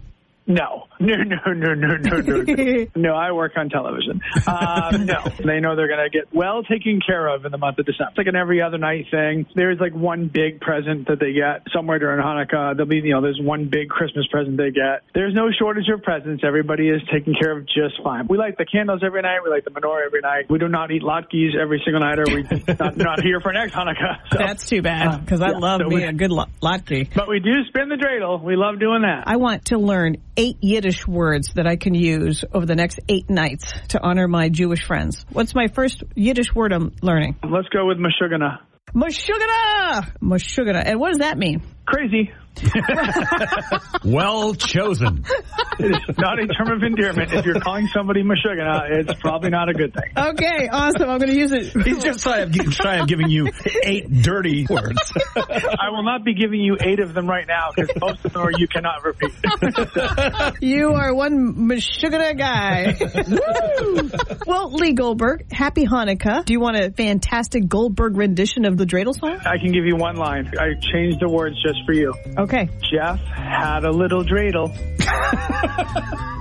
No, 0.60 0.88
no, 1.00 1.16
no, 1.16 1.54
no, 1.54 1.74
no, 1.76 1.95
no, 1.95 2.41
no. 2.41 2.86
No, 2.95 3.14
I 3.16 3.32
work 3.32 3.54
on 3.56 3.70
television. 3.70 4.20
Um, 4.47 5.06
no, 5.06 5.24
they 5.45 5.60
know 5.60 5.76
they're 5.76 5.88
going 5.88 6.04
to 6.04 6.10
get 6.10 6.34
well 6.34 6.64
taken 6.64 7.00
care 7.06 7.28
of 7.28 7.45
in 7.45 7.52
the 7.52 7.58
month 7.60 7.78
of 7.78 7.86
December. 7.86 8.10
It's 8.10 8.18
like 8.18 8.28
an 8.28 8.36
every 8.36 8.60
other 8.62 8.80
night 8.80 9.06
thing. 9.12 9.45
There's 9.56 9.80
like 9.80 9.93
one 9.93 10.28
big 10.28 10.60
present 10.60 11.08
that 11.08 11.20
they 11.20 11.34
get 11.34 11.68
somewhere 11.72 12.00
during 12.00 12.20
Hanukkah. 12.20 12.76
There'll 12.76 12.88
be, 12.89 12.97
you 12.97 13.14
know, 13.14 13.22
there's 13.22 13.39
one 13.39 13.70
big 13.72 13.89
Christmas 13.89 14.26
present 14.32 14.58
they 14.58 14.72
get. 14.72 15.04
There's 15.14 15.36
no 15.36 15.50
shortage 15.58 15.88
of 15.93 16.02
presents. 16.02 16.43
Everybody 16.45 16.89
is 16.89 17.02
taken 17.14 17.36
care 17.39 17.56
of 17.56 17.66
just 17.68 18.02
fine. 18.04 18.26
We 18.28 18.38
light 18.38 18.58
the 18.58 18.66
candles 18.66 19.02
every 19.06 19.22
night. 19.22 19.39
We 19.43 19.52
light 19.52 19.64
the 19.66 19.72
menorah 19.72 20.06
every 20.08 20.22
night. 20.22 20.50
We 20.50 20.58
do 20.58 20.68
not 20.68 20.89
eat 20.91 21.04
latkes 21.04 21.56
every 21.56 21.80
single 21.86 22.02
night, 22.02 22.18
or 22.20 22.26
we 22.26 22.41
not, 22.80 22.97
not 22.97 23.22
here 23.22 23.39
for 23.39 23.54
next 23.54 23.74
Hanukkah. 23.74 24.18
So, 24.32 24.38
That's 24.39 24.68
too 24.68 24.82
bad 24.82 25.24
because 25.24 25.41
I 25.41 25.52
yeah, 25.52 25.58
love 25.60 25.82
so 25.84 25.88
me 25.89 25.95
we- 25.97 26.04
a 26.06 26.12
good 26.14 26.32
latke. 26.32 27.14
but 27.14 27.30
we 27.30 27.39
do 27.39 27.64
spin 27.68 27.88
the 27.89 27.95
dreidel. 27.95 28.41
We 28.43 28.56
love 28.56 28.80
doing 28.80 29.04
that. 29.04 29.24
I 29.28 29.36
want 29.38 29.66
to 29.66 29.78
learn 29.78 30.18
eight 30.40 30.58
Yiddish 30.62 31.06
words 31.06 31.54
that 31.56 31.68
I 31.68 31.76
can 31.76 31.94
use 31.94 32.46
over 32.54 32.66
the 32.66 32.76
next 32.76 33.02
eight 33.10 33.30
nights 33.30 33.74
to 33.90 34.02
honor 34.02 34.26
my 34.26 34.48
Jewish 34.48 34.86
friends. 34.86 35.26
What's 35.34 35.54
my 35.54 35.68
first 35.68 36.02
Yiddish 36.16 36.56
word 36.56 36.72
I'm 36.72 36.94
learning? 37.02 37.38
Let's 37.44 37.68
go 37.68 37.86
with 37.86 37.98
Meshuggah. 37.98 38.60
Mashugana! 38.96 40.18
Mashugana. 40.22 40.84
And 40.86 40.98
what 40.98 41.10
does 41.10 41.20
that 41.20 41.38
mean? 41.38 41.62
Crazy. 41.86 42.32
well 44.04 44.54
chosen. 44.54 45.24
It 45.80 45.91
is 45.91 46.18
not 46.18 46.39
a 46.39 46.47
term 46.47 46.72
of 46.72 46.84
endearment. 46.84 47.32
If 47.34 47.45
you're 47.45 47.60
calling 47.60 47.88
somebody 47.88 48.24
Meshuggah, 48.24 48.82
uh, 48.82 49.00
it's 49.00 49.14
probably 49.22 49.50
not 49.50 49.70
a 49.70 49.74
good 49.74 49.93
thing. 49.93 50.12
Okay, 50.16 50.68
awesome. 50.70 51.10
I'm 51.10 51.20
going 51.20 51.32
to 51.32 51.38
use 51.38 51.52
it. 51.52 51.72
He's 51.86 52.04
just 52.04 52.24
shy 52.24 52.39
of, 52.39 52.54
shy 52.74 52.97
of 52.97 53.08
giving 53.08 53.30
you 53.30 53.50
eight 53.84 54.12
dirty 54.22 54.66
words. 54.70 55.00
I 55.36 55.89
will 55.91 56.04
not 56.04 56.26
be 56.26 56.34
giving 56.34 56.60
you 56.60 56.78
eight 56.82 57.00
of 57.00 57.14
them 57.14 57.28
right 57.28 57.47
now 57.47 57.70
because 57.76 57.95
most 58.00 58.26
of 58.26 58.34
them 58.34 58.41
are 58.41 58.52
you 58.52 58.68
cannot 58.68 59.04
repeat. 59.04 59.32
You 60.62 60.89
are 60.93 61.14
one 61.14 61.56
Meshuggah 61.70 62.38
guy. 62.38 62.95
Woo! 63.30 64.10
Well, 64.45 64.72
Lee 64.72 64.93
Goldberg, 64.93 65.52
happy 65.52 65.86
Hanukkah. 65.86 66.43
Do 66.45 66.54
you 66.54 66.60
want 66.60 66.78
a 66.78 66.91
fantastic 66.91 67.68
Goldberg 67.68 68.18
rendition 68.18 68.66
of 68.66 68.78
the 68.78 68.86
dreidel 68.86 69.18
song? 69.18 69.39
I 69.45 69.58
can 69.58 69.72
give 69.72 69.86
you 69.86 69.95
one 69.95 70.16
line. 70.18 70.52
I 70.60 70.74
changed 70.91 71.20
the 71.20 71.30
words 71.30 71.62
just 71.62 71.80
for 71.86 71.93
you. 71.93 72.14
Okay. 72.40 72.70
Jeff 72.90 73.20
had 73.20 73.84
a 73.84 73.92
little 73.92 74.24
dreidel. 74.24 74.74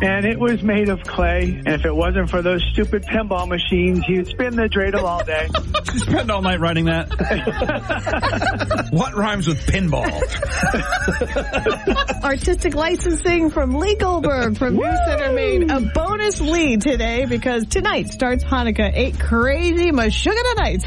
and 0.00 0.24
it 0.24 0.38
was 0.38 0.62
made 0.62 0.88
of 0.88 1.02
clay. 1.02 1.60
And 1.64 1.74
if 1.74 1.84
it 1.84 1.94
wasn't 1.94 2.30
for 2.30 2.40
those 2.42 2.62
stupid 2.72 3.04
pinball 3.04 3.48
machines, 3.48 4.04
you'd 4.08 4.28
spin 4.28 4.54
the 4.56 4.68
dreidel 4.68 5.02
all 5.02 5.24
day. 5.24 5.48
You 5.90 6.00
spend 6.00 6.30
all 6.30 6.42
night 6.42 6.60
writing 6.60 6.84
that? 6.84 7.08
what 8.90 9.14
rhymes 9.14 9.48
with 9.48 9.56
pinball? 9.66 10.04
Artistic 12.24 12.74
licensing 12.74 13.48
from 13.48 13.74
Lee 13.74 13.96
Goldberg 13.96 14.58
from 14.58 14.74
New 14.74 14.96
Center, 15.06 15.32
Maine. 15.32 15.70
A 15.70 15.80
bonus 15.80 16.42
lead 16.42 16.82
today 16.82 17.24
because 17.24 17.64
tonight 17.68 18.08
starts 18.08 18.44
Hanukkah. 18.44 18.90
Eight 18.92 19.18
crazy 19.18 19.92
Meshuggah 19.92 20.56
nights. 20.56 20.84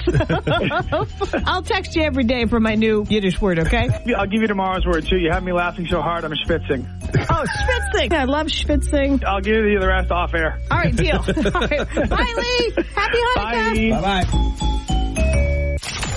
I'll 1.48 1.64
text 1.64 1.96
you 1.96 2.04
every 2.04 2.24
day 2.24 2.46
for 2.46 2.60
my 2.60 2.76
new 2.76 3.04
Yiddish 3.10 3.42
word, 3.42 3.58
okay? 3.58 3.90
I'll 4.16 4.28
give 4.28 4.42
you 4.42 4.48
tomorrow's 4.48 4.86
word 4.86 5.08
too. 5.08 5.18
You 5.18 5.32
have 5.32 5.42
me 5.44 5.52
laughing 5.52 5.88
so 5.88 6.00
hard 6.00 6.26
I'm 6.26 6.34
schwitzing. 6.34 6.86
Oh, 7.28 7.44
schwitzing. 7.44 7.91
I 7.94 8.24
love 8.26 8.48
schwitzing. 8.48 9.24
I'll 9.24 9.42
give 9.42 9.66
you 9.66 9.80
the 9.80 9.88
rest 9.88 10.12
off 10.12 10.34
air. 10.34 10.60
All 10.70 10.78
right, 10.78 10.96
deal. 10.96 11.18
All 11.18 11.24
right. 11.24 12.10
Bye, 12.10 12.34
Lee. 12.38 12.72
Happy 12.96 13.18
Hanukkah. 13.36 13.92
Bye 14.02 14.02
bye. 14.02 14.62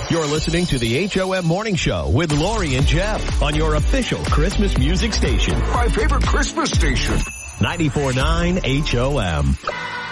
You're 0.09 0.25
listening 0.27 0.65
to 0.67 0.77
the 0.77 1.07
HOM 1.07 1.45
Morning 1.45 1.75
Show 1.75 2.09
with 2.09 2.31
Lori 2.31 2.75
and 2.75 2.85
Jeff 2.85 3.41
on 3.41 3.55
your 3.55 3.75
official 3.75 4.23
Christmas 4.25 4.77
music 4.77 5.13
station. 5.13 5.59
My 5.59 5.89
favorite 5.89 6.23
Christmas 6.25 6.69
station. 6.71 7.15
94.9 7.59 8.87
HOM. 8.87 10.04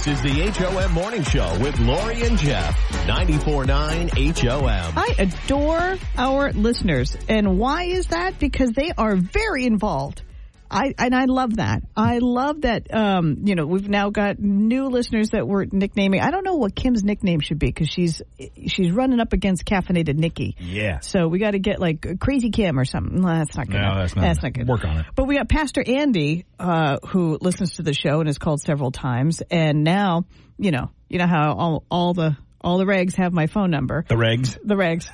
This 0.00 0.16
is 0.16 0.22
the 0.22 0.50
HOM 0.50 0.92
Morning 0.94 1.22
Show 1.24 1.58
with 1.60 1.78
Lori 1.78 2.22
and 2.22 2.38
Jeff. 2.38 2.74
94.9 3.06 4.38
HOM. 4.38 4.92
I 4.96 5.14
adore 5.18 5.98
our 6.16 6.52
listeners. 6.52 7.18
And 7.28 7.58
why 7.58 7.82
is 7.82 8.06
that? 8.06 8.38
Because 8.38 8.72
they 8.72 8.92
are 8.96 9.14
very 9.16 9.66
involved. 9.66 10.22
I, 10.70 10.94
and 10.98 11.14
I 11.14 11.24
love 11.24 11.56
that. 11.56 11.82
I 11.96 12.18
love 12.18 12.60
that, 12.62 12.94
um, 12.94 13.38
you 13.44 13.54
know, 13.54 13.66
we've 13.66 13.88
now 13.88 14.10
got 14.10 14.38
new 14.38 14.86
listeners 14.86 15.30
that 15.30 15.46
we're 15.48 15.64
nicknaming. 15.64 16.20
I 16.20 16.30
don't 16.30 16.44
know 16.44 16.54
what 16.54 16.74
Kim's 16.74 17.02
nickname 17.02 17.40
should 17.40 17.58
be 17.58 17.66
because 17.66 17.88
she's, 17.88 18.22
she's 18.66 18.92
running 18.92 19.18
up 19.20 19.32
against 19.32 19.64
caffeinated 19.64 20.16
Nikki. 20.16 20.56
Yeah. 20.60 21.00
So 21.00 21.26
we 21.26 21.38
got 21.38 21.52
to 21.52 21.58
get 21.58 21.80
like 21.80 22.20
Crazy 22.20 22.50
Kim 22.50 22.78
or 22.78 22.84
something. 22.84 23.20
No, 23.20 23.28
that's 23.28 23.56
not 23.56 23.66
good. 23.66 23.80
No, 23.80 23.98
that's 23.98 24.14
not. 24.14 24.22
That's 24.22 24.42
not 24.42 24.52
good. 24.52 24.68
Work 24.68 24.84
on 24.84 24.98
it. 24.98 25.06
But 25.14 25.24
we 25.26 25.36
got 25.36 25.48
Pastor 25.48 25.82
Andy, 25.84 26.46
uh, 26.58 26.98
who 27.08 27.38
listens 27.40 27.74
to 27.74 27.82
the 27.82 27.94
show 27.94 28.20
and 28.20 28.28
has 28.28 28.38
called 28.38 28.60
several 28.60 28.92
times. 28.92 29.42
And 29.50 29.82
now, 29.82 30.24
you 30.58 30.70
know, 30.70 30.90
you 31.08 31.18
know 31.18 31.26
how 31.26 31.54
all, 31.54 31.84
all 31.90 32.14
the, 32.14 32.36
all 32.60 32.78
the 32.78 32.84
regs 32.84 33.16
have 33.16 33.32
my 33.32 33.46
phone 33.48 33.70
number. 33.70 34.04
The 34.08 34.14
regs? 34.14 34.56
The 34.62 34.74
regs. 34.74 35.08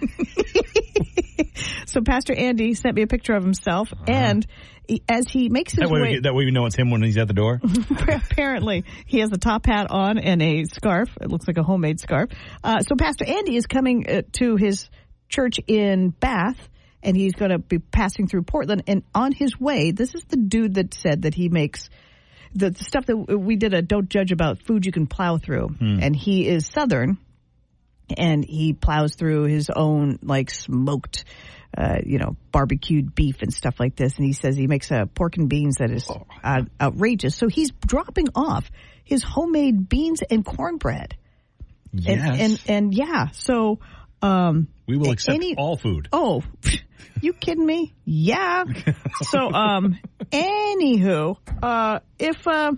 so 1.88 2.00
Pastor 2.00 2.34
Andy 2.34 2.74
sent 2.74 2.94
me 2.94 3.02
a 3.02 3.06
picture 3.06 3.34
of 3.34 3.42
himself 3.42 3.88
and 4.06 4.46
he, 4.86 5.02
as 5.08 5.26
he 5.28 5.48
makes 5.48 5.72
his 5.72 5.80
That 5.80 5.90
way, 5.90 6.00
way, 6.00 6.20
that 6.20 6.34
way 6.34 6.44
we 6.44 6.50
know 6.50 6.66
it's 6.66 6.76
him 6.76 6.90
when 6.90 7.02
he's 7.02 7.18
at 7.18 7.28
the 7.28 7.34
door. 7.34 7.60
apparently 8.08 8.84
he 9.06 9.20
has 9.20 9.30
a 9.32 9.38
top 9.38 9.66
hat 9.66 9.88
on 9.90 10.18
and 10.18 10.40
a 10.42 10.64
scarf. 10.64 11.08
It 11.20 11.30
looks 11.30 11.46
like 11.46 11.58
a 11.58 11.62
homemade 11.62 12.00
scarf. 12.00 12.30
Uh, 12.64 12.80
so 12.80 12.96
Pastor 12.96 13.24
Andy 13.26 13.56
is 13.56 13.66
coming 13.66 14.08
uh, 14.08 14.22
to 14.32 14.56
his 14.56 14.88
church 15.28 15.60
in 15.66 16.10
Bath 16.10 16.56
and 17.02 17.16
he's 17.16 17.34
going 17.34 17.50
to 17.50 17.58
be 17.58 17.78
passing 17.78 18.26
through 18.26 18.42
Portland. 18.42 18.84
And 18.86 19.02
on 19.14 19.32
his 19.32 19.58
way, 19.60 19.92
this 19.92 20.14
is 20.14 20.24
the 20.24 20.36
dude 20.36 20.74
that 20.74 20.94
said 20.94 21.22
that 21.22 21.34
he 21.34 21.48
makes 21.48 21.90
the, 22.54 22.70
the 22.70 22.84
stuff 22.84 23.06
that 23.06 23.16
we 23.16 23.56
did 23.56 23.74
a 23.74 23.82
don't 23.82 24.08
judge 24.08 24.32
about 24.32 24.62
food 24.62 24.86
you 24.86 24.92
can 24.92 25.06
plow 25.06 25.36
through. 25.38 25.68
Hmm. 25.68 25.98
And 26.00 26.16
he 26.16 26.48
is 26.48 26.66
Southern 26.66 27.18
and 28.16 28.44
he 28.44 28.72
plows 28.72 29.14
through 29.14 29.44
his 29.44 29.70
own 29.74 30.18
like 30.22 30.50
smoked 30.50 31.24
uh, 31.76 31.98
you 32.04 32.18
know, 32.18 32.36
barbecued 32.52 33.14
beef 33.14 33.42
and 33.42 33.52
stuff 33.52 33.78
like 33.78 33.94
this. 33.96 34.16
And 34.16 34.24
he 34.26 34.32
says 34.32 34.56
he 34.56 34.66
makes 34.66 34.90
a 34.90 35.06
pork 35.06 35.36
and 35.36 35.48
beans 35.48 35.76
that 35.76 35.90
is 35.90 36.08
uh, 36.42 36.62
outrageous. 36.80 37.34
So 37.36 37.48
he's 37.48 37.70
dropping 37.70 38.28
off 38.34 38.70
his 39.04 39.22
homemade 39.22 39.88
beans 39.88 40.22
and 40.22 40.44
cornbread. 40.44 41.16
And, 41.92 42.02
Yes. 42.04 42.40
and, 42.40 42.62
and 42.68 42.94
yeah, 42.94 43.28
so, 43.32 43.78
um, 44.20 44.68
We 44.86 44.96
will 44.98 45.10
accept 45.10 45.34
any- 45.36 45.56
all 45.56 45.76
food. 45.76 46.08
Oh, 46.12 46.42
you 47.22 47.32
kidding 47.32 47.64
me? 47.64 47.94
Yeah. 48.04 48.64
So, 49.22 49.50
um, 49.50 49.98
anywho, 50.30 51.36
uh, 51.62 52.00
if, 52.18 52.46
uh, 52.46 52.72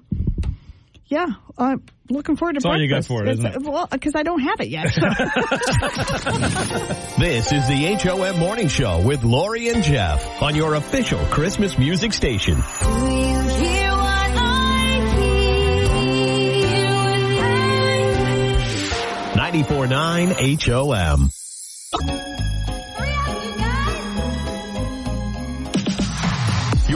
yeah, 1.06 1.26
I'm 1.58 1.82
looking 2.10 2.36
forward 2.36 2.54
to 2.54 2.60
That's 2.60 2.66
all 2.66 2.78
you 2.80 2.88
got 2.88 3.06
breakfast. 3.06 3.08
for 3.08 3.24
it, 3.24 3.28
isn't 3.32 3.46
It's- 3.46 3.62
Well, 3.64 3.86
because 3.90 4.14
I 4.14 4.22
don't 4.22 4.40
have 4.40 4.60
it 4.60 4.68
yet. 4.68 4.86
This 7.20 7.52
is 7.52 7.68
the 7.68 7.94
HOM 8.02 8.38
Morning 8.38 8.68
Show 8.68 9.02
with 9.06 9.22
Lori 9.24 9.68
and 9.68 9.82
Jeff 9.84 10.42
on 10.42 10.54
your 10.56 10.74
official 10.74 11.18
Christmas 11.26 11.76
music 11.78 12.12
station. 12.14 12.56
94.9 19.34 20.62
HOM. 20.62 21.30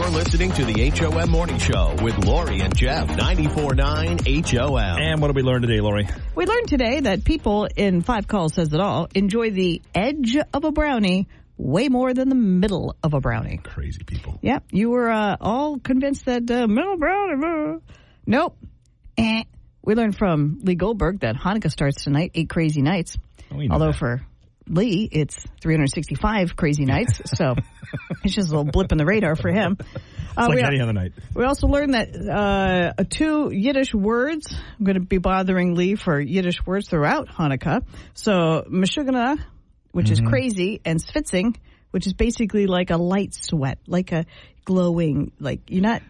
You're 0.05 0.13
listening 0.13 0.53
to 0.53 0.67
the 0.67 0.91
HOM 0.91 1.31
Morning 1.31 1.57
Show 1.57 1.97
with 2.03 2.27
Lori 2.27 2.61
and 2.61 2.77
Jeff. 2.77 3.09
94.9 3.09 4.47
HOM. 4.47 4.99
And 5.01 5.19
what 5.23 5.29
did 5.29 5.37
we 5.37 5.41
learn 5.43 5.63
today, 5.63 5.81
Lori? 5.81 6.07
we 6.35 6.45
learned 6.45 6.69
today 6.69 7.01
that 7.01 7.25
people 7.25 7.67
in 7.75 8.03
Five 8.03 8.29
Calls 8.29 8.53
Says 8.53 8.71
It 8.75 8.81
All 8.81 9.09
enjoy 9.15 9.51
the 9.53 9.81
edge 9.95 10.37
of 10.53 10.65
a 10.65 10.73
brownie 10.73 11.27
way 11.57 11.89
more 11.89 12.13
than 12.13 12.29
the 12.29 12.35
middle 12.35 12.95
of 13.03 13.15
a 13.15 13.21
brownie. 13.21 13.61
Crazy 13.65 14.03
people. 14.05 14.39
Yep, 14.43 14.65
you 14.73 14.91
were 14.91 15.09
uh, 15.09 15.39
all 15.41 15.79
convinced 15.79 16.27
that 16.27 16.51
uh, 16.51 16.67
middle 16.67 16.99
brownie. 16.99 17.43
uh, 17.43 17.79
Nope. 18.27 18.59
Eh. 19.17 19.45
We 19.81 19.95
learned 19.95 20.19
from 20.19 20.61
Lee 20.65 20.75
Goldberg 20.75 21.21
that 21.21 21.35
Hanukkah 21.37 21.71
starts 21.73 22.05
tonight, 22.05 22.33
eight 22.35 22.51
crazy 22.51 22.83
nights. 22.83 23.17
we 23.51 23.69
know 23.69 23.73
Although 23.77 23.93
for 23.93 24.21
Lee, 24.69 25.09
it's 25.11 25.37
365 25.61 26.57
crazy 26.57 26.85
nights, 26.85 27.21
so 27.37 27.55
it's 28.25 28.35
just 28.35 28.49
a 28.49 28.57
little 28.57 28.71
blip 28.71 28.93
in 28.93 28.99
the 28.99 29.05
radar 29.05 29.37
for 29.37 29.51
him. 29.51 29.77
Uh, 30.37 30.47
like 30.49 30.57
we, 30.57 30.63
any 30.63 30.81
other 30.81 30.93
night. 30.93 31.13
we 31.35 31.45
also 31.45 31.67
learned 31.69 31.95
that 31.95 32.17
uh, 32.99 33.05
two 33.09 33.51
Yiddish 33.53 33.95
words. 33.95 34.53
I'm 34.79 34.85
going 34.85 34.95
to 34.95 35.01
be 35.01 35.19
bothering 35.19 35.75
Lee 35.75 35.95
for 35.95 36.19
Yiddish 36.19 36.65
words 36.67 36.89
throughout 36.89 37.29
Hanukkah. 37.29 37.83
So 38.15 38.65
Meshuggah, 38.69 39.39
which 39.93 40.11
is 40.11 40.21
Mhm. 40.21 40.29
crazy, 40.29 40.81
and 40.85 40.99
Schwitzing, 41.01 41.55
which 41.93 42.07
is 42.09 42.15
basically 42.15 42.67
like 42.67 42.91
a 42.91 42.97
light 42.97 43.35
sweat, 43.35 43.79
like 43.87 44.11
a 44.13 44.25
glowing, 44.65 45.31
like 45.39 45.71
you're 45.71 45.83
not 45.83 46.03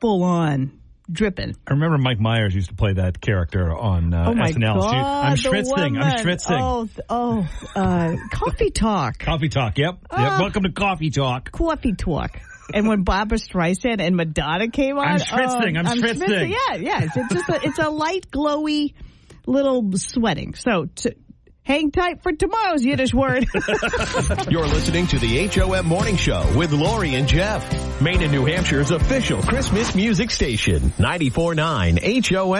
full 0.00 0.22
on 0.22 0.78
dripping. 1.12 1.54
I 1.66 1.72
remember 1.72 1.98
Mike 1.98 2.20
Myers 2.20 2.54
used 2.54 2.70
to 2.70 2.74
play 2.74 2.94
that 2.94 3.20
character 3.20 3.74
on 3.74 4.14
uh, 4.14 4.24
oh 4.28 4.34
my 4.34 4.52
SNL. 4.52 4.80
God! 4.80 5.38
She- 5.38 5.48
I'm 5.48 5.52
schwitzing. 5.52 6.02
I'm 6.02 6.24
schwitzing. 6.24 6.58
Oh, 6.60 6.88
oh, 7.08 7.48
uh, 7.76 8.16
coffee 8.32 8.70
talk. 8.70 9.18
Coffee 9.22 9.48
talk. 9.48 9.78
Yep. 9.78 9.94
yep. 10.00 10.04
Ah. 10.10 10.38
Welcome 10.40 10.64
to 10.64 10.72
Coffee 10.72 11.10
Talk. 11.10 11.52
coffee 11.52 11.94
talk. 11.94 12.40
And 12.74 12.88
when 12.88 13.02
Barbra 13.02 13.38
Streisand 13.38 14.00
and 14.00 14.16
Madonna 14.16 14.68
came 14.70 14.96
on, 14.98 15.06
I'm 15.06 15.18
schwitzing, 15.18 15.76
oh, 15.76 15.88
I'm 15.90 16.00
schwitzing. 16.00 16.50
Yeah, 16.50 16.76
yeah. 16.76 17.04
It's 17.14 17.32
just 17.34 17.48
a, 17.48 17.60
it's 17.62 17.78
a 17.78 17.90
light, 17.90 18.30
glowy 18.30 18.94
little 19.46 19.90
sweating. 19.96 20.54
So 20.54 20.86
to, 20.96 21.14
hang 21.64 21.90
tight 21.90 22.22
for 22.22 22.32
tomorrow's 22.32 22.84
Yiddish 22.84 23.14
word. 23.14 23.46
You're 24.50 24.66
listening 24.66 25.06
to 25.08 25.18
the 25.18 25.48
HOM 25.48 25.86
Morning 25.86 26.16
Show 26.16 26.44
with 26.56 26.72
Lori 26.72 27.14
and 27.14 27.28
Jeff. 27.28 28.00
Maine 28.00 28.22
and 28.22 28.32
New 28.32 28.44
Hampshire's 28.44 28.90
official 28.90 29.42
Christmas 29.42 29.94
music 29.94 30.30
station. 30.30 30.80
94.9 30.98 32.34
HOM. 32.34 32.52